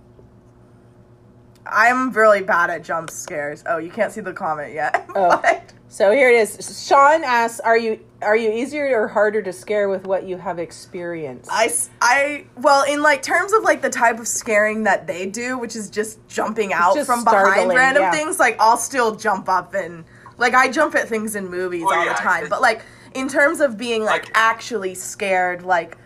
I'm 1.65 2.11
really 2.11 2.41
bad 2.41 2.69
at 2.69 2.83
jump 2.83 3.09
scares. 3.09 3.63
Oh, 3.67 3.77
you 3.77 3.89
can't 3.91 4.11
see 4.11 4.21
the 4.21 4.33
comment 4.33 4.73
yet. 4.73 5.09
Oh. 5.15 5.39
But- 5.41 5.73
so 5.87 6.11
here 6.11 6.29
it 6.29 6.35
is. 6.35 6.85
Sean 6.87 7.23
asks, 7.23 7.59
"Are 7.59 7.77
you 7.77 7.99
are 8.21 8.35
you 8.35 8.51
easier 8.51 8.99
or 8.99 9.07
harder 9.07 9.41
to 9.41 9.53
scare 9.53 9.87
with 9.87 10.05
what 10.05 10.23
you 10.25 10.37
have 10.37 10.59
experienced?" 10.59 11.49
I 11.51 11.71
I 12.01 12.45
well, 12.57 12.83
in 12.83 13.01
like 13.01 13.21
terms 13.21 13.53
of 13.53 13.63
like 13.63 13.81
the 13.81 13.89
type 13.89 14.19
of 14.19 14.27
scaring 14.27 14.83
that 14.83 15.07
they 15.07 15.25
do, 15.25 15.57
which 15.57 15.75
is 15.75 15.89
just 15.89 16.25
jumping 16.27 16.73
out 16.73 16.95
just 16.95 17.07
from 17.07 17.23
behind 17.23 17.69
random 17.69 18.03
yeah. 18.03 18.11
things, 18.11 18.39
like 18.39 18.57
I'll 18.59 18.77
still 18.77 19.15
jump 19.15 19.47
up 19.47 19.73
and 19.73 20.03
like 20.37 20.53
I 20.53 20.69
jump 20.69 20.95
at 20.95 21.07
things 21.07 21.35
in 21.35 21.49
movies 21.49 21.83
Well, 21.83 21.97
all 21.99 22.05
yeah, 22.05 22.13
the 22.13 22.19
time. 22.19 22.47
But 22.49 22.61
like 22.61 22.81
in 23.13 23.27
terms 23.29 23.61
of 23.61 23.77
being 23.77 24.03
like 24.03 24.23
Like- 24.25 24.31
actually 24.33 24.95
scared, 24.95 25.63
like 25.63 25.91
s- 25.93 25.97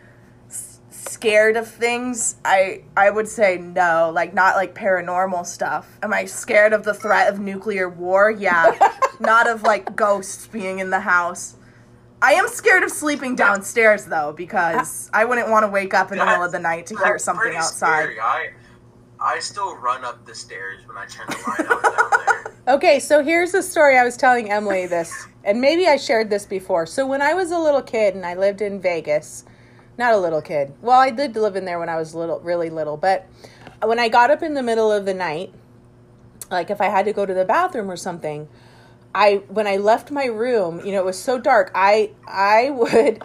scared 1.07 1.55
of 1.57 1.67
things, 1.67 2.35
I 2.43 2.83
I 2.95 3.09
would 3.09 3.27
say 3.27 3.57
no, 3.57 4.11
like 4.13 4.33
not 4.33 4.55
like 4.55 4.75
paranormal 4.75 5.45
stuff. 5.45 5.97
Am 6.03 6.13
I 6.13 6.25
scared 6.25 6.73
of 6.73 6.83
the 6.83 6.93
threat 6.93 7.31
of 7.31 7.39
nuclear 7.39 7.89
war? 7.89 8.29
Yeah. 8.31 8.77
not 9.19 9.49
of 9.49 9.63
like 9.63 9.95
ghosts 9.95 10.47
being 10.47 10.79
in 10.79 10.89
the 10.89 11.01
house. 11.01 11.55
I 12.21 12.33
am 12.33 12.47
scared 12.49 12.83
of 12.83 12.91
sleeping 12.91 13.35
downstairs 13.35 14.05
though 14.05 14.33
because 14.33 15.09
I 15.13 15.25
wouldn't 15.25 15.49
want 15.49 15.63
to 15.63 15.69
wake 15.69 15.93
up 15.93 16.11
in 16.11 16.17
the 16.17 16.25
middle 16.25 16.43
of 16.43 16.51
the 16.51 16.59
night 16.59 16.85
to 16.87 16.97
hear 16.97 17.17
something 17.17 17.55
outside. 17.55 18.03
Scary. 18.03 18.19
I 18.19 18.49
I 19.21 19.39
still 19.39 19.75
run 19.75 20.03
up 20.03 20.25
the 20.25 20.35
stairs 20.35 20.85
when 20.85 20.97
I 20.97 21.05
turn 21.05 21.27
the 21.27 21.37
light 21.47 21.71
out 21.71 21.83
down 21.83 22.25
there. 22.27 22.35
Okay, 22.67 22.99
so 22.99 23.23
here's 23.23 23.51
the 23.51 23.63
story 23.63 23.97
I 23.97 24.03
was 24.03 24.15
telling 24.15 24.51
Emily 24.51 24.85
this, 24.85 25.25
and 25.43 25.59
maybe 25.59 25.87
I 25.87 25.97
shared 25.97 26.29
this 26.29 26.45
before. 26.45 26.85
So 26.85 27.07
when 27.07 27.19
I 27.19 27.33
was 27.33 27.49
a 27.49 27.57
little 27.57 27.81
kid 27.81 28.13
and 28.13 28.23
I 28.23 28.35
lived 28.35 28.61
in 28.61 28.79
Vegas, 28.79 29.43
not 29.99 30.13
a 30.13 30.17
little 30.17 30.41
kid. 30.41 30.73
Well, 30.81 30.99
I 30.99 31.11
did 31.11 31.35
live 31.35 31.55
in 31.55 31.65
there 31.65 31.77
when 31.77 31.89
I 31.89 31.97
was 31.97 32.15
little, 32.15 32.39
really 32.39 32.69
little, 32.69 32.97
but 32.97 33.27
when 33.83 33.99
I 33.99 34.07
got 34.09 34.31
up 34.31 34.41
in 34.41 34.53
the 34.55 34.63
middle 34.63 34.91
of 34.91 35.05
the 35.05 35.13
night, 35.13 35.53
like 36.49 36.69
if 36.69 36.81
I 36.81 36.85
had 36.85 37.05
to 37.05 37.13
go 37.13 37.25
to 37.25 37.33
the 37.33 37.45
bathroom 37.45 37.91
or 37.91 37.97
something, 37.97 38.47
I 39.13 39.43
when 39.49 39.67
I 39.67 39.77
left 39.77 40.09
my 40.09 40.25
room, 40.25 40.83
you 40.85 40.93
know, 40.93 40.99
it 40.99 41.05
was 41.05 41.19
so 41.19 41.37
dark. 41.37 41.69
I 41.75 42.11
I 42.25 42.69
would 42.71 43.23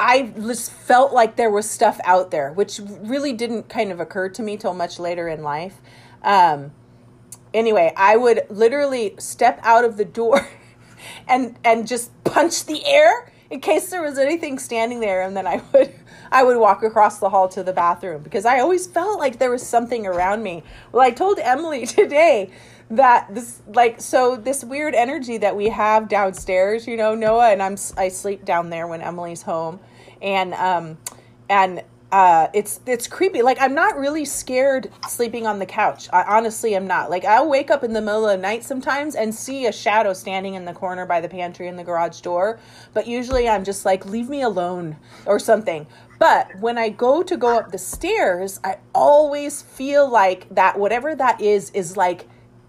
I 0.00 0.22
just 0.22 0.72
felt 0.72 1.12
like 1.12 1.36
there 1.36 1.50
was 1.50 1.70
stuff 1.70 2.00
out 2.04 2.30
there, 2.30 2.52
which 2.52 2.80
really 2.84 3.32
didn't 3.32 3.68
kind 3.68 3.90
of 3.90 4.00
occur 4.00 4.28
to 4.30 4.42
me 4.42 4.56
till 4.56 4.74
much 4.74 4.98
later 4.98 5.28
in 5.28 5.42
life. 5.42 5.80
Um, 6.22 6.72
anyway, 7.54 7.92
I 7.96 8.16
would 8.16 8.42
literally 8.50 9.14
step 9.18 9.58
out 9.62 9.84
of 9.84 9.96
the 9.96 10.04
door 10.04 10.48
and 11.28 11.56
and 11.64 11.86
just 11.86 12.12
punch 12.24 12.66
the 12.66 12.84
air 12.86 13.32
in 13.50 13.60
case 13.60 13.90
there 13.90 14.02
was 14.02 14.18
anything 14.18 14.58
standing 14.58 15.00
there, 15.00 15.22
and 15.22 15.36
then 15.36 15.46
I 15.46 15.62
would 15.72 15.94
I 16.30 16.42
would 16.42 16.56
walk 16.58 16.82
across 16.82 17.18
the 17.18 17.30
hall 17.30 17.48
to 17.48 17.62
the 17.62 17.72
bathroom 17.72 18.22
because 18.22 18.44
I 18.44 18.60
always 18.60 18.86
felt 18.86 19.18
like 19.18 19.38
there 19.38 19.50
was 19.50 19.66
something 19.66 20.06
around 20.06 20.42
me. 20.42 20.62
Well, 20.92 21.02
I 21.02 21.10
told 21.10 21.38
Emily 21.38 21.86
today 21.86 22.50
that 22.90 23.34
this 23.34 23.60
like 23.68 24.00
so 24.00 24.36
this 24.36 24.64
weird 24.64 24.94
energy 24.94 25.36
that 25.38 25.56
we 25.56 25.68
have 25.68 26.08
downstairs, 26.08 26.86
you 26.86 26.96
know, 26.96 27.14
Noah 27.14 27.50
and 27.50 27.62
I'm 27.62 27.76
I 27.96 28.08
sleep 28.08 28.44
down 28.44 28.70
there 28.70 28.86
when 28.86 29.00
Emily's 29.00 29.42
home, 29.42 29.80
and 30.22 30.54
um 30.54 30.98
and 31.48 31.82
uh, 32.10 32.48
it's 32.54 32.80
it's 32.86 33.06
creepy. 33.06 33.42
Like 33.42 33.60
I'm 33.60 33.74
not 33.74 33.98
really 33.98 34.24
scared 34.24 34.90
sleeping 35.08 35.46
on 35.46 35.58
the 35.58 35.66
couch. 35.66 36.08
I 36.10 36.22
honestly 36.22 36.74
am 36.74 36.86
not. 36.86 37.10
Like 37.10 37.24
I'll 37.24 37.48
wake 37.48 37.70
up 37.70 37.84
in 37.84 37.92
the 37.92 38.00
middle 38.00 38.26
of 38.26 38.38
the 38.38 38.42
night 38.42 38.64
sometimes 38.64 39.14
and 39.14 39.34
see 39.34 39.66
a 39.66 39.72
shadow 39.72 40.14
standing 40.14 40.54
in 40.54 40.64
the 40.64 40.72
corner 40.72 41.04
by 41.04 41.20
the 41.20 41.28
pantry 41.28 41.68
in 41.68 41.76
the 41.76 41.84
garage 41.84 42.20
door. 42.20 42.58
But 42.94 43.06
usually 43.06 43.46
I'm 43.46 43.62
just 43.62 43.84
like, 43.84 44.06
leave 44.06 44.30
me 44.30 44.40
alone 44.40 44.96
or 45.26 45.38
something. 45.38 45.86
But 46.18 46.58
when 46.60 46.78
I 46.78 46.88
go 46.88 47.22
to 47.22 47.36
go 47.36 47.58
up 47.58 47.72
the 47.72 47.78
stairs, 47.78 48.58
I 48.64 48.78
always 48.94 49.60
feel 49.60 50.08
like 50.08 50.48
that 50.54 50.78
whatever 50.78 51.14
that 51.14 51.40
is 51.42 51.70
is 51.70 51.96
like 51.96 52.26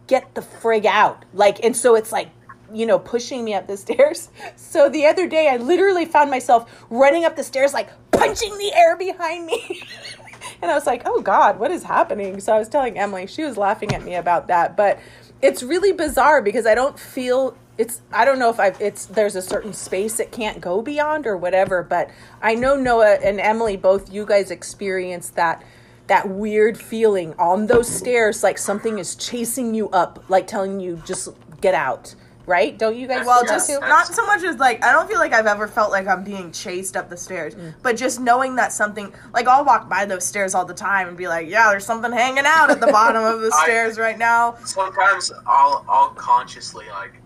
get 0.07 0.35
the 0.35 0.41
frig 0.41 0.85
out. 0.85 1.23
Like 1.33 1.63
and 1.63 1.75
so 1.75 1.95
it's 1.95 2.11
like 2.11 2.29
you 2.73 2.85
know, 2.85 2.99
pushing 2.99 3.43
me 3.43 3.53
up 3.53 3.67
the 3.67 3.77
stairs. 3.85 4.29
So 4.55 4.89
the 4.89 5.05
other 5.05 5.27
day, 5.27 5.49
I 5.49 5.57
literally 5.57 6.05
found 6.05 6.29
myself 6.29 6.85
running 6.89 7.25
up 7.25 7.35
the 7.35 7.43
stairs, 7.43 7.73
like 7.73 7.89
punching 8.19 8.57
the 8.57 8.73
air 8.73 8.97
behind 8.97 9.45
me. 9.45 9.81
and 10.61 10.69
I 10.71 10.73
was 10.73 10.85
like, 10.85 11.03
oh 11.05 11.21
God, 11.21 11.59
what 11.59 11.71
is 11.71 11.83
happening? 11.83 12.39
So 12.39 12.53
I 12.53 12.59
was 12.59 12.69
telling 12.69 12.97
Emily, 12.97 13.27
she 13.27 13.43
was 13.43 13.57
laughing 13.57 13.93
at 13.93 14.03
me 14.03 14.15
about 14.15 14.47
that. 14.47 14.75
But 14.77 14.99
it's 15.41 15.63
really 15.63 15.91
bizarre 15.91 16.41
because 16.41 16.65
I 16.65 16.75
don't 16.75 16.99
feel 16.99 17.55
it's 17.77 18.01
I 18.11 18.25
don't 18.25 18.39
know 18.39 18.49
if 18.49 18.59
I've 18.59 18.79
it's 18.81 19.05
there's 19.05 19.37
a 19.37 19.41
certain 19.41 19.71
space 19.71 20.19
it 20.19 20.31
can't 20.31 20.59
go 20.59 20.81
beyond 20.81 21.25
or 21.25 21.37
whatever, 21.37 21.81
but 21.81 22.09
I 22.41 22.55
know 22.55 22.75
Noah 22.75 23.19
and 23.23 23.39
Emily 23.39 23.77
both 23.77 24.11
you 24.11 24.25
guys 24.25 24.51
experienced 24.51 25.35
that 25.35 25.63
that 26.07 26.27
weird 26.27 26.77
feeling 26.77 27.33
on 27.39 27.67
those 27.67 27.87
stairs 27.87 28.43
like 28.43 28.57
something 28.57 28.99
is 28.99 29.15
chasing 29.15 29.73
you 29.73 29.89
up, 29.91 30.23
like 30.27 30.45
telling 30.45 30.81
you 30.81 31.01
just 31.05 31.29
get 31.61 31.73
out. 31.73 32.15
Right? 32.49 32.75
Don't 32.75 32.97
you 32.97 33.07
guys 33.07 33.27
Well, 33.27 33.43
just 33.45 33.69
too? 33.69 33.79
not 33.79 34.07
so 34.07 34.25
much 34.25 34.41
as 34.41 34.57
like 34.57 34.83
I 34.83 34.91
don't 34.91 35.07
feel 35.07 35.19
like 35.19 35.33
I've 35.33 35.45
ever 35.45 35.67
felt 35.67 35.91
like 35.91 36.07
I'm 36.07 36.23
being 36.23 36.51
chased 36.51 36.97
up 36.97 37.07
the 37.07 37.15
stairs, 37.15 37.53
Mm. 37.53 37.75
but 37.83 37.95
just 37.95 38.19
knowing 38.19 38.55
that 38.55 38.73
something 38.73 39.13
like 39.33 39.47
I'll 39.47 39.63
walk 39.63 39.87
by 39.87 40.05
those 40.05 40.25
stairs 40.25 40.55
all 40.55 40.65
the 40.65 40.73
time 40.73 41.07
and 41.09 41.15
be 41.15 41.27
like, 41.27 41.47
yeah, 41.47 41.69
there's 41.69 41.85
something 41.85 42.11
hanging 42.11 42.45
out 42.47 42.71
at 42.71 42.79
the 42.79 42.87
bottom 42.91 43.23
of 43.23 43.41
the 43.41 43.51
I- 43.55 43.63
stairs 43.65 43.99
right 43.99 44.17
now. 44.17 44.55
Sometimes 44.65 45.31
I'll 45.45 45.85
I'll 45.87 46.09
consciously 46.15 46.85
like 46.89 47.21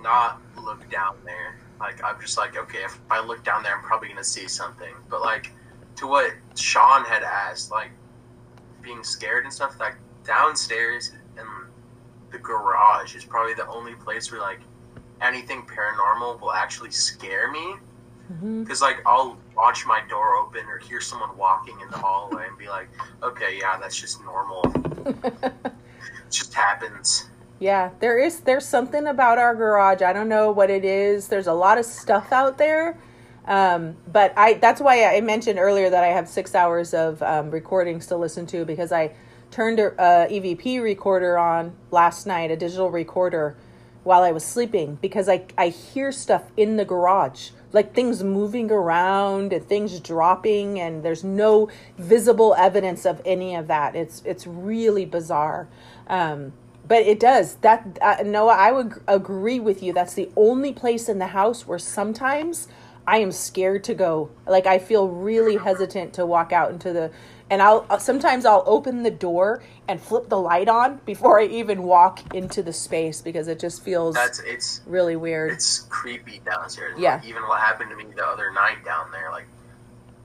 not 0.00 0.40
look 0.56 0.88
down 0.90 1.16
there. 1.26 1.58
Like 1.78 2.02
I'm 2.02 2.18
just 2.18 2.38
like, 2.38 2.56
okay, 2.56 2.78
if 2.82 2.98
I 3.10 3.20
look 3.20 3.44
down 3.44 3.62
there, 3.62 3.76
I'm 3.76 3.82
probably 3.82 4.08
gonna 4.08 4.24
see 4.24 4.48
something. 4.48 4.94
But 5.10 5.20
like 5.20 5.50
to 5.96 6.06
what 6.06 6.32
Sean 6.56 7.04
had 7.04 7.22
asked, 7.22 7.70
like 7.70 7.90
being 8.80 9.04
scared 9.04 9.44
and 9.44 9.52
stuff, 9.52 9.78
like 9.78 9.96
downstairs 10.24 11.10
in 11.10 11.18
the 12.32 12.38
garage 12.38 13.14
is 13.14 13.24
probably 13.24 13.54
the 13.54 13.66
only 13.68 13.94
place 13.94 14.32
where 14.32 14.40
like 14.40 14.60
anything 15.20 15.62
paranormal 15.62 16.40
will 16.40 16.52
actually 16.52 16.90
scare 16.90 17.50
me. 17.50 17.74
Because 18.40 18.80
like 18.80 19.02
I'll 19.04 19.36
watch 19.54 19.84
my 19.84 20.00
door 20.08 20.36
open 20.36 20.64
or 20.66 20.78
hear 20.78 21.02
someone 21.02 21.36
walking 21.36 21.78
in 21.80 21.90
the 21.90 21.98
hallway 21.98 22.46
and 22.48 22.56
be 22.56 22.66
like, 22.66 22.88
okay, 23.22 23.58
yeah, 23.60 23.78
that's 23.78 24.00
just 24.00 24.24
normal. 24.24 24.62
it 25.06 26.30
just 26.30 26.54
happens. 26.54 27.28
Yeah, 27.58 27.90
there 28.00 28.18
is 28.18 28.40
there's 28.40 28.64
something 28.66 29.06
about 29.06 29.38
our 29.38 29.54
garage. 29.54 30.00
I 30.00 30.14
don't 30.14 30.28
know 30.28 30.50
what 30.50 30.70
it 30.70 30.84
is. 30.84 31.28
There's 31.28 31.46
a 31.46 31.52
lot 31.52 31.76
of 31.76 31.84
stuff 31.84 32.32
out 32.32 32.56
there. 32.56 32.98
Um, 33.46 33.96
but 34.10 34.32
I 34.36 34.54
that's 34.54 34.80
why 34.80 35.04
I 35.04 35.20
mentioned 35.20 35.58
earlier 35.58 35.90
that 35.90 36.02
I 36.02 36.08
have 36.08 36.28
6 36.28 36.54
hours 36.54 36.94
of 36.94 37.22
um, 37.22 37.50
recordings 37.50 38.06
to 38.06 38.16
listen 38.16 38.46
to 38.46 38.64
because 38.64 38.92
I 38.92 39.12
turned 39.52 39.78
a, 39.78 39.92
a 39.92 40.28
EVP 40.28 40.82
recorder 40.82 41.38
on 41.38 41.76
last 41.92 42.26
night, 42.26 42.50
a 42.50 42.56
digital 42.56 42.90
recorder 42.90 43.56
while 44.02 44.22
I 44.22 44.32
was 44.32 44.44
sleeping 44.44 44.98
because 45.00 45.28
I 45.28 45.44
I 45.56 45.68
hear 45.68 46.10
stuff 46.10 46.42
in 46.56 46.76
the 46.76 46.84
garage. 46.84 47.50
Like 47.72 47.94
things 47.94 48.22
moving 48.22 48.70
around 48.70 49.52
and 49.52 49.64
things 49.64 49.98
dropping 50.00 50.80
and 50.80 51.02
there's 51.02 51.24
no 51.24 51.70
visible 51.96 52.54
evidence 52.58 53.06
of 53.06 53.22
any 53.24 53.54
of 53.54 53.68
that. 53.68 53.94
It's 53.94 54.22
it's 54.24 54.46
really 54.46 55.04
bizarre. 55.04 55.68
Um, 56.08 56.52
but 56.86 57.02
it 57.02 57.20
does 57.20 57.54
that 57.56 57.96
uh, 58.02 58.16
noah 58.24 58.56
i 58.58 58.72
would 58.72 59.00
agree 59.06 59.60
with 59.60 59.84
you 59.84 59.92
that's 59.92 60.14
the 60.14 60.28
only 60.36 60.72
place 60.72 61.08
in 61.08 61.20
the 61.20 61.28
house 61.28 61.64
where 61.64 61.78
sometimes 61.78 62.66
i 63.06 63.18
am 63.18 63.32
scared 63.32 63.84
to 63.84 63.94
go 63.94 64.30
like 64.46 64.66
i 64.66 64.78
feel 64.78 65.08
really 65.08 65.56
hesitant 65.56 66.12
to 66.14 66.24
walk 66.26 66.52
out 66.52 66.70
into 66.70 66.92
the 66.92 67.10
and 67.50 67.60
i'll 67.62 67.84
uh, 67.90 67.98
sometimes 67.98 68.44
i'll 68.46 68.62
open 68.66 69.02
the 69.02 69.10
door 69.10 69.62
and 69.88 70.00
flip 70.00 70.28
the 70.28 70.38
light 70.38 70.68
on 70.68 71.00
before 71.04 71.40
i 71.40 71.44
even 71.44 71.82
walk 71.82 72.34
into 72.34 72.62
the 72.62 72.72
space 72.72 73.20
because 73.20 73.48
it 73.48 73.58
just 73.58 73.82
feels 73.82 74.14
That's 74.14 74.38
it's 74.40 74.80
really 74.86 75.16
weird 75.16 75.52
it's 75.52 75.80
creepy 75.80 76.40
downstairs. 76.44 76.98
Yeah. 76.98 77.16
Like, 77.16 77.24
even 77.26 77.42
what 77.42 77.60
happened 77.60 77.90
to 77.90 77.96
me 77.96 78.04
the 78.14 78.24
other 78.24 78.52
night 78.52 78.84
down 78.84 79.10
there, 79.10 79.30
like, 79.30 79.46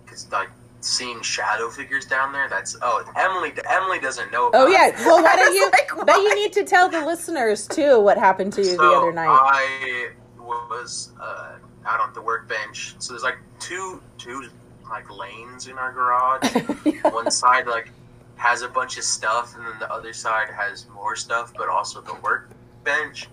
because 0.05 0.31
like 0.31 0.49
seeing 0.79 1.21
shadow 1.21 1.69
figures 1.69 2.05
down 2.05 2.31
there. 2.31 2.47
That's 2.47 2.77
oh 2.81 3.03
Emily. 3.17 3.51
Emily 3.67 3.99
doesn't 3.99 4.31
know. 4.31 4.47
About 4.47 4.67
Oh 4.67 4.67
yeah 4.67 4.87
it. 4.89 4.95
well 4.99 5.21
why 5.21 5.35
don't 5.41 5.53
you 5.53 5.65
like, 5.71 6.05
but 6.05 6.15
you 6.17 6.35
need 6.35 6.53
to 6.53 6.63
tell 6.63 6.87
the 6.87 7.03
listeners 7.05 7.67
too 7.67 7.99
what 7.99 8.17
happened 8.17 8.53
to 8.53 8.61
you 8.61 8.77
the 8.77 8.83
other 8.83 9.11
night 9.11 9.27
I 9.27 10.09
was 10.39 11.11
uh, 11.19 11.55
out 11.87 11.99
on 11.99 12.13
the 12.13 12.21
workbench. 12.21 12.95
So 12.99 13.13
there's 13.13 13.23
like 13.23 13.37
two 13.59 14.01
two 14.17 14.49
like 14.89 15.09
lanes 15.09 15.67
in 15.67 15.77
our 15.77 15.91
garage. 15.91 16.53
One 17.13 17.31
side 17.31 17.67
like 17.67 17.91
has 18.35 18.61
a 18.61 18.67
bunch 18.67 18.97
of 18.97 19.03
stuff, 19.03 19.55
and 19.55 19.65
then 19.65 19.79
the 19.79 19.91
other 19.91 20.13
side 20.13 20.49
has 20.49 20.87
more 20.93 21.15
stuff, 21.15 21.53
but 21.57 21.69
also 21.69 22.01
the 22.01 22.15
workbench. 22.21 23.27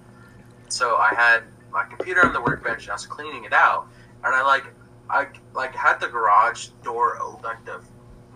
So 0.68 0.96
I 0.96 1.14
had 1.14 1.42
my 1.70 1.84
computer 1.84 2.24
on 2.24 2.32
the 2.32 2.40
workbench, 2.40 2.84
and 2.84 2.90
I 2.90 2.94
was 2.94 3.06
cleaning 3.06 3.44
it 3.44 3.52
out, 3.52 3.86
and 4.24 4.34
I 4.34 4.42
like 4.42 4.64
I 5.10 5.26
like 5.54 5.74
had 5.74 6.00
the 6.00 6.08
garage 6.08 6.68
door 6.82 7.18
open, 7.20 7.42
like 7.42 7.64
the 7.64 7.80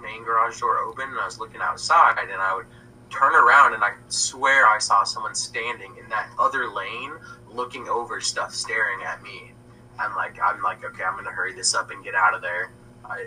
main 0.01 0.23
garage 0.25 0.61
door 0.61 0.79
open, 0.79 1.09
and 1.09 1.19
I 1.19 1.25
was 1.25 1.39
looking 1.39 1.61
outside, 1.61 2.19
and 2.19 2.41
I 2.41 2.55
would 2.55 2.66
turn 3.11 3.35
around, 3.35 3.75
and 3.75 3.83
I 3.83 3.93
swear 4.09 4.66
I 4.66 4.79
saw 4.79 5.03
someone 5.05 5.35
standing 5.35 5.97
in 5.97 6.09
that 6.11 6.29
other 6.39 6.71
lane, 6.71 7.12
looking 7.51 7.89
over 7.89 8.21
stuff, 8.21 8.55
staring 8.55 9.03
at 9.03 9.23
me. 9.23 9.53
I'm 9.99 10.15
like, 10.17 10.39
I'm 10.43 10.63
like, 10.63 10.85
okay, 10.85 11.05
I'm 11.05 11.17
gonna 11.17 11.31
hurry 11.31 11.55
this 11.55 11.75
up 11.75 11.91
and 11.91 12.03
get 12.05 12.15
out 12.15 12.35
of 12.35 12.43
there. 12.43 12.71
I, 13.05 13.27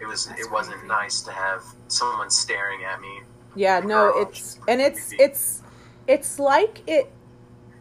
it 0.00 0.06
was, 0.06 0.26
That's 0.26 0.40
it 0.40 0.50
wasn't 0.50 0.76
creepy. 0.78 0.88
nice 0.88 1.20
to 1.22 1.32
have 1.32 1.62
someone 1.88 2.30
staring 2.30 2.84
at 2.84 3.00
me. 3.00 3.22
Yeah, 3.54 3.80
no, 3.80 4.12
it's 4.20 4.58
and 4.68 4.80
it's 4.80 5.12
it's 5.18 5.62
it's 6.06 6.38
like 6.38 6.82
it 6.86 7.10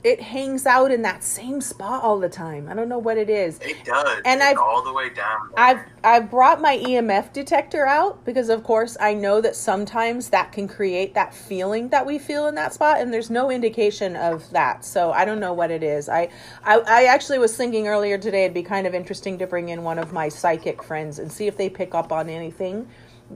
it 0.03 0.21
hangs 0.21 0.65
out 0.65 0.91
in 0.91 1.01
that 1.01 1.23
same 1.23 1.59
spot 1.59 2.03
all 2.03 2.19
the 2.19 2.29
time. 2.29 2.69
I 2.69 2.73
don't 2.73 2.87
know 2.87 2.99
what 2.99 3.17
it 3.17 3.29
is. 3.29 3.59
It 3.61 3.83
does, 3.83 4.21
And 4.25 4.39
it's 4.41 4.51
I've- 4.51 4.59
all 4.59 4.81
the 4.83 4.93
way 4.93 5.09
down. 5.09 5.49
There. 5.55 5.65
I've 5.65 5.79
I've 6.03 6.29
brought 6.31 6.61
my 6.61 6.77
EMF 6.77 7.33
detector 7.33 7.85
out 7.85 8.23
because 8.23 8.49
of 8.49 8.63
course 8.63 8.95
I 9.01 9.13
know 9.13 9.41
that 9.41 9.55
sometimes 9.55 10.29
that 10.29 10.51
can 10.51 10.67
create 10.67 11.13
that 11.15 11.33
feeling 11.33 11.89
that 11.89 12.05
we 12.05 12.19
feel 12.19 12.47
in 12.47 12.55
that 12.55 12.73
spot 12.73 12.99
and 13.01 13.13
there's 13.13 13.29
no 13.29 13.49
indication 13.51 14.15
of 14.15 14.49
that. 14.51 14.85
So 14.85 15.11
I 15.11 15.25
don't 15.25 15.39
know 15.39 15.53
what 15.53 15.71
it 15.71 15.83
is. 15.83 16.07
I 16.09 16.29
I, 16.63 16.79
I 16.87 17.03
actually 17.05 17.39
was 17.39 17.57
thinking 17.57 17.87
earlier 17.87 18.17
today 18.17 18.43
it'd 18.45 18.53
be 18.53 18.63
kind 18.63 18.87
of 18.87 18.93
interesting 18.93 19.37
to 19.39 19.47
bring 19.47 19.69
in 19.69 19.83
one 19.83 19.99
of 19.99 20.13
my 20.13 20.29
psychic 20.29 20.83
friends 20.83 21.19
and 21.19 21.31
see 21.31 21.47
if 21.47 21.57
they 21.57 21.69
pick 21.69 21.93
up 21.95 22.11
on 22.11 22.29
anything. 22.29 22.87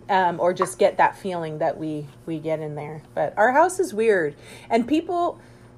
Um, 0.07 0.39
or 0.39 0.53
just 0.53 0.80
get 0.80 0.95
that 0.99 1.18
feeling 1.18 1.57
that 1.57 1.78
we 1.78 2.07
we 2.26 2.39
get 2.39 2.62
in 2.62 2.76
there. 2.76 3.01
But 3.14 3.34
our 3.36 3.51
house 3.51 3.78
is 3.78 3.93
weird, 3.93 4.36
and 4.70 4.88
people 4.88 5.38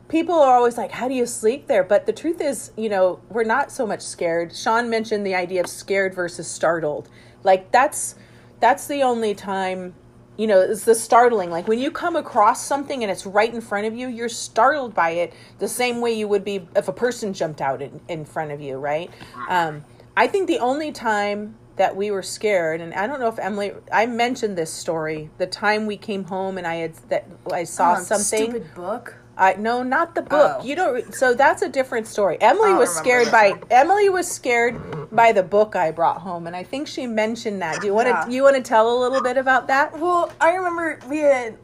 people 0.10 0.36
are 0.36 0.56
always 0.56 0.78
like, 0.78 0.92
"How 0.92 1.08
do 1.08 1.14
you 1.14 1.26
sleep 1.26 1.68
there?" 1.68 1.84
But 1.84 2.06
the 2.06 2.14
truth 2.14 2.42
is, 2.42 2.72
you 2.78 2.90
know, 2.90 3.20
we're 3.30 3.44
not 3.44 3.72
so 3.72 3.86
much 3.86 4.02
scared. 4.02 4.56
Sean 4.56 4.90
mentioned 4.90 5.26
the 5.26 5.36
idea 5.36 5.62
of 5.62 5.68
scared 5.68 6.14
versus 6.14 6.48
startled. 6.48 7.10
Like 7.44 7.72
that's 7.72 8.16
that's 8.60 8.88
the 8.88 9.02
only 9.04 9.34
time, 9.36 9.94
you 10.38 10.48
know, 10.48 10.62
it's 10.62 10.86
the 10.86 10.96
startling. 10.96 11.50
Like 11.52 11.68
when 11.68 11.80
you 11.80 11.92
come 11.92 12.16
across 12.16 12.66
something 12.66 13.04
and 13.04 13.12
it's 13.12 13.26
right 13.26 13.54
in 13.54 13.60
front 13.62 13.88
of 13.88 13.96
you, 13.96 14.08
you're 14.08 14.30
startled 14.30 14.94
by 14.94 15.12
it 15.12 15.34
the 15.60 15.68
same 15.68 16.00
way 16.00 16.14
you 16.14 16.28
would 16.28 16.46
be 16.46 16.68
if 16.76 16.88
a 16.88 16.94
person 16.94 17.34
jumped 17.34 17.60
out 17.62 17.82
in, 17.82 18.00
in 18.08 18.24
front 18.26 18.52
of 18.52 18.62
you, 18.62 18.78
right? 18.78 19.10
Um, 19.50 19.84
I 20.16 20.28
think 20.28 20.48
the 20.48 20.60
only 20.60 20.92
time 20.92 21.56
that 21.76 21.96
we 21.96 22.12
were 22.12 22.22
scared, 22.22 22.80
and 22.82 22.94
I 22.94 23.08
don't 23.08 23.20
know 23.20 23.28
if 23.28 23.40
Emily, 23.40 23.74
I 23.92 24.06
mentioned 24.06 24.58
this 24.58 24.72
story, 24.72 25.32
the 25.40 25.48
time 25.48 25.88
we 25.88 25.98
came 25.98 26.26
home 26.26 26.58
and 26.60 26.68
I 26.68 26.76
had 26.76 26.94
that 27.10 27.28
I 27.52 27.64
saw 27.64 27.96
Um, 27.96 28.04
something. 28.04 28.52
Stupid 28.52 28.76
book. 28.76 29.16
I 29.38 29.54
no, 29.56 29.82
not 29.84 30.16
the 30.16 30.22
book. 30.22 30.58
Oh. 30.60 30.64
You 30.64 30.76
don't. 30.76 31.14
So 31.14 31.34
that's 31.34 31.62
a 31.62 31.70
different 31.70 32.08
story. 32.08 32.38
Emily 32.40 32.74
was 32.74 32.94
scared 32.96 33.32
by 33.32 33.52
one. 33.52 33.64
Emily 33.72 34.10
was 34.10 34.28
scared 34.30 35.10
by 35.12 35.32
the 35.32 35.44
book 35.44 35.76
I 35.76 35.92
brought 35.92 36.22
home, 36.22 36.46
and 36.46 36.56
I 36.56 36.64
think 36.64 36.88
she 36.88 37.08
mentioned 37.08 37.62
that. 37.62 37.82
Do 37.82 37.88
you 37.88 37.94
want 37.94 38.08
to 38.08 38.12
Yeah. 38.12 38.28
you 38.28 38.44
want 38.44 38.56
to 38.58 38.62
tell 38.62 38.96
a 38.96 38.98
little 38.98 39.22
bit 39.22 39.38
about 39.38 39.68
that? 39.68 39.98
Well, 40.00 40.32
I 40.40 40.54
remember 40.54 41.00
we 41.10 41.20
had 41.20 41.58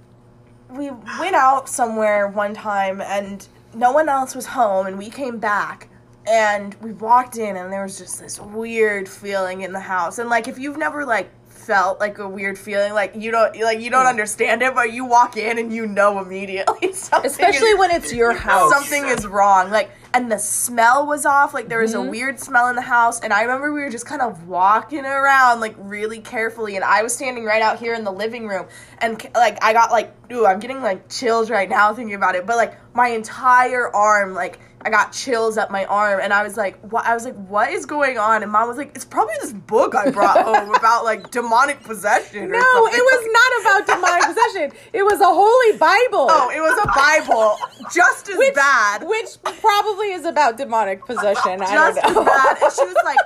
we 0.69 0.89
went 1.19 1.35
out 1.35 1.67
somewhere 1.69 2.27
one 2.27 2.53
time 2.53 3.01
and 3.01 3.47
no 3.73 3.91
one 3.91 4.07
else 4.09 4.35
was 4.35 4.45
home 4.45 4.85
and 4.85 4.97
we 4.97 5.09
came 5.09 5.39
back 5.39 5.89
and 6.27 6.75
we 6.81 6.91
walked 6.91 7.37
in 7.37 7.55
and 7.57 7.73
there 7.73 7.81
was 7.83 7.97
just 7.97 8.19
this 8.19 8.39
weird 8.39 9.09
feeling 9.09 9.61
in 9.61 9.73
the 9.73 9.79
house. 9.79 10.19
And 10.19 10.29
like 10.29 10.47
if 10.47 10.59
you've 10.59 10.77
never 10.77 11.05
like 11.05 11.29
felt 11.59 11.99
like 11.99 12.17
a 12.17 12.27
weird 12.27 12.57
feeling 12.57 12.93
like 12.93 13.13
you 13.15 13.31
don't 13.31 13.55
like 13.59 13.79
you 13.81 13.89
don't 13.89 14.05
understand 14.07 14.61
it 14.61 14.73
but 14.73 14.91
you 14.93 15.05
walk 15.05 15.37
in 15.37 15.57
and 15.57 15.73
you 15.73 15.85
know 15.85 16.19
immediately 16.19 16.93
something 16.93 17.29
Especially 17.29 17.69
is- 17.69 17.79
when 17.79 17.91
it's 17.91 18.13
your 18.13 18.33
house. 18.47 18.71
something 18.71 19.05
is 19.07 19.27
wrong. 19.27 19.69
Like, 19.71 19.91
and 20.13 20.31
the 20.31 20.39
smell 20.39 21.05
was 21.05 21.23
off. 21.25 21.53
Like, 21.53 21.67
there 21.69 21.81
was 21.81 21.93
Mm-hmm. 21.93 22.07
a 22.07 22.09
weird 22.11 22.39
smell 22.39 22.67
in 22.69 22.75
the 22.75 22.81
house. 22.81 23.19
And 23.19 23.31
I 23.31 23.43
remember 23.43 23.71
we 23.71 23.81
were 23.81 23.91
just 23.91 24.07
kind 24.07 24.23
of 24.23 24.47
walking 24.47 25.05
around, 25.05 25.59
like, 25.59 25.75
really 25.77 26.19
carefully. 26.19 26.75
And 26.77 26.83
I 26.83 27.03
was 27.03 27.13
standing 27.13 27.45
right 27.45 27.61
out 27.61 27.77
here 27.77 27.93
in 27.93 28.03
the 28.03 28.11
living 28.11 28.47
room. 28.47 28.65
And, 28.97 29.23
like, 29.35 29.63
I 29.63 29.73
got, 29.73 29.91
like, 29.91 30.15
ooh, 30.31 30.47
I'm 30.47 30.59
getting, 30.59 30.81
like, 30.81 31.09
chills 31.09 31.51
right 31.51 31.69
now 31.69 31.93
thinking 31.93 32.15
about 32.15 32.33
it. 32.35 32.47
But, 32.47 32.57
like, 32.57 32.75
my 32.95 33.09
entire 33.09 33.87
arm, 33.95 34.33
like, 34.33 34.59
I 34.81 34.89
got 34.89 35.11
chills 35.11 35.57
up 35.57 35.71
my 35.71 35.85
arm. 35.85 36.19
And 36.21 36.31
I 36.31 36.43
was 36.43 36.55
like, 36.55 36.79
what? 36.91 37.05
I 37.05 37.13
was 37.13 37.25
like, 37.25 37.35
what 37.47 37.69
is 37.69 37.85
going 37.85 38.17
on? 38.17 38.43
And 38.43 38.51
mom 38.51 38.67
was 38.67 38.77
like, 38.77 38.91
it's 38.95 39.05
probably 39.05 39.35
this 39.41 39.53
book 39.53 39.95
I 39.95 40.09
brought 40.11 40.43
home 40.45 40.73
about, 40.73 41.03
like, 41.03 41.29
demonic 41.31 41.83
possession. 41.83 42.49
No, 42.49 42.59
something." 42.59 42.99
it 42.99 43.03
was 43.03 43.27
not 43.33 43.61
about 43.61 43.95
demonic 43.95 44.35
possession. 44.35 44.71
It 44.93 45.03
was 45.03 45.19
a 45.19 45.25
holy 45.25 45.77
Bible. 45.77 46.27
Oh, 46.31 46.49
it 46.49 46.61
was 46.61 46.77
a 46.83 46.87
Bible. 46.87 47.57
Just 47.93 48.29
as 48.29 48.37
which, 48.37 48.55
bad. 48.55 49.03
Which 49.03 49.41
probably 49.59 50.11
is 50.11 50.25
about 50.25 50.57
demonic 50.57 51.05
possession. 51.05 51.61
I 51.61 51.73
just 51.73 52.01
don't 52.01 52.13
know. 52.15 52.21
as 52.21 52.27
bad. 52.27 52.57
And 52.63 52.73
she 52.73 52.85
was 52.85 52.95
like, 53.03 53.17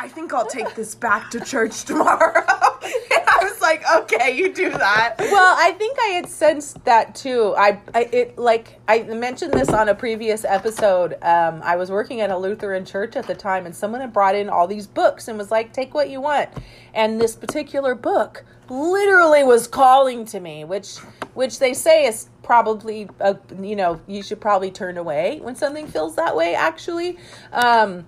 I 0.00 0.08
think 0.08 0.32
I'll 0.32 0.46
take 0.46 0.74
this 0.74 0.94
back 0.94 1.30
to 1.32 1.40
church 1.40 1.84
tomorrow. 1.84 2.42
and 2.82 3.22
I 3.28 3.38
was 3.42 3.60
like, 3.60 3.84
okay, 3.96 4.34
you 4.34 4.50
do 4.50 4.70
that. 4.70 5.16
well, 5.18 5.54
I 5.58 5.72
think 5.72 5.98
I 6.00 6.06
had 6.12 6.26
sensed 6.26 6.82
that 6.86 7.14
too. 7.14 7.54
I, 7.58 7.78
I 7.94 8.04
it 8.04 8.38
like 8.38 8.80
I 8.88 9.02
mentioned 9.02 9.52
this 9.52 9.68
on 9.68 9.90
a 9.90 9.94
previous 9.94 10.46
episode. 10.46 11.18
Um, 11.20 11.60
I 11.62 11.76
was 11.76 11.90
working 11.90 12.22
at 12.22 12.30
a 12.30 12.38
Lutheran 12.38 12.86
church 12.86 13.14
at 13.14 13.26
the 13.26 13.34
time, 13.34 13.66
and 13.66 13.76
someone 13.76 14.00
had 14.00 14.14
brought 14.14 14.34
in 14.34 14.48
all 14.48 14.66
these 14.66 14.86
books 14.86 15.28
and 15.28 15.36
was 15.36 15.50
like, 15.50 15.74
"Take 15.74 15.92
what 15.92 16.08
you 16.08 16.22
want." 16.22 16.48
And 16.94 17.20
this 17.20 17.36
particular 17.36 17.94
book 17.94 18.42
literally 18.70 19.44
was 19.44 19.66
calling 19.68 20.24
to 20.26 20.40
me, 20.40 20.64
which 20.64 20.96
which 21.34 21.58
they 21.58 21.74
say 21.74 22.06
is 22.06 22.30
probably 22.42 23.06
a, 23.20 23.36
you 23.60 23.76
know 23.76 24.00
you 24.06 24.22
should 24.22 24.40
probably 24.40 24.70
turn 24.70 24.96
away 24.96 25.40
when 25.42 25.54
something 25.56 25.86
feels 25.86 26.16
that 26.16 26.34
way. 26.34 26.54
Actually. 26.54 27.18
Um, 27.52 28.06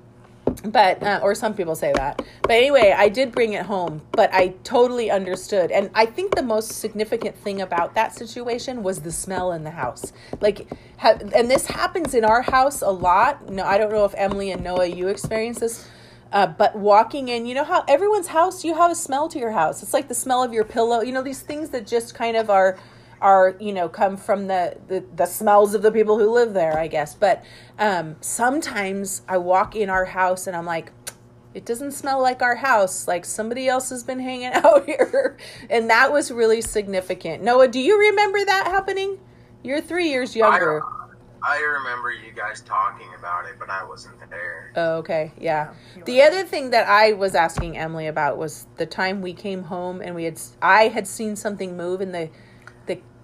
but 0.65 1.03
uh, 1.03 1.21
or 1.23 1.35
some 1.35 1.55
people 1.55 1.75
say 1.75 1.93
that. 1.95 2.23
But 2.43 2.53
anyway 2.53 2.95
i 2.97 3.09
did 3.09 3.33
bring 3.33 3.53
it 3.55 3.67
home 3.67 4.03
but 4.13 4.33
i 4.33 4.49
totally 4.65 5.11
understood. 5.11 5.71
And 5.71 5.91
i 5.95 6.07
think 6.07 6.35
the 6.35 6.43
most 6.43 6.73
significant 6.73 7.37
thing 7.37 7.61
about 7.61 7.95
that 7.95 8.15
situation 8.15 8.83
was 8.83 9.01
the 9.01 9.13
smell 9.13 9.53
in 9.53 9.65
the 9.65 9.71
house. 9.71 10.13
Like 10.41 10.69
ha- 10.99 11.19
and 11.35 11.51
this 11.51 11.67
happens 11.67 12.15
in 12.15 12.25
our 12.25 12.43
house 12.43 12.83
a 12.83 12.91
lot. 12.91 13.51
No 13.51 13.65
i 13.65 13.79
don't 13.79 13.91
know 13.91 14.05
if 14.05 14.15
emily 14.17 14.51
and 14.51 14.63
noah 14.63 14.87
you 14.87 15.09
experience 15.09 15.61
this 15.61 15.89
uh, 16.33 16.47
but 16.47 16.75
walking 16.75 17.29
in 17.29 17.45
you 17.45 17.55
know 17.55 17.65
how 17.65 17.85
everyone's 17.87 18.29
house 18.29 18.65
you 18.65 18.75
have 18.75 18.91
a 18.91 18.95
smell 18.95 19.29
to 19.29 19.39
your 19.39 19.53
house. 19.53 19.83
It's 19.83 19.93
like 19.93 20.09
the 20.09 20.15
smell 20.15 20.43
of 20.43 20.53
your 20.53 20.65
pillow 20.65 21.01
you 21.03 21.13
know 21.13 21.23
these 21.23 21.41
things 21.43 21.71
that 21.71 21.87
just 21.87 22.15
kind 22.15 22.37
of 22.37 22.51
are 22.51 22.79
are 23.23 23.57
you 23.61 23.73
know 23.73 23.89
come 23.89 24.17
from 24.17 24.49
the, 24.49 24.77
the 24.89 25.05
the 25.15 25.27
smells 25.27 25.75
of 25.75 25.83
the 25.83 25.93
people 25.93 26.19
who 26.19 26.31
live 26.31 26.53
there 26.53 26.79
i 26.79 26.89
guess. 26.89 27.15
But 27.15 27.45
um 27.79 28.17
sometimes 28.21 29.23
i 29.29 29.39
walk 29.39 29.75
in 29.75 29.89
our 29.89 30.05
house 30.05 30.47
and 30.47 30.57
i'm 30.57 30.67
like 30.67 30.93
it 31.55 31.67
doesn't 31.67 31.93
smell 31.93 32.21
like 32.21 32.43
our 32.43 32.57
house. 32.57 33.07
Like 33.07 33.25
somebody 33.25 33.69
else 33.69 33.91
has 33.91 34.03
been 34.03 34.21
hanging 34.21 34.47
out 34.53 34.87
here. 34.87 35.37
And 35.69 35.91
that 35.91 36.13
was 36.13 36.31
really 36.31 36.63
significant. 36.63 37.43
Noah 37.43 37.69
do 37.69 37.81
you 37.81 37.99
remember 37.99 38.45
that 38.45 38.67
happening? 38.67 39.19
You're 39.63 39.81
three 39.81 40.09
years 40.09 40.35
younger. 40.35 40.83
I, 40.83 41.59
I 41.59 41.61
remember 41.61 42.11
you 42.13 42.33
guys 42.33 42.63
talking 42.63 43.09
about 43.19 43.47
it, 43.47 43.57
but 43.59 43.69
I 43.69 43.85
wasn't 43.85 44.19
there. 44.31 44.73
Oh, 44.77 44.97
okay, 44.99 45.33
yeah. 45.39 45.75
The 46.05 46.23
other 46.23 46.45
thing 46.45 46.71
that 46.71 46.89
I 46.89 47.13
was 47.13 47.35
asking 47.35 47.77
Emily 47.77 48.07
about 48.07 48.39
was 48.39 48.67
the 48.77 48.87
time 48.87 49.21
we 49.23 49.35
came 49.35 49.65
home 49.65 50.01
and 50.01 50.15
we 50.15 50.25
had 50.25 50.41
I 50.61 50.89
had 50.89 51.07
seen 51.07 51.37
something 51.37 51.77
move 51.77 52.01
in 52.01 52.13
the 52.13 52.23
the 52.23 52.31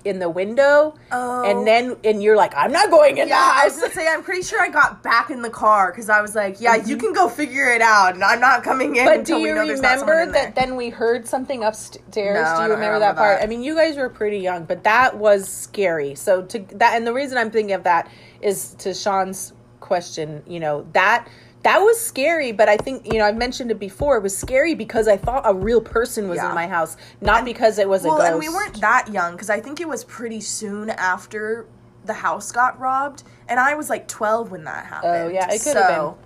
in 0.04 0.18
the 0.20 0.30
window, 0.30 0.94
Oh. 1.10 1.42
and 1.44 1.66
then 1.66 1.96
and 2.04 2.22
you're 2.22 2.36
like, 2.36 2.54
I'm 2.56 2.72
not 2.72 2.90
going 2.90 3.18
in 3.18 3.28
Yeah, 3.28 3.36
the 3.36 3.62
I 3.62 3.64
was 3.64 3.78
gonna 3.80 3.92
say, 3.92 4.08
I'm 4.08 4.22
pretty 4.22 4.42
sure 4.42 4.60
I 4.60 4.68
got 4.68 5.02
back 5.02 5.30
in 5.30 5.42
the 5.42 5.50
car 5.50 5.90
because 5.90 6.08
I 6.08 6.20
was 6.22 6.34
like, 6.34 6.60
yeah, 6.60 6.76
you 6.76 6.96
can 6.96 7.12
go 7.12 7.28
figure 7.28 7.72
it 7.72 7.82
out, 7.82 8.14
and 8.14 8.22
I'm 8.24 8.40
not 8.40 8.62
coming 8.62 8.96
in 8.96 9.04
Mm-hmm. 9.04 9.06
But 9.06 9.18
until 9.20 9.38
do 9.38 9.42
we 9.42 9.48
you 9.48 9.54
know 9.54 9.66
there's 9.66 9.80
not 9.80 9.98
someone 9.98 10.16
remember 10.16 10.32
that 10.40 10.54
then 10.54 10.76
we 10.76 10.88
heard 10.90 11.26
something 11.26 11.62
upstairs? 11.64 12.08
No, 12.14 12.56
do 12.56 12.62
you 12.62 12.62
remember, 12.62 12.74
remember 12.74 12.98
that 13.00 13.16
part? 13.16 13.38
that. 13.38 13.44
I 13.44 13.46
mean, 13.48 13.62
you 13.62 13.74
guys 13.74 13.96
were 13.96 14.08
pretty 14.08 14.38
young, 14.38 14.64
but 14.64 14.84
that 14.84 15.16
was 15.18 15.48
scary. 15.48 16.14
So 16.14 16.42
to 16.42 16.58
that, 16.76 16.94
and 16.96 17.06
the 17.06 17.12
reason 17.12 17.38
I'm 17.38 17.50
thinking 17.50 17.74
of 17.74 17.84
that 17.84 18.10
is 18.40 18.74
to 18.78 18.94
Sean's 18.94 19.52
question. 19.80 20.42
You 20.46 20.60
know 20.60 20.86
that 20.92 21.26
that 21.64 21.78
was 21.78 22.00
scary, 22.00 22.52
but 22.52 22.68
I 22.68 22.76
think 22.76 23.06
you 23.12 23.18
know 23.18 23.24
I've 23.26 23.36
mentioned 23.36 23.70
it 23.70 23.78
before. 23.78 24.16
It 24.16 24.22
was 24.22 24.36
scary 24.36 24.74
because 24.74 25.08
I 25.08 25.16
thought 25.16 25.42
a 25.44 25.54
real 25.54 25.80
person 25.80 26.28
was 26.28 26.36
Yeah. 26.36 26.48
in 26.50 26.54
my 26.54 26.66
house, 26.66 26.96
not 27.20 27.44
because 27.44 27.78
it 27.78 27.88
was 27.88 28.04
a 28.04 28.08
well, 28.08 28.18
ghost. 28.18 28.30
and 28.30 28.38
we 28.38 28.48
weren't 28.48 28.80
that 28.80 29.08
young 29.12 29.32
because 29.32 29.50
I 29.50 29.60
think 29.60 29.80
it 29.80 29.88
was 29.88 30.04
pretty 30.04 30.40
soon 30.40 30.90
after 30.90 31.66
the 32.04 32.12
house 32.14 32.52
got 32.52 32.78
robbed, 32.80 33.22
and 33.48 33.58
I 33.60 33.74
was 33.74 33.90
like 33.90 34.06
12 34.08 34.50
when 34.50 34.64
that 34.64 34.86
happened. 34.86 35.12
Oh 35.12 35.28
yeah, 35.28 35.50
it 35.52 35.62
could 35.62 35.76
have 35.76 35.90
So- 35.90 36.16
been. 36.16 36.24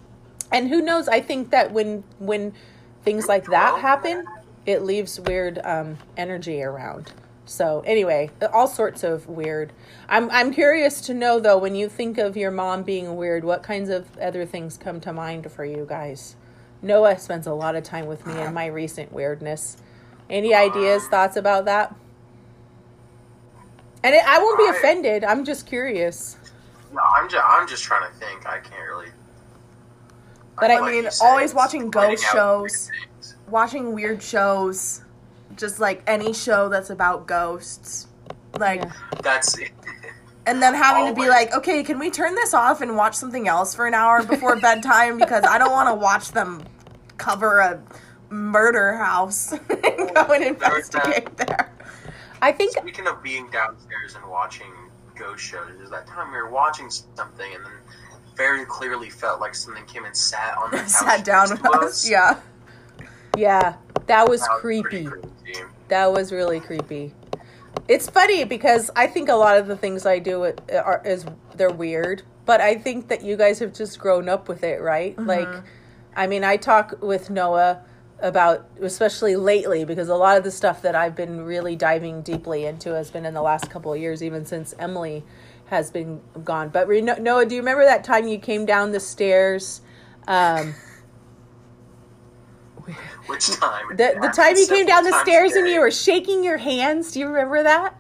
And 0.61 0.69
who 0.69 0.83
knows? 0.83 1.09
I 1.09 1.21
think 1.21 1.51
that 1.51 1.73
when 1.73 2.05
when 2.19 2.53
things 3.05 3.27
like 3.27 3.47
that 3.47 3.81
happen, 3.81 4.25
it 4.67 4.83
leaves 4.83 5.19
weird 5.19 5.59
um, 5.65 5.97
energy 6.17 6.63
around. 6.63 7.11
So 7.45 7.83
anyway, 7.85 8.31
all 8.53 8.69
sorts 8.69 9.03
of 9.03 9.27
weird. 9.27 9.73
I'm 10.09 10.31
I'm 10.31 10.53
curious 10.53 11.01
to 11.03 11.15
know 11.15 11.41
though 11.41 11.59
when 11.59 11.75
you 11.75 11.89
think 11.89 12.19
of 12.19 12.37
your 12.37 12.51
mom 12.51 12.83
being 12.83 13.17
weird, 13.17 13.45
what 13.45 13.63
kinds 13.63 13.89
of 13.89 14.17
other 14.19 14.47
things 14.47 14.77
come 14.77 15.01
to 15.01 15.13
mind 15.13 15.51
for 15.51 15.65
you 15.65 15.85
guys? 15.89 16.37
Noah 16.83 17.19
spends 17.19 17.47
a 17.47 17.53
lot 17.55 17.77
of 17.77 17.85
time 17.85 18.07
with 18.07 18.27
me 18.27 18.41
in 18.41 18.55
my 18.55 18.67
recent 18.67 19.13
weirdness. 19.13 19.77
Any 20.29 20.55
ideas, 20.55 21.07
thoughts 21.09 21.37
about 21.37 21.65
that? 21.67 21.95
And 24.03 24.15
it, 24.15 24.23
I 24.27 24.39
won't 24.39 24.59
be 24.59 24.67
offended. 24.67 25.23
I'm 25.23 25.45
just 25.45 25.67
curious. 25.67 26.37
No, 26.93 27.01
I'm 27.17 27.29
just 27.29 27.45
I'm 27.47 27.69
just 27.69 27.85
trying 27.85 28.11
to 28.11 28.19
think. 28.19 28.47
I 28.47 28.59
can't 28.59 28.83
really. 28.89 29.09
But 30.59 30.71
I 30.71 30.79
I 30.79 30.91
mean, 30.91 31.09
always 31.21 31.55
watching 31.55 31.91
ghost 31.91 32.25
shows. 32.33 32.91
Watching 33.49 33.93
weird 33.95 34.23
shows, 34.23 35.03
just 35.57 35.81
like 35.81 36.03
any 36.07 36.33
show 36.33 36.69
that's 36.69 36.91
about 36.91 37.27
ghosts, 37.27 38.09
like, 38.59 38.83
Yeah. 38.83 38.93
That's 39.23 39.57
and 40.47 40.63
then 40.63 40.75
having 40.75 41.15
to 41.15 41.21
be 41.21 41.29
like, 41.29 41.55
okay, 41.55 41.83
can 41.83 41.99
we 41.99 42.11
turn 42.11 42.35
this 42.35 42.55
off 42.55 42.81
and 42.81 42.97
watch 42.97 43.15
something 43.15 43.49
else 43.49 43.75
for 43.75 43.87
an 43.87 43.95
hour 43.95 44.23
before 44.25 44.57
bedtime 44.61 45.19
because 45.19 45.45
I 45.45 45.59
don't 45.59 45.73
want 45.73 45.89
to 45.89 45.95
watch 45.95 46.33
them 46.33 46.65
cover 47.17 47.61
a 47.61 47.81
murder 48.31 48.95
house 48.97 49.53
and 49.53 50.15
go 50.15 50.27
and 50.33 50.45
investigate 50.45 51.37
there. 51.37 51.73
I 52.41 52.51
think 52.51 52.73
Speaking 52.77 53.07
of 53.07 53.23
being 53.23 53.49
downstairs 53.51 54.17
and 54.17 54.29
watching 54.29 54.73
ghost 55.17 55.45
shows, 55.45 55.71
there's 55.77 55.91
that 55.91 56.07
time 56.07 56.33
we 56.33 56.39
were 56.39 56.51
watching 56.51 56.91
something 56.91 57.55
and 57.55 57.65
then 57.65 57.73
very 58.37 58.65
clearly 58.65 59.11
felt 59.11 59.41
like 59.41 59.55
something 59.55 59.85
came 59.85 60.05
and 60.05 60.17
sat 60.17 60.57
on 60.59 60.71
the 60.71 60.79
couch 60.79 60.89
Sat 60.89 61.25
down 61.25 61.51
with 61.51 61.63
to 61.63 61.71
us, 61.71 62.09
yeah. 62.09 62.41
Yeah, 63.37 63.77
that 64.07 64.29
was 64.29 64.41
That 64.43 64.49
was 64.51 64.61
pretty 64.61 65.05
creepy. 65.05 65.09
That 65.89 66.13
was 66.13 66.33
really 66.33 66.61
creepy. 66.61 67.15
It's 67.89 68.09
funny 68.09 68.45
because 68.45 68.91
I 68.97 69.07
think 69.07 69.29
a 69.29 69.35
lot 69.35 69.59
of 69.59 69.67
the 69.67 69.77
things 69.77 70.07
I 70.07 70.19
do 70.19 70.45
are 70.45 71.03
is 71.05 71.27
they're 71.57 71.71
weird, 71.71 72.23
but 72.47 72.61
I 72.61 72.77
think 72.77 73.09
that 73.09 73.23
you 73.23 73.37
guys 73.37 73.59
have 73.59 73.75
just 73.75 73.99
grown 73.99 74.29
up 74.29 74.49
with 74.49 74.63
it, 74.65 74.81
right? 74.81 75.19
Like, 75.19 75.49
I 76.17 76.27
mean, 76.27 76.45
I 76.45 76.57
talk 76.57 77.03
with 77.03 77.31
Noah 77.31 77.83
about, 78.21 78.69
especially 78.81 79.35
lately, 79.37 79.85
because 79.85 80.09
a 80.09 80.15
lot 80.15 80.39
of 80.39 80.45
the 80.45 80.51
stuff 80.51 80.83
that 80.83 80.95
I've 80.95 81.17
been 81.17 81.45
really 81.45 81.75
diving 81.75 82.23
deeply 82.23 82.65
into 82.67 82.95
has 82.95 83.11
been 83.11 83.27
in 83.27 83.35
the 83.35 83.43
last 83.43 83.69
couple 83.71 83.93
of 83.93 83.99
years, 83.99 84.23
even 84.23 84.45
since 84.45 84.75
Emily 84.79 85.25
has 85.67 85.91
been 85.91 86.21
gone. 86.45 86.69
But 86.69 86.89
Noah, 86.89 87.47
do 87.47 87.55
you 87.55 87.61
remember 87.61 87.85
that 87.85 88.05
time 88.05 88.29
you 88.29 88.39
came 88.39 88.65
down 88.65 88.93
the 88.93 89.01
stairs? 89.01 89.81
Um, 90.29 90.75
Which 93.27 93.49
time? 93.57 93.85
the 93.91 94.17
the 94.21 94.33
time 94.35 94.57
you 94.57 94.67
came 94.67 94.87
down 94.87 95.05
the 95.05 95.19
stairs 95.23 95.53
and 95.53 95.69
you 95.69 95.81
were 95.81 95.91
shaking 95.91 96.43
your 96.43 96.59
hands. 96.59 97.13
Do 97.13 97.21
you 97.21 97.29
remember 97.29 97.63
that? 97.63 97.95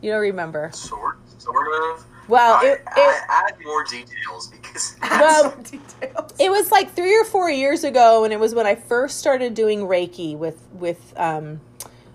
You 0.00 0.12
don't 0.12 0.20
remember. 0.20 0.70
sort 0.72 1.16
sort 1.38 1.66
of. 1.90 2.04
Well, 2.26 2.54
I, 2.54 2.66
it, 2.66 2.72
it, 2.72 2.84
I 2.96 3.46
add 3.48 3.56
more 3.62 3.84
details 3.84 4.48
because 4.48 4.96
Well, 5.02 5.50
details. 5.62 6.32
it 6.38 6.50
was 6.50 6.70
like 6.70 6.94
three 6.94 7.18
or 7.18 7.24
four 7.24 7.50
years 7.50 7.84
ago, 7.84 8.24
and 8.24 8.32
it 8.32 8.40
was 8.40 8.54
when 8.54 8.66
I 8.66 8.74
first 8.74 9.18
started 9.18 9.54
doing 9.54 9.80
Reiki 9.80 10.36
with 10.36 10.66
with 10.72 11.12
um, 11.16 11.60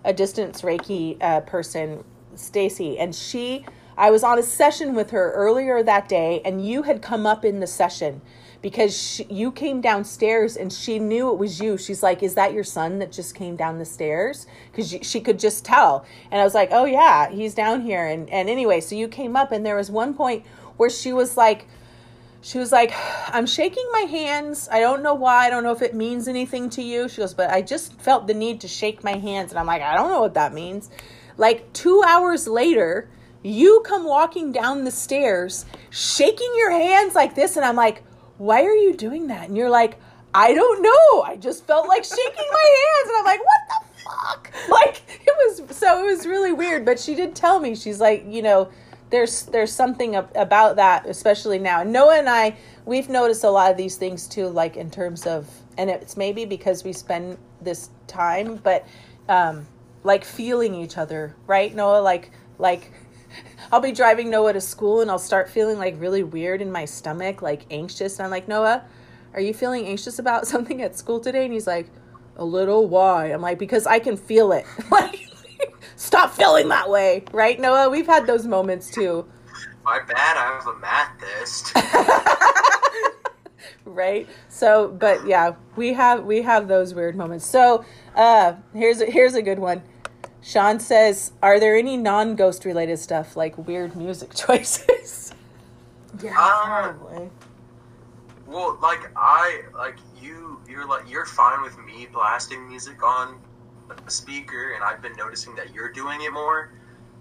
a 0.04 0.14
distance 0.14 0.62
Reiki 0.62 1.18
uh, 1.22 1.42
person, 1.42 2.04
Stacy, 2.36 2.98
and 3.00 3.14
she. 3.16 3.66
I 4.00 4.12
was 4.12 4.24
on 4.24 4.40
a 4.40 4.44
session 4.44 4.96
with 4.96 5.12
her 5.12 5.34
earlier 5.34 5.84
that 5.84 6.08
day, 6.08 6.42
and 6.46 6.66
you 6.66 6.84
had 6.84 7.02
come 7.02 7.28
up 7.28 7.44
in 7.44 7.60
the 7.60 7.68
session 7.68 8.22
because 8.62 8.98
she, 8.98 9.26
you 9.26 9.52
came 9.52 9.82
downstairs 9.82 10.56
and 10.56 10.72
she 10.72 11.00
knew 11.00 11.32
it 11.32 11.38
was 11.38 11.60
you. 11.60 11.78
She's 11.78 12.02
like, 12.02 12.24
"Is 12.24 12.34
that 12.36 12.54
your 12.54 12.64
son 12.64 13.00
that 13.00 13.12
just 13.12 13.36
came 13.36 13.58
down 13.58 13.78
the 13.78 13.84
stairs?" 13.84 14.48
Because 14.72 14.90
she 15.06 15.20
could 15.20 15.38
just 15.38 15.66
tell, 15.66 16.06
and 16.32 16.40
I 16.40 16.46
was 16.46 16.56
like, 16.56 16.70
"Oh 16.72 16.86
yeah, 16.86 17.30
he's 17.30 17.54
down 17.54 17.82
here." 17.82 18.06
And 18.06 18.30
and 18.30 18.50
anyway, 18.50 18.80
so 18.80 18.96
you 18.96 19.10
came 19.10 19.36
up, 19.36 19.52
and 19.52 19.66
there 19.66 19.76
was 19.76 19.92
one 19.92 20.14
point 20.14 20.46
where 20.78 20.90
she 20.90 21.12
was 21.12 21.36
like 21.36 21.68
she 22.42 22.58
was 22.58 22.72
like, 22.72 22.94
I'm 23.28 23.46
shaking 23.46 23.86
my 23.92 24.04
hands. 24.04 24.70
I 24.72 24.80
don't 24.80 25.04
know 25.04 25.14
why. 25.14 25.48
I 25.48 25.50
don't 25.50 25.64
know 25.64 25.74
if 25.74 25.82
it 25.82 25.94
means 25.94 26.30
anything 26.30 26.70
to 26.70 26.82
you. 26.82 27.10
She 27.10 27.18
goes, 27.18 27.34
but 27.34 27.50
I 27.50 27.62
just 27.62 28.00
felt 28.00 28.28
the 28.28 28.34
need 28.34 28.62
to 28.62 28.70
shake 28.70 29.04
my 29.04 29.18
hands. 29.18 29.52
And 29.52 29.60
I'm 29.60 29.66
like, 29.66 29.82
I 29.82 29.94
don't 29.96 30.10
know 30.10 30.22
what 30.22 30.36
that 30.36 30.54
means. 30.54 30.90
Like 31.36 31.74
two 31.74 32.02
hours 32.08 32.48
later, 32.48 33.10
you 33.44 33.82
come 33.86 34.06
walking 34.06 34.52
down 34.52 34.84
the 34.84 34.92
stairs, 34.92 35.66
shaking 35.90 36.52
your 36.56 36.72
hands 36.72 37.16
like 37.16 37.36
this. 37.36 37.56
And 37.56 37.66
I'm 37.66 37.76
like, 37.76 38.04
why 38.38 38.64
are 38.64 38.76
you 38.76 38.94
doing 38.94 39.28
that? 39.28 39.48
And 39.48 39.58
you're 39.58 39.70
like, 39.70 40.00
I 40.34 40.54
don't 40.54 40.82
know. 40.82 41.22
I 41.24 41.38
just 41.38 41.66
felt 41.66 41.88
like 41.88 42.04
shaking 42.04 42.48
my 42.52 42.76
hands. 42.78 43.10
And 43.10 43.18
I'm 43.18 43.26
like, 43.26 43.40
what 43.40 43.62
the 43.68 44.02
fuck? 44.04 44.52
Like, 44.70 45.02
it 45.10 45.34
was 45.38 45.78
so, 45.78 46.04
it 46.04 46.06
was 46.12 46.26
really 46.28 46.54
weird. 46.54 46.86
But 46.86 47.00
she 47.00 47.16
did 47.16 47.36
tell 47.36 47.60
me, 47.60 47.76
she's 47.76 48.00
like, 48.00 48.26
you 48.28 48.42
know, 48.42 48.70
there's 49.10 49.44
there's 49.44 49.72
something 49.72 50.16
about 50.16 50.76
that 50.76 51.06
especially 51.08 51.58
now 51.58 51.84
noah 51.84 52.20
and 52.20 52.30
i 52.30 52.56
we've 52.86 53.10
noticed 53.10 53.44
a 53.44 53.50
lot 53.50 53.72
of 53.72 53.78
these 53.78 53.96
things 53.96 54.28
too 54.28 54.48
like 54.48 54.78
in 54.78 54.90
terms 54.90 55.26
of 55.26 55.50
and 55.78 55.90
it's 55.90 56.16
maybe 56.16 56.46
because 56.46 56.84
we 56.84 56.94
spend 56.94 57.38
this 57.62 57.90
time 58.08 58.56
but 58.58 58.86
um 59.28 59.66
like 60.04 60.24
feeling 60.24 60.76
each 60.76 60.98
other 60.98 61.36
right 61.48 61.74
noah 61.74 62.02
like 62.02 62.32
like 62.58 62.92
i'll 63.72 63.80
be 63.80 63.92
driving 63.92 64.30
noah 64.30 64.54
to 64.54 64.62
school 64.62 65.02
and 65.02 65.12
i'll 65.12 65.20
start 65.20 65.50
feeling 65.50 65.78
like 65.78 66.00
really 66.00 66.24
weird 66.24 66.62
in 66.62 66.72
my 66.72 66.86
stomach 66.86 67.42
like 67.42 67.66
anxious. 67.72 68.18
And 68.18 68.26
i'm 68.26 68.32
like 68.32 68.48
noah 68.48 68.84
are 69.34 69.42
you 69.42 69.54
feeling 69.54 69.86
anxious 69.86 70.20
about 70.20 70.48
something 70.48 70.82
at 70.82 70.98
school 70.98 71.20
today? 71.20 71.44
And 71.46 71.54
he's 71.54 71.68
like 71.68 71.88
a 72.38 72.46
little. 72.46 72.88
Why? 72.88 73.28
I'm 73.28 73.42
like 73.42 73.60
because 73.60 73.86
i 73.86 74.00
can 74.00 74.18
feel 74.18 74.52
it. 74.52 74.66
Like 74.92 75.28
stop 75.96 76.34
feeling 76.34 76.70
that 76.70 76.90
way. 76.90 77.24
Right 77.32 77.60
noah? 77.60 77.90
We've 77.90 78.08
had 78.08 78.26
those 78.26 78.48
moments 78.48 78.90
too. 78.90 79.26
My 79.84 80.00
bad. 80.00 80.38
I 80.38 80.56
have 80.56 80.68
a 80.68 80.80
math 80.80 81.20
test. 81.20 81.74
right? 83.86 84.28
So 84.48 84.88
but 84.88 85.28
yeah 85.28 85.56
we 85.76 85.94
have 85.94 86.24
we 86.24 86.42
have 86.42 86.68
those 86.68 86.94
weird 86.94 87.16
moments. 87.16 87.46
So 87.46 87.86
uh 88.16 88.54
here's 88.74 89.02
a, 89.02 89.06
here's 89.06 89.36
a 89.36 89.42
good 89.42 89.60
one 89.60 89.84
sean 90.50 90.80
says 90.80 91.32
are 91.44 91.60
there 91.60 91.76
any 91.78 91.96
non-ghost 91.96 92.66
related 92.66 92.98
stuff 92.98 93.38
like 93.38 93.56
weird 93.68 93.96
music 93.96 94.34
choices 94.44 95.32
Yeah, 96.24 96.34
Uh, 96.38 96.66
probably. 96.94 97.30
well, 98.48 98.78
like 98.82 99.12
I 99.16 99.62
like 99.76 99.98
you. 100.20 100.60
You're 100.68 100.88
like 100.88 101.08
you're 101.08 101.26
fine 101.26 101.62
with 101.62 101.78
me 101.78 102.08
blasting 102.12 102.68
music 102.68 103.04
on 103.04 103.40
a 104.08 104.10
speaker, 104.12 104.72
and 104.74 104.84
I've 104.84 105.02
been 105.04 105.16
noticing 105.16 105.54
that 105.56 105.72
you're 105.74 105.92
doing 105.92 106.20
it 106.24 106.34
more, 106.34 106.72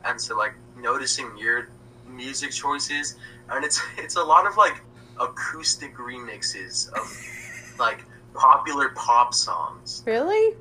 and 0.07 0.19
so 0.19 0.37
like 0.37 0.55
noticing 0.77 1.37
your 1.37 1.69
music 2.07 2.51
choices, 2.51 3.17
and 3.51 3.63
it's 3.65 3.79
it's 3.99 4.17
a 4.17 4.23
lot 4.25 4.47
of 4.47 4.57
like 4.57 4.81
acoustic 5.21 5.97
remixes 5.99 6.91
of 6.95 7.79
like 7.79 8.05
popular 8.35 8.89
pop 8.91 9.35
songs. 9.35 10.03
really 10.07 10.57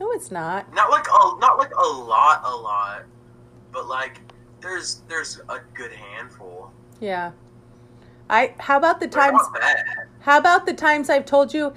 no 0.00 0.10
it's 0.12 0.30
not. 0.30 0.72
Not 0.74 0.90
like 0.90 1.06
a 1.08 1.38
not 1.40 1.58
like 1.58 1.72
a 1.76 1.88
lot, 1.88 2.42
a 2.44 2.54
lot, 2.54 3.04
but 3.72 3.86
like 3.86 4.20
there's 4.60 5.02
there's 5.08 5.40
a 5.48 5.58
good 5.74 5.92
handful. 5.92 6.70
yeah. 7.00 7.32
I 8.28 8.54
how 8.58 8.76
about 8.78 8.98
the 9.00 9.06
They're 9.06 9.30
times 9.30 9.42
how 10.20 10.38
about 10.38 10.66
the 10.66 10.72
times 10.74 11.08
i've 11.08 11.24
told 11.26 11.54
you 11.54 11.72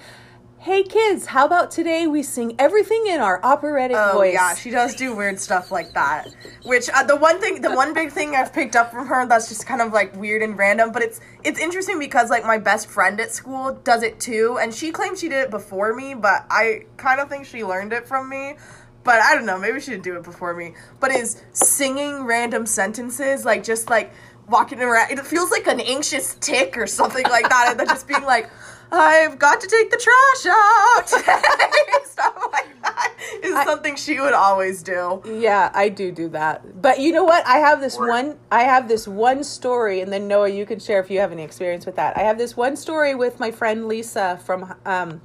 hey 0.62 0.84
kids 0.84 1.26
how 1.26 1.45
about 1.45 1.72
today 1.72 2.05
we 2.05 2.22
sing 2.22 2.53
everything 2.60 3.07
in 3.07 3.22
our 3.22 3.39
operatic 3.45 3.95
Oh 3.97 4.18
voice 4.18 4.34
yeah, 4.34 4.53
she 4.55 4.70
does 4.70 4.93
do 4.93 5.16
weird 5.16 5.39
stuff 5.39 5.72
like 5.72 5.93
that. 5.93 6.28
Which 6.66 6.89
uh, 6.93 7.03
the 7.03 7.16
one 7.16 7.39
thing, 7.39 7.62
the 7.62 7.74
one 7.74 7.93
big 7.93 8.12
thing 8.12 8.36
I've 8.36 8.51
picked 8.51 8.76
up 8.76 8.91
from 8.91 9.07
her 9.07 9.26
that's 9.26 9.47
just 9.47 9.66
kind 9.66 9.82
of 9.82 9.93
like 9.93 10.14
weird 10.18 10.41
and 10.41 10.57
random, 10.57 10.91
but 10.91 11.01
it's 11.01 11.22
it's 11.45 11.60
interesting 11.62 11.97
because 11.97 12.30
like 12.30 12.43
my 12.43 12.57
best 12.57 12.89
friend 12.89 13.22
at 13.22 13.32
school 13.32 13.80
does 13.86 14.03
it 14.03 14.20
too, 14.20 14.60
and 14.62 14.74
she 14.74 14.91
claims 14.91 15.22
she 15.22 15.30
did 15.30 15.43
it 15.45 15.49
before 15.49 15.95
me, 15.95 16.14
but 16.14 16.45
I 16.49 16.84
kind 16.97 17.22
of 17.22 17.30
think 17.30 17.45
she 17.45 17.64
learned 17.64 17.93
it 17.93 18.05
from 18.05 18.28
me. 18.28 18.57
But 19.05 19.22
I 19.22 19.36
don't 19.36 19.45
know, 19.45 19.57
maybe 19.57 19.80
she 19.80 19.91
didn't 19.91 20.03
do 20.03 20.18
it 20.18 20.24
before 20.24 20.53
me. 20.53 20.74
But 20.99 21.12
is 21.12 21.41
singing 21.53 22.26
random 22.26 22.66
sentences 22.66 23.45
like 23.45 23.64
just 23.64 23.89
like 23.89 24.12
walking 24.49 24.82
around. 24.82 25.10
It 25.12 25.26
feels 25.26 25.51
like 25.51 25.68
an 25.68 25.80
anxious 25.80 26.36
tick 26.41 26.78
or 26.78 26.86
something 26.86 27.24
like 27.24 27.47
that, 27.47 27.68
and 27.70 27.80
then 27.80 27.88
just 27.88 28.10
being 28.10 28.24
like. 28.24 28.49
I've 28.92 29.38
got 29.38 29.62
to 29.62 29.68
take 29.68 29.92
the 29.92 29.98
trash 29.98 30.46
out. 30.54 31.10
Stuff 32.06 32.48
like 32.52 32.82
that 32.82 33.14
is 33.44 33.56
I- 33.56 33.66
something 33.66 33.96
she 33.96 34.20
would 34.20 34.34
always 34.34 34.84
do. 34.84 35.22
Yeah, 35.26 35.72
I 35.74 35.90
do 35.90 36.12
do 36.12 36.30
that. 36.30 36.82
But 36.82 37.00
you 37.00 37.12
know 37.12 37.24
what? 37.24 37.46
I 37.46 37.58
have 37.58 37.82
this 37.82 37.98
one. 37.98 38.38
I 38.52 38.64
have 38.64 38.88
this 38.88 39.08
one 39.08 39.44
story, 39.44 40.02
and 40.02 40.12
then 40.12 40.28
Noah, 40.28 40.50
you 40.50 40.66
can 40.66 40.80
share 40.80 41.00
if 41.00 41.10
you 41.10 41.20
have 41.20 41.32
any 41.32 41.44
experience 41.44 41.86
with 41.86 41.96
that. 41.98 42.18
I 42.18 42.22
have 42.22 42.38
this 42.38 42.58
one 42.58 42.76
story 42.76 43.16
with 43.16 43.40
my 43.40 43.52
friend 43.52 43.88
Lisa 43.88 44.40
from 44.46 44.74
um, 44.86 45.22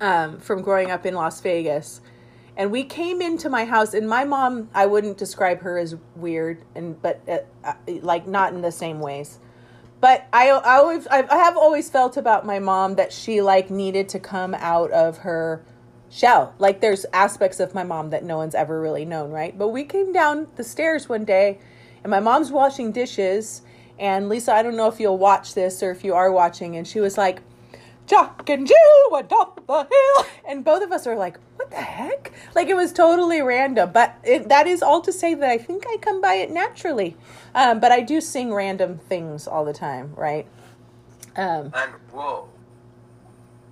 um, 0.00 0.38
from 0.38 0.62
growing 0.62 0.90
up 0.90 1.04
in 1.06 1.14
Las 1.14 1.40
Vegas, 1.40 2.00
and 2.56 2.70
we 2.70 2.84
came 2.84 3.20
into 3.20 3.48
my 3.48 3.64
house. 3.64 3.94
And 3.94 4.08
my 4.08 4.24
mom, 4.24 4.70
I 4.74 4.86
wouldn't 4.86 5.18
describe 5.18 5.60
her 5.62 5.78
as 5.78 5.96
weird, 6.16 6.64
and 6.74 7.00
but 7.02 7.20
uh, 7.28 7.38
uh, 7.64 7.74
like 8.02 8.26
not 8.26 8.52
in 8.52 8.62
the 8.62 8.72
same 8.72 9.00
ways. 9.00 9.38
But 10.02 10.26
I, 10.32 10.50
I 10.50 10.78
always, 10.78 11.06
I 11.06 11.22
have 11.36 11.56
always 11.56 11.88
felt 11.88 12.16
about 12.16 12.44
my 12.44 12.58
mom 12.58 12.96
that 12.96 13.12
she 13.12 13.40
like 13.40 13.70
needed 13.70 14.08
to 14.08 14.18
come 14.18 14.52
out 14.52 14.90
of 14.90 15.18
her 15.18 15.64
shell. 16.10 16.56
Like 16.58 16.80
there's 16.80 17.06
aspects 17.12 17.60
of 17.60 17.72
my 17.72 17.84
mom 17.84 18.10
that 18.10 18.24
no 18.24 18.36
one's 18.36 18.56
ever 18.56 18.80
really 18.80 19.04
known, 19.04 19.30
right? 19.30 19.56
But 19.56 19.68
we 19.68 19.84
came 19.84 20.12
down 20.12 20.48
the 20.56 20.64
stairs 20.64 21.08
one 21.08 21.24
day 21.24 21.60
and 22.02 22.10
my 22.10 22.18
mom's 22.18 22.50
washing 22.50 22.90
dishes 22.90 23.62
and 23.96 24.28
Lisa, 24.28 24.52
I 24.52 24.64
don't 24.64 24.76
know 24.76 24.88
if 24.88 24.98
you'll 24.98 25.18
watch 25.18 25.54
this 25.54 25.84
or 25.84 25.92
if 25.92 26.02
you 26.02 26.14
are 26.14 26.32
watching 26.32 26.74
and 26.74 26.84
she 26.84 26.98
was 26.98 27.16
like, 27.16 27.40
Jock 28.06 28.48
and 28.50 28.66
Jill 28.66 28.76
went 29.10 29.32
up 29.32 29.64
the 29.66 29.84
hill. 29.84 30.26
And 30.46 30.64
both 30.64 30.82
of 30.82 30.92
us 30.92 31.06
are 31.06 31.16
like, 31.16 31.38
what 31.56 31.70
the 31.70 31.76
heck? 31.76 32.32
Like 32.54 32.68
it 32.68 32.74
was 32.74 32.92
totally 32.92 33.40
random. 33.42 33.90
But 33.92 34.16
it, 34.24 34.48
that 34.48 34.66
is 34.66 34.82
all 34.82 35.00
to 35.02 35.12
say 35.12 35.34
that 35.34 35.48
I 35.48 35.56
think 35.58 35.84
I 35.88 35.96
come 35.98 36.20
by 36.20 36.34
it 36.34 36.50
naturally. 36.50 37.16
Um, 37.54 37.80
but 37.80 37.92
I 37.92 38.00
do 38.00 38.20
sing 38.20 38.52
random 38.52 38.98
things 38.98 39.46
all 39.46 39.64
the 39.64 39.72
time, 39.72 40.14
right? 40.16 40.46
Um, 41.36 41.72
And 41.74 41.92
well, 42.12 42.48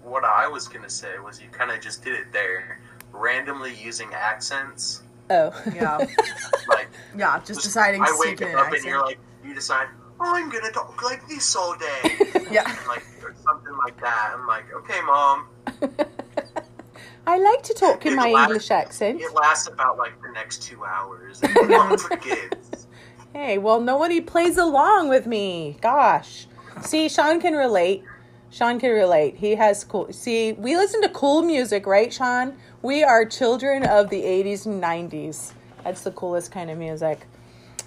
what 0.02 0.24
I 0.24 0.48
was 0.48 0.68
gonna 0.68 0.88
say 0.90 1.18
was 1.22 1.40
you 1.42 1.48
kind 1.50 1.70
of 1.70 1.80
just 1.80 2.02
did 2.04 2.14
it 2.14 2.32
there, 2.32 2.80
randomly 3.12 3.74
using 3.74 4.12
accents. 4.14 5.02
oh. 5.28 5.52
Yeah. 5.74 5.98
Like 6.68 6.88
Yeah, 7.16 7.40
just 7.44 7.62
deciding 7.62 8.00
I 8.02 8.06
to 8.06 8.16
wake 8.18 8.38
speak 8.38 8.48
in 8.48 8.54
up 8.56 8.68
an 8.68 8.74
and 8.76 8.84
you're 8.84 9.02
like, 9.02 9.18
you 9.44 9.54
decide, 9.54 9.88
oh, 10.20 10.34
I'm 10.36 10.48
gonna 10.50 10.70
talk 10.70 11.02
like 11.02 11.26
this 11.28 11.54
all 11.56 11.76
day, 11.76 12.16
Yeah. 12.50 12.62
and 12.70 12.86
like 12.88 13.04
or 13.22 13.34
something 13.44 13.59
like 13.84 14.00
that. 14.00 14.32
I'm 14.34 14.46
like, 14.46 14.64
okay, 14.74 15.00
mom. 15.02 15.46
I 17.26 17.38
like 17.38 17.62
to 17.64 17.74
talk 17.74 18.06
in 18.06 18.14
It 18.14 18.16
my 18.16 18.30
lasts- 18.30 18.48
English 18.50 18.70
accent. 18.70 19.20
It 19.20 19.32
lasts 19.34 19.68
about 19.68 19.98
like 19.98 20.20
the 20.22 20.30
next 20.32 20.62
two 20.62 20.84
hours. 20.84 21.40
Mom 21.68 21.96
forgives. 21.98 22.86
Hey, 23.32 23.58
well, 23.58 23.80
nobody 23.80 24.20
plays 24.20 24.56
along 24.56 25.08
with 25.10 25.26
me. 25.26 25.76
Gosh. 25.80 26.46
See, 26.82 27.08
Sean 27.08 27.40
can 27.40 27.54
relate. 27.54 28.02
Sean 28.50 28.80
can 28.80 28.90
relate. 28.90 29.36
He 29.36 29.54
has 29.54 29.84
cool. 29.84 30.12
See, 30.12 30.52
we 30.54 30.76
listen 30.76 31.02
to 31.02 31.08
cool 31.10 31.42
music, 31.42 31.86
right, 31.86 32.12
Sean? 32.12 32.56
We 32.82 33.04
are 33.04 33.24
children 33.24 33.84
of 33.84 34.10
the 34.10 34.22
80s 34.22 34.66
and 34.66 34.82
90s. 34.82 35.52
That's 35.84 36.00
the 36.02 36.10
coolest 36.10 36.50
kind 36.50 36.70
of 36.70 36.78
music. 36.78 37.26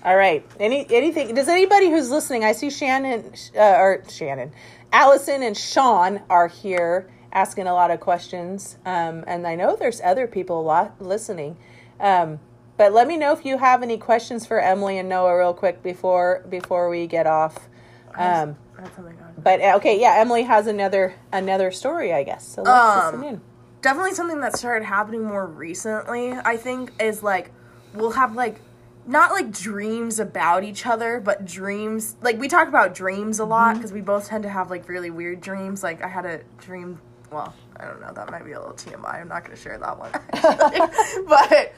All 0.03 0.15
right. 0.17 0.45
Any 0.59 0.85
anything? 0.89 1.33
Does 1.33 1.47
anybody 1.47 1.89
who's 1.89 2.09
listening? 2.09 2.43
I 2.43 2.51
see 2.51 2.69
Shannon 2.69 3.33
uh, 3.55 3.59
or 3.77 4.03
Shannon, 4.09 4.51
Allison, 4.91 5.41
and 5.43 5.55
Sean 5.55 6.21
are 6.29 6.47
here 6.47 7.09
asking 7.31 7.67
a 7.67 7.73
lot 7.73 7.89
of 7.89 7.99
questions, 7.99 8.77
um, 8.85 9.23
and 9.25 9.47
I 9.47 9.55
know 9.55 9.75
there's 9.75 10.01
other 10.01 10.27
people 10.27 10.59
a 10.59 10.61
lot 10.61 11.01
listening. 11.01 11.57
Um, 11.99 12.39
but 12.75 12.91
let 12.91 13.07
me 13.07 13.17
know 13.17 13.31
if 13.33 13.45
you 13.45 13.57
have 13.59 13.81
any 13.81 13.97
questions 13.97 14.45
for 14.45 14.59
Emily 14.59 14.97
and 14.97 15.07
Noah 15.07 15.37
real 15.39 15.53
quick 15.53 15.81
before 15.81 16.43
before 16.49 16.89
we 16.89 17.07
get 17.07 17.25
off. 17.25 17.69
Um, 18.15 18.57
That's 18.77 18.93
something 18.95 19.17
on. 19.19 19.33
but 19.41 19.61
uh, 19.61 19.73
okay, 19.77 19.99
yeah, 19.99 20.15
Emily 20.17 20.43
has 20.43 20.67
another 20.67 21.13
another 21.31 21.71
story, 21.71 22.11
I 22.13 22.23
guess. 22.23 22.45
So 22.45 22.61
let's 22.63 23.05
Um, 23.05 23.21
listen 23.21 23.35
in. 23.35 23.41
definitely 23.81 24.13
something 24.13 24.41
that 24.41 24.57
started 24.57 24.85
happening 24.85 25.23
more 25.23 25.45
recently 25.47 26.31
i 26.33 26.55
think 26.55 26.91
is 27.01 27.21
like 27.23 27.51
we'll 27.93 28.11
have 28.11 28.33
like 28.35 28.59
not 29.05 29.31
like 29.31 29.51
dreams 29.51 30.19
about 30.19 30.63
each 30.63 30.85
other 30.85 31.19
but 31.19 31.45
dreams 31.45 32.15
like 32.21 32.39
we 32.39 32.47
talk 32.47 32.67
about 32.67 32.95
dreams 32.95 33.39
a 33.39 33.45
lot 33.45 33.69
mm-hmm. 33.71 33.77
because 33.77 33.91
we 33.91 34.01
both 34.01 34.27
tend 34.27 34.43
to 34.43 34.49
have 34.49 34.69
like 34.69 34.87
really 34.87 35.09
weird 35.09 35.41
dreams. 35.41 35.83
Like 35.83 36.03
i 36.03 36.07
had 36.07 36.25
a 36.25 36.41
dream 36.57 36.99
well 37.31 37.53
i 37.77 37.85
don't 37.85 37.99
know 38.01 38.13
that 38.13 38.29
might 38.31 38.45
be 38.45 38.51
a 38.51 38.59
little 38.59 38.75
tmi 38.75 39.21
i'm 39.21 39.27
not 39.27 39.43
going 39.43 39.55
to 39.55 39.61
share 39.61 39.77
that 39.79 39.97
one 39.97 40.11
but 41.27 41.73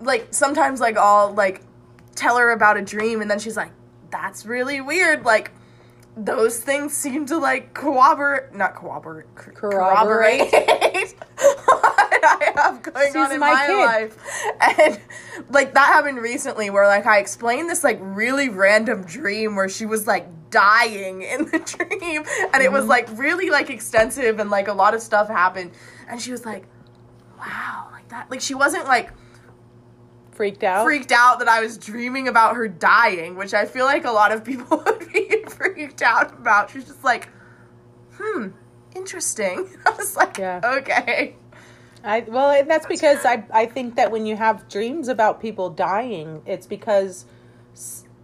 like 0.00 0.28
sometimes 0.30 0.80
like 0.80 0.96
i'll 0.96 1.32
like 1.34 1.62
tell 2.14 2.36
her 2.36 2.50
about 2.50 2.76
a 2.76 2.82
dream 2.82 3.20
and 3.22 3.30
then 3.30 3.38
she's 3.38 3.56
like 3.56 3.70
that's 4.10 4.46
really 4.46 4.80
weird. 4.80 5.24
Like 5.24 5.52
those 6.16 6.58
things 6.58 6.92
seem 6.94 7.26
to 7.26 7.38
like 7.38 7.74
corroborate 7.74 8.52
not 8.54 8.74
corroborate 8.74 9.32
Corroborate. 9.36 10.50
corroborate 10.50 11.14
I 12.22 12.52
have 12.56 12.82
going 12.82 13.16
on 13.16 13.32
in 13.32 13.40
my 13.40 13.52
my, 13.52 13.84
life. 13.84 14.18
And 14.60 15.00
like 15.50 15.74
that 15.74 15.86
happened 15.86 16.18
recently 16.18 16.70
where 16.70 16.86
like 16.86 17.06
I 17.06 17.18
explained 17.18 17.68
this 17.70 17.84
like 17.84 17.98
really 18.00 18.48
random 18.48 19.04
dream 19.04 19.56
where 19.56 19.68
she 19.68 19.86
was 19.86 20.06
like 20.06 20.26
dying 20.50 21.22
in 21.22 21.44
the 21.46 21.58
dream 21.98 22.24
and 22.54 22.62
it 22.62 22.72
was 22.72 22.82
Mm-hmm. 22.82 22.88
like 22.90 23.08
really 23.18 23.50
like 23.50 23.70
extensive 23.70 24.38
and 24.40 24.48
like 24.50 24.68
a 24.68 24.72
lot 24.72 24.94
of 24.94 25.02
stuff 25.02 25.28
happened 25.28 25.72
and 26.08 26.20
she 26.20 26.30
was 26.30 26.46
like 26.46 26.64
wow 27.38 27.88
like 27.92 28.08
that 28.08 28.30
like 28.30 28.40
she 28.40 28.54
wasn't 28.54 28.84
like 28.86 29.10
Freaked 30.32 30.62
out. 30.64 30.84
freaked 30.84 31.10
out 31.12 31.40
that 31.40 31.48
I 31.48 31.60
was 31.60 31.76
dreaming 31.76 32.28
about 32.28 32.54
her 32.54 32.68
dying, 32.68 33.34
which 33.34 33.52
I 33.54 33.66
feel 33.66 33.84
like 33.86 34.04
a 34.04 34.10
lot 34.12 34.30
of 34.30 34.44
people 34.44 34.76
would 34.86 35.12
be 35.12 35.42
freaked 35.48 36.00
out 36.00 36.32
about. 36.38 36.70
She's 36.70 36.84
just 36.84 37.02
like, 37.02 37.28
hmm, 38.14 38.50
interesting. 38.94 39.68
I 39.86 39.90
was 39.90 40.14
like, 40.16 40.38
Yeah. 40.38 40.60
okay. 40.64 41.34
I 42.04 42.20
well, 42.20 42.50
and 42.50 42.70
that's 42.70 42.86
That's 42.86 43.00
because. 43.00 43.24
I 43.24 43.44
I 43.52 43.66
think 43.66 43.96
that 43.96 44.10
when 44.10 44.26
you 44.26 44.36
have 44.36 44.68
dreams 44.68 45.08
about 45.08 45.40
people 45.40 45.70
dying, 45.70 46.42
it's 46.46 46.66
because 46.66 47.24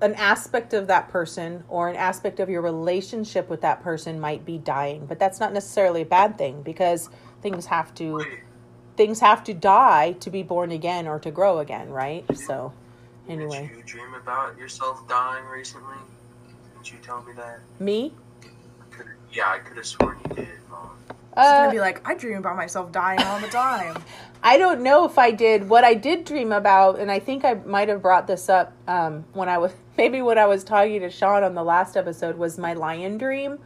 an 0.00 0.14
aspect 0.14 0.74
of 0.74 0.86
that 0.88 1.08
person 1.08 1.64
or 1.68 1.88
an 1.88 1.96
aspect 1.96 2.38
of 2.40 2.50
your 2.50 2.60
relationship 2.60 3.48
with 3.48 3.62
that 3.62 3.82
person 3.82 4.20
might 4.20 4.44
be 4.44 4.58
dying, 4.58 5.06
but 5.06 5.18
that's 5.18 5.40
not 5.40 5.52
necessarily 5.52 6.02
a 6.02 6.06
bad 6.06 6.36
thing 6.36 6.62
because 6.62 7.08
things 7.40 7.66
have 7.66 7.94
to 7.94 8.18
Wait, 8.18 8.40
things 8.96 9.20
have 9.20 9.42
to 9.44 9.54
die 9.54 10.12
to 10.12 10.30
be 10.30 10.42
born 10.42 10.70
again 10.70 11.06
or 11.08 11.18
to 11.20 11.30
grow 11.30 11.58
again, 11.58 11.90
right? 11.90 12.24
So, 12.36 12.72
anyway, 13.28 13.68
Did 13.68 13.78
you 13.78 13.82
dream 13.84 14.14
about 14.14 14.58
yourself 14.58 15.06
dying 15.08 15.44
recently? 15.46 15.96
Did 16.82 16.92
you 16.92 16.98
tell 17.02 17.22
me 17.22 17.32
that? 17.34 17.60
me, 17.78 18.12
Could- 18.90 19.06
Yeah, 19.32 19.50
I 19.50 19.58
could 19.58 19.76
have 19.76 19.86
sworn 19.86 20.18
you 20.28 20.34
did, 20.36 20.48
mom. 20.70 20.90
She's 21.36 21.46
uh, 21.46 21.62
gonna 21.62 21.72
be 21.72 21.80
like, 21.80 22.06
I 22.08 22.14
dream 22.14 22.38
about 22.38 22.56
myself 22.56 22.92
dying 22.92 23.20
all 23.22 23.40
the 23.40 23.48
time. 23.48 24.00
I 24.42 24.56
don't 24.56 24.82
know 24.82 25.04
if 25.04 25.18
I 25.18 25.32
did. 25.32 25.68
What 25.68 25.82
I 25.82 25.94
did 25.94 26.24
dream 26.24 26.52
about, 26.52 27.00
and 27.00 27.10
I 27.10 27.18
think 27.18 27.44
I 27.44 27.54
might 27.54 27.88
have 27.88 28.02
brought 28.02 28.26
this 28.28 28.48
up 28.48 28.72
um, 28.86 29.24
when 29.32 29.48
I 29.48 29.58
was 29.58 29.72
maybe 29.98 30.22
when 30.22 30.38
I 30.38 30.46
was 30.46 30.62
talking 30.62 31.00
to 31.00 31.10
Sean 31.10 31.42
on 31.42 31.54
the 31.54 31.64
last 31.64 31.96
episode, 31.96 32.36
was 32.36 32.56
my 32.56 32.74
lion 32.74 33.18
dream, 33.18 33.58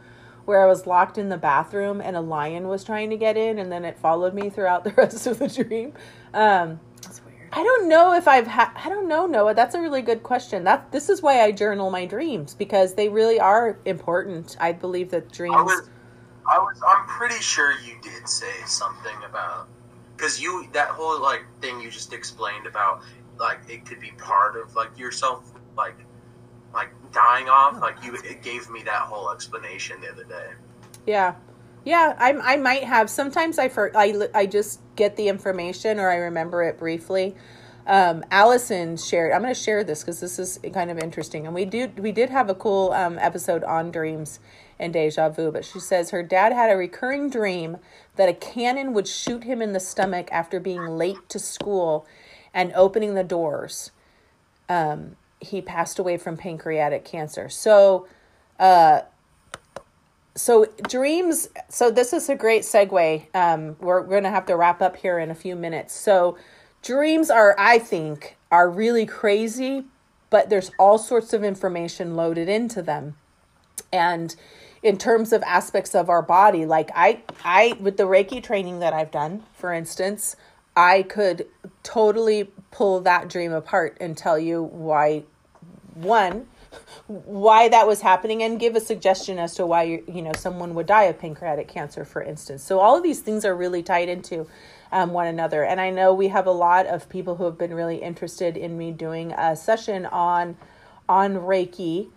where 0.45 0.63
I 0.63 0.65
was 0.65 0.87
locked 0.87 1.19
in 1.19 1.29
the 1.29 1.37
bathroom 1.37 2.01
and 2.01 2.15
a 2.15 2.21
lion 2.21 2.67
was 2.67 2.83
trying 2.83 3.11
to 3.11 3.17
get 3.17 3.37
in, 3.37 3.59
and 3.59 3.71
then 3.71 3.85
it 3.85 3.99
followed 3.99 4.33
me 4.33 4.49
throughout 4.49 4.83
the 4.85 4.91
rest 4.91 5.27
of 5.27 5.37
the 5.37 5.47
dream. 5.47 5.93
Um, 6.33 6.79
That's 7.03 7.23
weird. 7.23 7.49
I 7.51 7.63
don't 7.63 7.87
know 7.87 8.13
if 8.13 8.27
I've 8.27 8.47
had. 8.47 8.71
I 8.75 8.89
don't 8.89 9.07
know, 9.07 9.27
Noah. 9.27 9.53
That's 9.53 9.75
a 9.75 9.81
really 9.81 10.01
good 10.01 10.23
question. 10.23 10.63
That 10.63 10.91
this 10.91 11.07
is 11.07 11.21
why 11.21 11.43
I 11.43 11.51
journal 11.51 11.91
my 11.91 12.05
dreams 12.05 12.55
because 12.55 12.95
they 12.95 13.09
really 13.09 13.39
are 13.39 13.77
important. 13.85 14.57
I 14.59 14.71
believe 14.71 15.11
that 15.11 15.31
dreams. 15.31 15.69
I 16.49 16.57
was, 16.57 16.81
I'm 16.85 17.05
pretty 17.07 17.41
sure 17.41 17.71
you 17.71 17.95
did 18.01 18.27
say 18.27 18.53
something 18.65 19.15
about, 19.29 19.67
because 20.15 20.41
you 20.41 20.67
that 20.73 20.89
whole 20.89 21.21
like 21.21 21.43
thing 21.61 21.79
you 21.79 21.91
just 21.91 22.11
explained 22.13 22.65
about 22.65 23.01
like 23.39 23.59
it 23.69 23.85
could 23.85 23.99
be 23.99 24.11
part 24.17 24.57
of 24.57 24.75
like 24.75 24.97
yourself 24.97 25.51
like 25.77 25.95
like 26.73 26.89
dying 27.11 27.47
off 27.47 27.79
like 27.79 28.03
you 28.03 28.15
it 28.15 28.41
gave 28.43 28.69
me 28.69 28.83
that 28.83 29.01
whole 29.01 29.31
explanation 29.31 30.01
the 30.01 30.11
other 30.11 30.23
day. 30.23 30.49
Yeah. 31.05 31.35
Yeah, 31.85 32.13
I, 32.19 32.33
I 32.33 32.57
might 32.57 32.83
have. 32.83 33.09
Sometimes 33.09 33.57
I, 33.57 33.69
for, 33.69 33.95
I, 33.95 34.27
I 34.35 34.45
just 34.45 34.81
get 34.97 35.15
the 35.15 35.29
information 35.29 35.97
or 35.97 36.09
I 36.09 36.17
remember 36.17 36.61
it 36.61 36.77
briefly. 36.77 37.35
Um, 37.87 38.23
Allison 38.29 38.97
shared. 38.97 39.31
I'm 39.31 39.41
going 39.41 39.53
to 39.53 39.59
share 39.59 39.83
this 39.83 40.01
because 40.01 40.19
this 40.19 40.37
is 40.37 40.59
kind 40.73 40.91
of 40.91 40.99
interesting, 40.99 41.47
and 41.47 41.55
we 41.55 41.65
do 41.65 41.89
we 41.97 42.11
did 42.11 42.29
have 42.29 42.49
a 42.49 42.53
cool 42.53 42.91
um, 42.91 43.17
episode 43.17 43.63
on 43.63 43.89
dreams 43.89 44.39
and 44.79 44.93
deja 44.93 45.29
vu. 45.29 45.51
But 45.51 45.65
she 45.65 45.79
says 45.79 46.11
her 46.11 46.23
dad 46.23 46.53
had 46.53 46.71
a 46.71 46.77
recurring 46.77 47.29
dream 47.29 47.77
that 48.15 48.29
a 48.29 48.33
cannon 48.33 48.93
would 48.93 49.07
shoot 49.07 49.43
him 49.43 49.61
in 49.61 49.73
the 49.73 49.79
stomach 49.79 50.29
after 50.31 50.59
being 50.59 50.97
late 50.97 51.27
to 51.29 51.39
school 51.39 52.05
and 52.53 52.71
opening 52.73 53.13
the 53.13 53.23
doors. 53.23 53.91
Um, 54.67 55.15
he 55.39 55.61
passed 55.61 55.99
away 55.99 56.17
from 56.17 56.37
pancreatic 56.37 57.05
cancer. 57.05 57.49
So, 57.49 58.07
uh, 58.59 59.01
so 60.35 60.65
dreams 60.87 61.49
so 61.67 61.91
this 61.91 62.13
is 62.13 62.29
a 62.29 62.35
great 62.35 62.61
segue 62.61 63.35
um 63.35 63.75
we're, 63.81 64.01
we're 64.01 64.17
gonna 64.21 64.29
have 64.29 64.45
to 64.45 64.55
wrap 64.55 64.81
up 64.81 64.95
here 64.95 65.19
in 65.19 65.29
a 65.29 65.35
few 65.35 65.55
minutes 65.55 65.93
so 65.93 66.37
dreams 66.81 67.29
are 67.29 67.55
i 67.59 67.77
think 67.77 68.37
are 68.49 68.69
really 68.69 69.05
crazy 69.05 69.83
but 70.29 70.49
there's 70.49 70.71
all 70.79 70.97
sorts 70.97 71.33
of 71.33 71.43
information 71.43 72.15
loaded 72.15 72.47
into 72.47 72.81
them 72.81 73.17
and 73.91 74.35
in 74.81 74.97
terms 74.97 75.33
of 75.33 75.43
aspects 75.43 75.93
of 75.93 76.09
our 76.09 76.21
body. 76.21 76.65
Like 76.65 76.89
i 76.95 77.21
i 77.43 77.77
with 77.79 77.97
the 77.97 78.03
reiki 78.03 78.41
training 78.41 78.79
that 78.79 78.93
i've 78.93 79.11
done 79.11 79.43
for 79.53 79.73
instance 79.73 80.35
i 80.75 81.03
could 81.03 81.47
totally 81.83 82.49
pull 82.71 83.01
that 83.01 83.27
dream 83.29 83.51
apart 83.51 83.97
and 83.99 84.17
tell 84.17 84.37
you 84.37 84.63
why 84.63 85.23
one 85.95 86.47
why 87.07 87.67
that 87.69 87.87
was 87.87 88.01
happening 88.01 88.43
and 88.43 88.59
give 88.59 88.75
a 88.75 88.79
suggestion 88.79 89.39
as 89.39 89.55
to 89.55 89.65
why 89.65 89.83
you 89.83 90.03
you 90.07 90.21
know 90.21 90.31
someone 90.37 90.75
would 90.75 90.85
die 90.85 91.03
of 91.03 91.17
pancreatic 91.19 91.67
cancer 91.67 92.05
for 92.05 92.21
instance. 92.21 92.63
So 92.63 92.79
all 92.79 92.95
of 92.95 93.03
these 93.03 93.21
things 93.21 93.45
are 93.45 93.55
really 93.55 93.81
tied 93.81 94.09
into 94.09 94.47
um, 94.91 95.11
one 95.11 95.27
another. 95.27 95.63
And 95.63 95.81
i 95.81 95.89
know 95.89 96.13
we 96.13 96.27
have 96.27 96.45
a 96.45 96.51
lot 96.51 96.85
of 96.85 97.09
people 97.09 97.35
who 97.35 97.45
have 97.45 97.57
been 97.57 97.73
really 97.73 97.97
interested 97.97 98.55
in 98.55 98.77
me 98.77 98.91
doing 98.91 99.31
a 99.33 99.55
session 99.55 100.05
on 100.05 100.57
on 101.07 101.35
reiki 101.35 102.09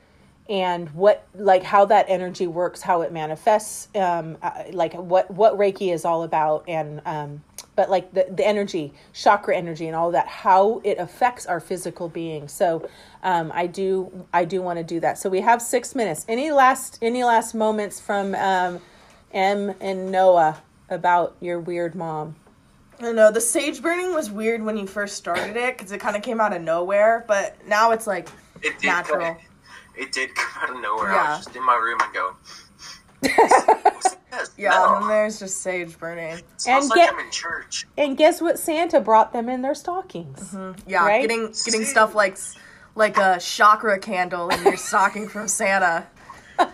and 0.53 0.89
what 0.91 1.27
like 1.35 1.65
how 1.65 1.85
that 1.85 2.07
energy 2.09 2.47
works 2.47 2.83
how 2.83 3.01
it 3.01 3.11
manifests 3.11 3.89
um 3.97 4.37
uh, 4.43 4.65
like 4.73 4.93
what 4.95 5.29
what 5.31 5.57
reiki 5.59 5.93
is 5.93 6.05
all 6.05 6.23
about 6.23 6.63
and 6.69 7.01
um 7.07 7.43
but 7.75 7.89
like 7.89 8.13
the, 8.13 8.27
the 8.31 8.47
energy 8.47 8.93
chakra 9.13 9.57
energy 9.57 9.87
and 9.87 9.97
all 9.97 10.11
that 10.11 10.29
how 10.29 10.81
it 10.85 10.99
affects 10.99 11.47
our 11.47 11.59
physical 11.59 12.09
being 12.09 12.47
so 12.47 12.87
um 13.23 13.51
i 13.55 13.67
do 13.67 14.27
i 14.33 14.45
do 14.45 14.61
want 14.61 14.79
to 14.79 14.85
do 14.85 15.01
that 15.01 15.17
so 15.17 15.31
we 15.31 15.41
have 15.41 15.61
six 15.63 15.95
minutes 15.95 16.25
any 16.29 16.53
last 16.53 16.99
any 17.03 17.25
last 17.25 17.55
moments 17.55 17.99
from 17.99 18.35
um 18.35 18.81
Em 19.33 19.75
and 19.81 20.11
Noah 20.13 20.63
about 20.91 21.37
your 21.41 21.59
weird 21.59 21.95
mom. 21.95 22.37
I 22.99 23.03
don't 23.03 23.17
know. 23.17 23.33
The 23.33 23.41
sage 23.41 23.83
burning 23.83 24.15
was 24.15 24.31
weird 24.31 24.63
when 24.63 24.77
you 24.77 24.87
first 24.87 25.17
started 25.17 25.57
it 25.57 25.77
because 25.77 25.91
it 25.91 25.99
kind 25.99 26.17
of 26.17 26.23
came 26.23 26.41
out 26.41 26.55
of 26.55 26.63
nowhere, 26.63 27.25
but 27.27 27.57
now 27.67 27.93
it's 27.93 28.07
like 28.07 28.29
It 28.63 28.83
natural. 28.85 29.35
Come, 29.35 29.45
it 29.97 30.13
did 30.13 30.35
come 30.35 30.63
out 30.71 30.77
of 30.77 30.83
nowhere. 30.83 31.13
I 31.13 31.15
Yeah. 31.15 31.37
was 31.37 31.45
just 31.47 31.57
in 31.57 31.65
my 31.65 31.77
room 31.77 31.99
and 32.03 32.13
go. 32.15 32.37
Yeah, 34.57 34.71
smell? 34.73 34.95
and 34.95 35.03
then 35.03 35.09
there's 35.11 35.39
just 35.39 35.61
sage 35.61 35.99
burning. 35.99 36.39
It 36.39 36.45
And 36.67 36.89
like 36.89 36.97
get- 36.97 37.13
I'm 37.13 37.19
in 37.21 37.31
church. 37.31 37.87
And 37.99 38.17
guess 38.17 38.41
what? 38.41 38.59
Santa 38.59 38.99
brought 38.99 39.33
them 39.35 39.49
in 39.51 39.61
their 39.61 39.75
stockings. 39.75 40.41
Mm-hmm. 40.53 40.89
Yeah, 40.89 41.07
Right? 41.07 41.21
getting 41.21 41.47
getting 41.49 41.85
See? 41.85 41.85
stuff 41.85 42.15
like 42.15 42.39
like 42.95 43.19
a 43.19 43.39
chakra 43.39 43.99
candle 43.99 44.49
in 44.49 44.63
your 44.65 44.77
stocking 44.79 45.29
from 45.29 45.49
Santa. 45.49 46.07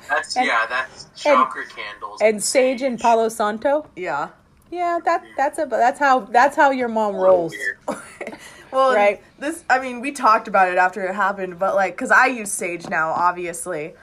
That's 0.08 0.36
And- 0.36 0.46
yeah, 0.46 0.66
that's 0.68 1.08
chakra 1.16 1.66
candles 1.66 2.20
And 2.22 2.42
sage 2.42 2.80
and 2.82 2.98
Palo 2.98 3.28
Santo. 3.28 3.86
Yeah. 3.96 4.28
Yeah, 4.70 4.98
that 5.04 5.24
that's 5.36 5.58
a 5.58 5.66
that's 5.66 5.98
how 5.98 6.20
that's 6.20 6.56
how 6.56 6.70
your 6.70 6.88
mom 6.88 7.16
rolls. 7.16 7.54
well, 8.72 8.94
Right. 8.94 9.22
this 9.38 9.64
I 9.70 9.78
mean, 9.80 10.00
we 10.00 10.12
talked 10.12 10.48
about 10.48 10.68
it 10.70 10.76
after 10.76 11.04
it 11.06 11.14
happened, 11.14 11.58
but 11.58 11.74
like 11.74 11.96
cuz 11.96 12.10
I 12.10 12.26
use 12.26 12.52
sage 12.52 12.88
now, 12.88 13.10
obviously. 13.10 13.94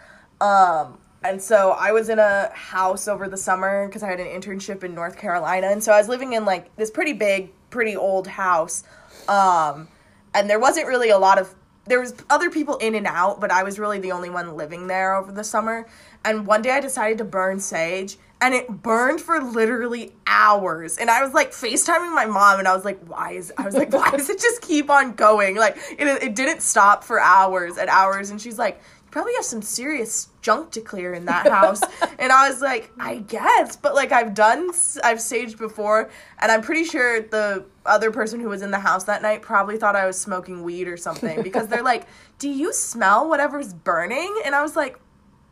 Um 0.41 0.97
and 1.23 1.41
so 1.41 1.71
I 1.71 1.91
was 1.91 2.09
in 2.09 2.19
a 2.19 2.51
house 2.53 3.07
over 3.07 3.27
the 3.27 3.37
summer 3.37 3.89
cuz 3.89 4.03
I 4.03 4.09
had 4.09 4.19
an 4.19 4.27
internship 4.27 4.83
in 4.83 4.95
North 4.95 5.17
Carolina, 5.17 5.67
and 5.67 5.83
so 5.83 5.91
I 5.91 5.97
was 5.97 6.09
living 6.09 6.33
in 6.33 6.45
like 6.45 6.75
this 6.77 6.89
pretty 6.89 7.13
big, 7.13 7.51
pretty 7.69 7.95
old 7.95 8.27
house. 8.27 8.83
Um 9.27 9.87
and 10.33 10.49
there 10.49 10.59
wasn't 10.59 10.87
really 10.87 11.09
a 11.09 11.17
lot 11.17 11.37
of 11.37 11.53
there 11.87 11.99
was 11.99 12.15
other 12.29 12.49
people 12.49 12.77
in 12.77 12.95
and 12.95 13.05
out, 13.05 13.39
but 13.39 13.51
I 13.51 13.61
was 13.63 13.77
really 13.77 13.99
the 13.99 14.11
only 14.11 14.29
one 14.29 14.55
living 14.57 14.87
there 14.87 15.15
over 15.15 15.31
the 15.31 15.43
summer. 15.43 15.85
And 16.23 16.47
one 16.47 16.63
day 16.63 16.71
I 16.71 16.79
decided 16.79 17.19
to 17.19 17.23
burn 17.23 17.59
sage, 17.59 18.17
and 18.41 18.53
it 18.53 18.69
burned 18.69 19.21
for 19.21 19.39
literally 19.41 20.13
hours. 20.27 20.97
And 20.97 21.09
I 21.09 21.23
was 21.23 21.33
like 21.33 21.51
FaceTiming 21.51 22.13
my 22.13 22.25
mom, 22.25 22.59
and 22.59 22.67
I 22.67 22.75
was 22.75 22.85
like, 22.85 22.99
"Why 23.05 23.31
is?" 23.31 23.53
I 23.57 23.63
was 23.63 23.75
like, 23.75 23.93
"Why 23.93 24.11
does 24.11 24.29
it 24.29 24.39
just 24.39 24.61
keep 24.61 24.89
on 24.89 25.13
going? 25.13 25.55
Like 25.55 25.77
it, 25.97 26.07
it 26.23 26.35
didn't 26.35 26.61
stop 26.61 27.03
for 27.03 27.19
hours 27.19 27.77
and 27.77 27.89
hours." 27.89 28.29
And 28.29 28.41
she's 28.41 28.59
like, 28.59 28.75
"You 28.75 29.11
probably 29.11 29.33
have 29.35 29.45
some 29.45 29.61
serious 29.61 30.29
junk 30.41 30.71
to 30.71 30.81
clear 30.81 31.13
in 31.13 31.25
that 31.25 31.47
house." 31.49 31.81
and 32.19 32.31
I 32.31 32.49
was 32.49 32.61
like, 32.61 32.91
"I 32.99 33.17
guess," 33.17 33.77
but 33.77 33.95
like 33.95 34.11
I've 34.11 34.33
done, 34.33 34.69
I've 35.03 35.19
saged 35.19 35.57
before, 35.57 36.09
and 36.39 36.51
I'm 36.51 36.61
pretty 36.61 36.83
sure 36.83 37.21
the 37.21 37.65
other 37.85 38.11
person 38.11 38.39
who 38.39 38.49
was 38.49 38.61
in 38.61 38.71
the 38.71 38.79
house 38.79 39.05
that 39.05 39.21
night 39.21 39.41
probably 39.41 39.77
thought 39.77 39.95
I 39.95 40.05
was 40.05 40.19
smoking 40.19 40.63
weed 40.63 40.87
or 40.87 40.97
something 40.97 41.41
because 41.41 41.67
they're 41.67 41.83
like, 41.83 42.05
"Do 42.39 42.49
you 42.49 42.73
smell 42.73 43.29
whatever's 43.29 43.73
burning?" 43.73 44.41
And 44.43 44.53
I 44.53 44.61
was 44.61 44.75
like, 44.75 44.99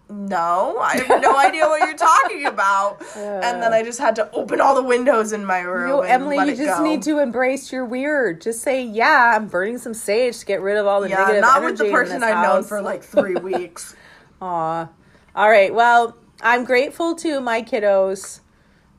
"No, 0.10 0.78
I 0.80 0.97
have 0.97 1.22
no 1.22 1.38
idea 1.38 1.66
what 1.68 1.82
you're 1.88 1.97
talking 1.97 2.45
about." 2.54 3.01
and 3.16 3.62
then 3.62 3.74
I 3.74 3.84
just 3.84 3.99
had 3.99 4.16
to 4.18 4.30
open 4.32 4.62
all 4.62 4.76
the 4.76 4.84
windows 4.84 5.32
in 5.34 5.45
my 5.45 5.60
room. 5.62 5.89
No, 5.89 6.01
Emily, 6.01 6.38
you 6.38 6.56
just 6.56 6.80
go. 6.80 6.84
need 6.84 7.01
to 7.04 7.20
embrace 7.20 7.72
your 7.72 7.86
weird. 7.86 8.41
Just 8.41 8.62
say, 8.62 8.84
"Yeah, 8.84 9.34
I'm 9.36 9.47
burning 9.47 9.78
some 9.78 9.93
sage 9.93 10.39
to 10.39 10.45
get 10.45 10.62
rid 10.62 10.78
of 10.78 10.86
all 10.88 11.01
the 11.01 11.10
Yeah, 11.10 11.20
negative 11.20 11.41
not 11.41 11.58
energy 11.58 11.84
with 11.84 11.91
the 11.91 11.91
person 11.91 12.24
I've 12.24 12.43
known 12.47 12.64
for 12.64 12.82
like 12.82 13.04
three 13.04 13.36
weeks. 13.41 13.95
Aw. 14.41 14.89
All 15.36 15.49
right. 15.49 15.74
Well, 15.74 16.16
I'm 16.41 16.66
grateful 16.66 17.16
to 17.16 17.39
my 17.39 17.62
kiddos, 17.62 18.41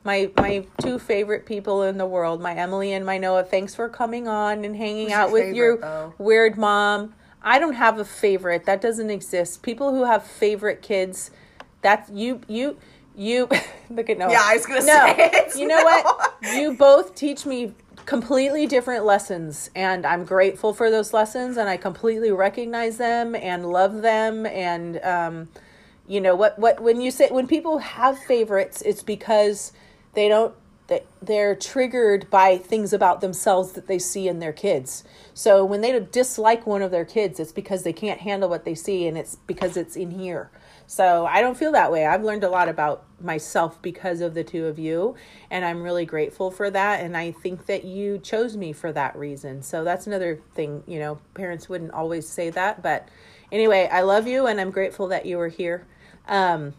my 0.03 0.31
my 0.37 0.65
two 0.81 0.97
favorite 0.99 1.45
people 1.45 1.83
in 1.83 1.97
the 1.97 2.05
world, 2.05 2.41
my 2.41 2.53
Emily 2.55 2.91
and 2.93 3.05
my 3.05 3.17
Noah. 3.17 3.43
Thanks 3.43 3.73
for 3.75 3.87
coming 3.87 4.27
on 4.27 4.65
and 4.65 4.75
hanging 4.75 5.05
Who's 5.05 5.13
out 5.13 5.31
with 5.31 5.43
favorite, 5.43 5.55
your 5.55 5.77
though? 5.77 6.13
weird 6.17 6.57
mom. 6.57 7.13
I 7.45 7.59
don't 7.59 7.73
have 7.75 7.99
a 7.99 8.05
favorite. 8.05 8.65
That 8.65 8.81
doesn't 8.81 9.11
exist. 9.11 9.61
People 9.61 9.91
who 9.93 10.03
have 10.03 10.23
favorite 10.25 10.81
kids, 10.81 11.29
that's 11.81 12.09
you 12.09 12.41
you 12.47 12.77
you 13.15 13.47
look 13.89 14.09
at 14.09 14.17
Noah. 14.17 14.31
Yeah, 14.31 14.41
I 14.43 14.55
was 14.55 14.65
gonna 14.65 14.79
no. 14.81 14.85
say 14.85 15.29
it's 15.33 15.55
You 15.55 15.67
know 15.67 15.83
what? 15.83 16.33
You 16.55 16.73
both 16.73 17.15
teach 17.15 17.45
me 17.45 17.73
completely 18.05 18.67
different 18.67 19.05
lessons 19.05 19.69
and 19.75 20.05
I'm 20.05 20.25
grateful 20.25 20.73
for 20.73 20.91
those 20.91 21.13
lessons 21.13 21.57
and 21.57 21.67
I 21.69 21.77
completely 21.77 22.31
recognize 22.31 22.97
them 22.97 23.35
and 23.35 23.65
love 23.65 24.01
them 24.03 24.45
and 24.45 25.01
um 25.03 25.47
you 26.07 26.21
know 26.21 26.35
what 26.35 26.59
what 26.59 26.79
when 26.81 27.01
you 27.01 27.09
say 27.09 27.29
when 27.31 27.47
people 27.47 27.79
have 27.79 28.19
favorites 28.19 28.83
it's 28.83 29.01
because 29.01 29.71
they 30.13 30.27
don't 30.27 30.53
they, 30.87 31.03
they're 31.21 31.55
triggered 31.55 32.29
by 32.29 32.57
things 32.57 32.93
about 32.93 33.21
themselves 33.21 33.71
that 33.71 33.87
they 33.87 33.97
see 33.97 34.27
in 34.27 34.39
their 34.39 34.53
kids. 34.53 35.03
So 35.33 35.65
when 35.65 35.81
they 35.81 35.99
dislike 35.99 36.67
one 36.67 36.81
of 36.81 36.91
their 36.91 37.05
kids 37.05 37.39
it's 37.39 37.51
because 37.51 37.83
they 37.83 37.93
can't 37.93 38.21
handle 38.21 38.49
what 38.49 38.65
they 38.65 38.75
see 38.75 39.07
and 39.07 39.17
it's 39.17 39.35
because 39.47 39.77
it's 39.77 39.95
in 39.95 40.11
here. 40.11 40.51
So 40.87 41.25
i 41.25 41.41
don't 41.41 41.57
feel 41.57 41.71
that 41.71 41.91
way. 41.91 42.05
I've 42.05 42.23
learned 42.23 42.43
a 42.43 42.49
lot 42.49 42.69
about 42.69 43.03
myself 43.19 43.81
because 43.81 44.21
of 44.21 44.33
the 44.33 44.43
two 44.43 44.65
of 44.65 44.77
you 44.77 45.15
and 45.49 45.63
i'm 45.63 45.81
really 45.81 46.05
grateful 46.05 46.51
for 46.51 46.69
that 46.69 46.99
and 46.99 47.15
i 47.15 47.31
think 47.31 47.65
that 47.65 47.85
you 47.85 48.19
chose 48.19 48.55
me 48.57 48.71
for 48.73 48.91
that 48.91 49.15
reason. 49.15 49.63
So 49.63 49.83
that's 49.83 50.05
another 50.05 50.41
thing 50.53 50.83
you 50.85 50.99
know 50.99 51.19
parents 51.33 51.67
wouldn't 51.67 51.91
always 51.91 52.27
say 52.27 52.49
that 52.51 52.83
but 52.83 53.07
anyway 53.51 53.89
i 53.91 54.01
love 54.01 54.27
you 54.27 54.45
and 54.47 54.61
i'm 54.61 54.71
grateful 54.71 55.07
that 55.07 55.25
you 55.25 55.37
were 55.37 55.47
here. 55.47 55.87
Um, 56.27 56.73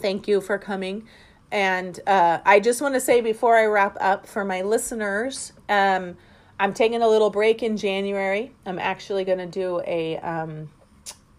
thank 0.00 0.28
you 0.28 0.40
for 0.40 0.58
coming. 0.58 1.06
And 1.54 2.00
uh, 2.08 2.40
I 2.44 2.58
just 2.58 2.82
want 2.82 2.94
to 2.94 3.00
say 3.00 3.20
before 3.20 3.56
I 3.56 3.66
wrap 3.66 3.96
up 4.00 4.26
for 4.26 4.44
my 4.44 4.62
listeners, 4.62 5.52
um, 5.68 6.16
I'm 6.58 6.74
taking 6.74 7.00
a 7.00 7.08
little 7.08 7.30
break 7.30 7.62
in 7.62 7.76
January. 7.76 8.50
I'm 8.66 8.80
actually 8.80 9.24
going 9.24 9.38
to 9.38 9.46
do 9.46 9.80
a 9.86 10.18
um, 10.18 10.68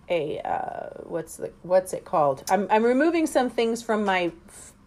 a 0.09 0.39
uh, 0.39 1.01
what's 1.03 1.35
the 1.35 1.51
what's 1.63 1.91
it 1.91 2.05
called? 2.05 2.45
I'm 2.49 2.65
I'm 2.69 2.83
removing 2.83 3.27
some 3.27 3.49
things 3.49 3.81
from 3.81 4.05
my 4.05 4.31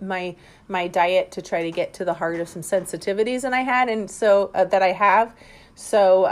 my 0.01 0.35
my 0.67 0.89
diet 0.89 1.31
to 1.33 1.43
try 1.43 1.63
to 1.63 1.71
get 1.71 1.93
to 1.95 2.07
the 2.07 2.15
heart 2.15 2.41
of 2.41 2.49
some 2.49 2.63
sensitivities 2.63 3.45
and 3.45 3.55
I 3.55 3.61
had 3.61 3.91
and 3.91 4.11
so 4.11 4.51
uh, 4.55 4.65
that 4.65 4.81
I 4.81 4.93
have. 4.93 5.35
So 5.75 6.25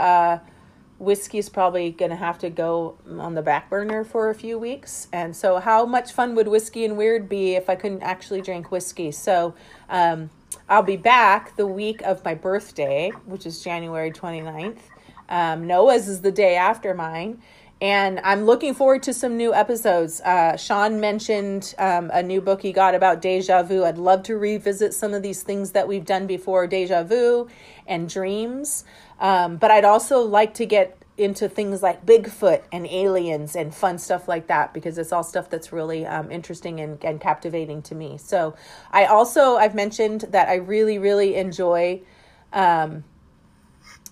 uh, 0.99 1.15
is 1.33 1.49
probably 1.49 1.91
going 1.91 2.11
to 2.11 2.17
have 2.17 2.39
to 2.39 2.49
go 2.49 2.97
on 3.19 3.35
the 3.35 3.41
back 3.41 3.69
burner 3.69 4.03
for 4.03 4.29
a 4.29 4.35
few 4.35 4.57
weeks. 4.57 5.07
And 5.13 5.35
so, 5.35 5.59
how 5.59 5.85
much 5.85 6.11
fun 6.11 6.35
would 6.35 6.47
whiskey 6.47 6.85
and 6.85 6.97
weird 6.97 7.29
be 7.29 7.55
if 7.55 7.69
I 7.69 7.75
couldn't 7.75 8.03
actually 8.03 8.41
drink 8.41 8.71
whiskey? 8.71 9.11
So, 9.11 9.53
um, 9.89 10.29
I'll 10.69 10.83
be 10.83 10.97
back 10.97 11.55
the 11.55 11.67
week 11.67 12.01
of 12.01 12.23
my 12.25 12.33
birthday, 12.33 13.11
which 13.25 13.45
is 13.45 13.63
January 13.63 14.11
29th. 14.11 14.79
Um, 15.29 15.67
Noah's 15.67 16.07
is 16.07 16.21
the 16.21 16.31
day 16.31 16.55
after 16.55 16.93
mine. 16.93 17.41
And 17.79 18.19
I'm 18.23 18.45
looking 18.45 18.73
forward 18.73 19.03
to 19.03 19.13
some 19.13 19.37
new 19.37 19.53
episodes. 19.53 20.19
Uh, 20.21 20.57
Sean 20.57 20.99
mentioned 20.99 21.75
um, 21.77 22.09
a 22.11 22.23
new 22.23 22.41
book 22.41 22.63
he 22.63 22.73
got 22.73 22.95
about 22.95 23.21
deja 23.21 23.61
vu. 23.61 23.85
I'd 23.85 23.99
love 23.99 24.23
to 24.23 24.37
revisit 24.37 24.95
some 24.95 25.13
of 25.13 25.21
these 25.21 25.43
things 25.43 25.71
that 25.73 25.87
we've 25.87 26.05
done 26.05 26.25
before 26.25 26.65
deja 26.65 27.03
vu 27.03 27.47
and 27.85 28.09
dreams. 28.09 28.83
Um, 29.19 29.57
but 29.57 29.71
I'd 29.71 29.85
also 29.85 30.19
like 30.21 30.53
to 30.55 30.65
get 30.65 30.97
into 31.17 31.49
things 31.49 31.81
like 31.81 32.05
Bigfoot 32.05 32.61
and 32.71 32.85
aliens 32.85 33.55
and 33.55 33.73
fun 33.73 33.97
stuff 33.97 34.27
like 34.27 34.47
that 34.47 34.73
because 34.73 34.97
it's 34.99 35.11
all 35.11 35.23
stuff 35.23 35.49
that's 35.49 35.73
really 35.73 36.05
um, 36.05 36.31
interesting 36.31 36.79
and, 36.79 37.03
and 37.03 37.19
captivating 37.19 37.81
to 37.83 37.95
me. 37.95 38.17
So 38.17 38.55
I 38.91 39.05
also, 39.05 39.55
I've 39.55 39.73
mentioned 39.73 40.25
that 40.29 40.47
I 40.47 40.55
really, 40.55 40.99
really 40.99 41.35
enjoy. 41.35 42.01
Um, 42.53 43.03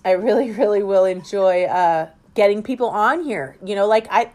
I 0.04 0.12
really, 0.12 0.50
really 0.58 0.82
will 0.82 1.04
enjoy 1.04 1.64
uh, 1.64 2.10
getting 2.34 2.62
people 2.62 2.88
on 2.88 3.22
here. 3.22 3.56
You 3.64 3.76
know, 3.76 3.86
like 3.86 4.08
I, 4.10 4.32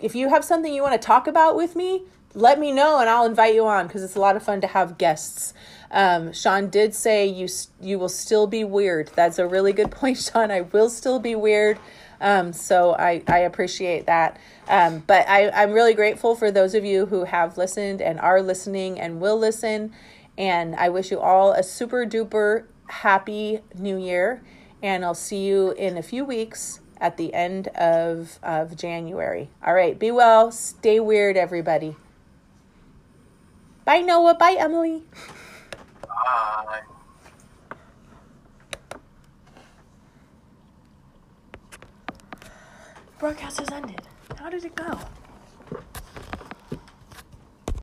if 0.00 0.16
you 0.16 0.28
have 0.30 0.44
something 0.44 0.72
you 0.72 0.82
want 0.82 1.00
to 1.00 1.06
talk 1.06 1.28
about 1.28 1.54
with 1.54 1.76
me, 1.76 2.02
let 2.34 2.58
me 2.58 2.72
know 2.72 2.98
and 3.00 3.08
I'll 3.08 3.24
invite 3.24 3.54
you 3.54 3.66
on 3.66 3.86
because 3.86 4.02
it's 4.02 4.16
a 4.16 4.20
lot 4.20 4.36
of 4.36 4.42
fun 4.42 4.60
to 4.62 4.66
have 4.66 4.98
guests. 4.98 5.54
Um, 5.90 6.32
Sean 6.32 6.68
did 6.70 6.94
say 6.94 7.26
you 7.26 7.48
you 7.80 7.98
will 7.98 8.08
still 8.08 8.46
be 8.46 8.64
weird. 8.64 9.10
That's 9.14 9.38
a 9.38 9.46
really 9.46 9.72
good 9.72 9.90
point, 10.00 10.18
Sean. 10.18 10.50
I 10.50 10.62
will 10.62 10.90
still 10.90 11.18
be 11.18 11.34
weird. 11.34 11.78
Um, 12.20 12.52
so 12.52 12.94
I, 12.94 13.22
I 13.26 13.38
appreciate 13.38 14.06
that. 14.06 14.38
Um, 14.68 15.02
but 15.06 15.26
I, 15.28 15.48
I'm 15.50 15.72
really 15.72 15.94
grateful 15.94 16.34
for 16.34 16.50
those 16.50 16.74
of 16.74 16.84
you 16.84 17.06
who 17.06 17.24
have 17.24 17.56
listened 17.56 18.02
and 18.02 18.20
are 18.20 18.42
listening 18.42 19.00
and 19.00 19.20
will 19.20 19.38
listen. 19.38 19.92
And 20.36 20.76
I 20.76 20.90
wish 20.90 21.10
you 21.10 21.18
all 21.18 21.52
a 21.52 21.62
super 21.62 22.04
duper 22.04 22.64
happy 22.88 23.60
new 23.74 23.98
year. 23.98 24.42
And 24.82 25.04
I'll 25.04 25.14
see 25.14 25.46
you 25.46 25.72
in 25.72 25.96
a 25.96 26.02
few 26.02 26.24
weeks 26.24 26.80
at 26.98 27.16
the 27.16 27.32
end 27.32 27.68
of, 27.68 28.38
of 28.42 28.76
January. 28.76 29.48
All 29.64 29.74
right, 29.74 29.98
be 29.98 30.10
well, 30.10 30.52
stay 30.52 31.00
weird, 31.00 31.36
everybody. 31.36 31.96
Bye, 33.86 34.00
Noah. 34.00 34.34
Bye, 34.34 34.56
Emily. 34.58 35.02
Broadcast 43.18 43.58
has 43.58 43.70
ended. 43.70 44.00
How 44.38 44.48
did 44.48 44.64
it 44.64 44.74
go? 44.74 44.98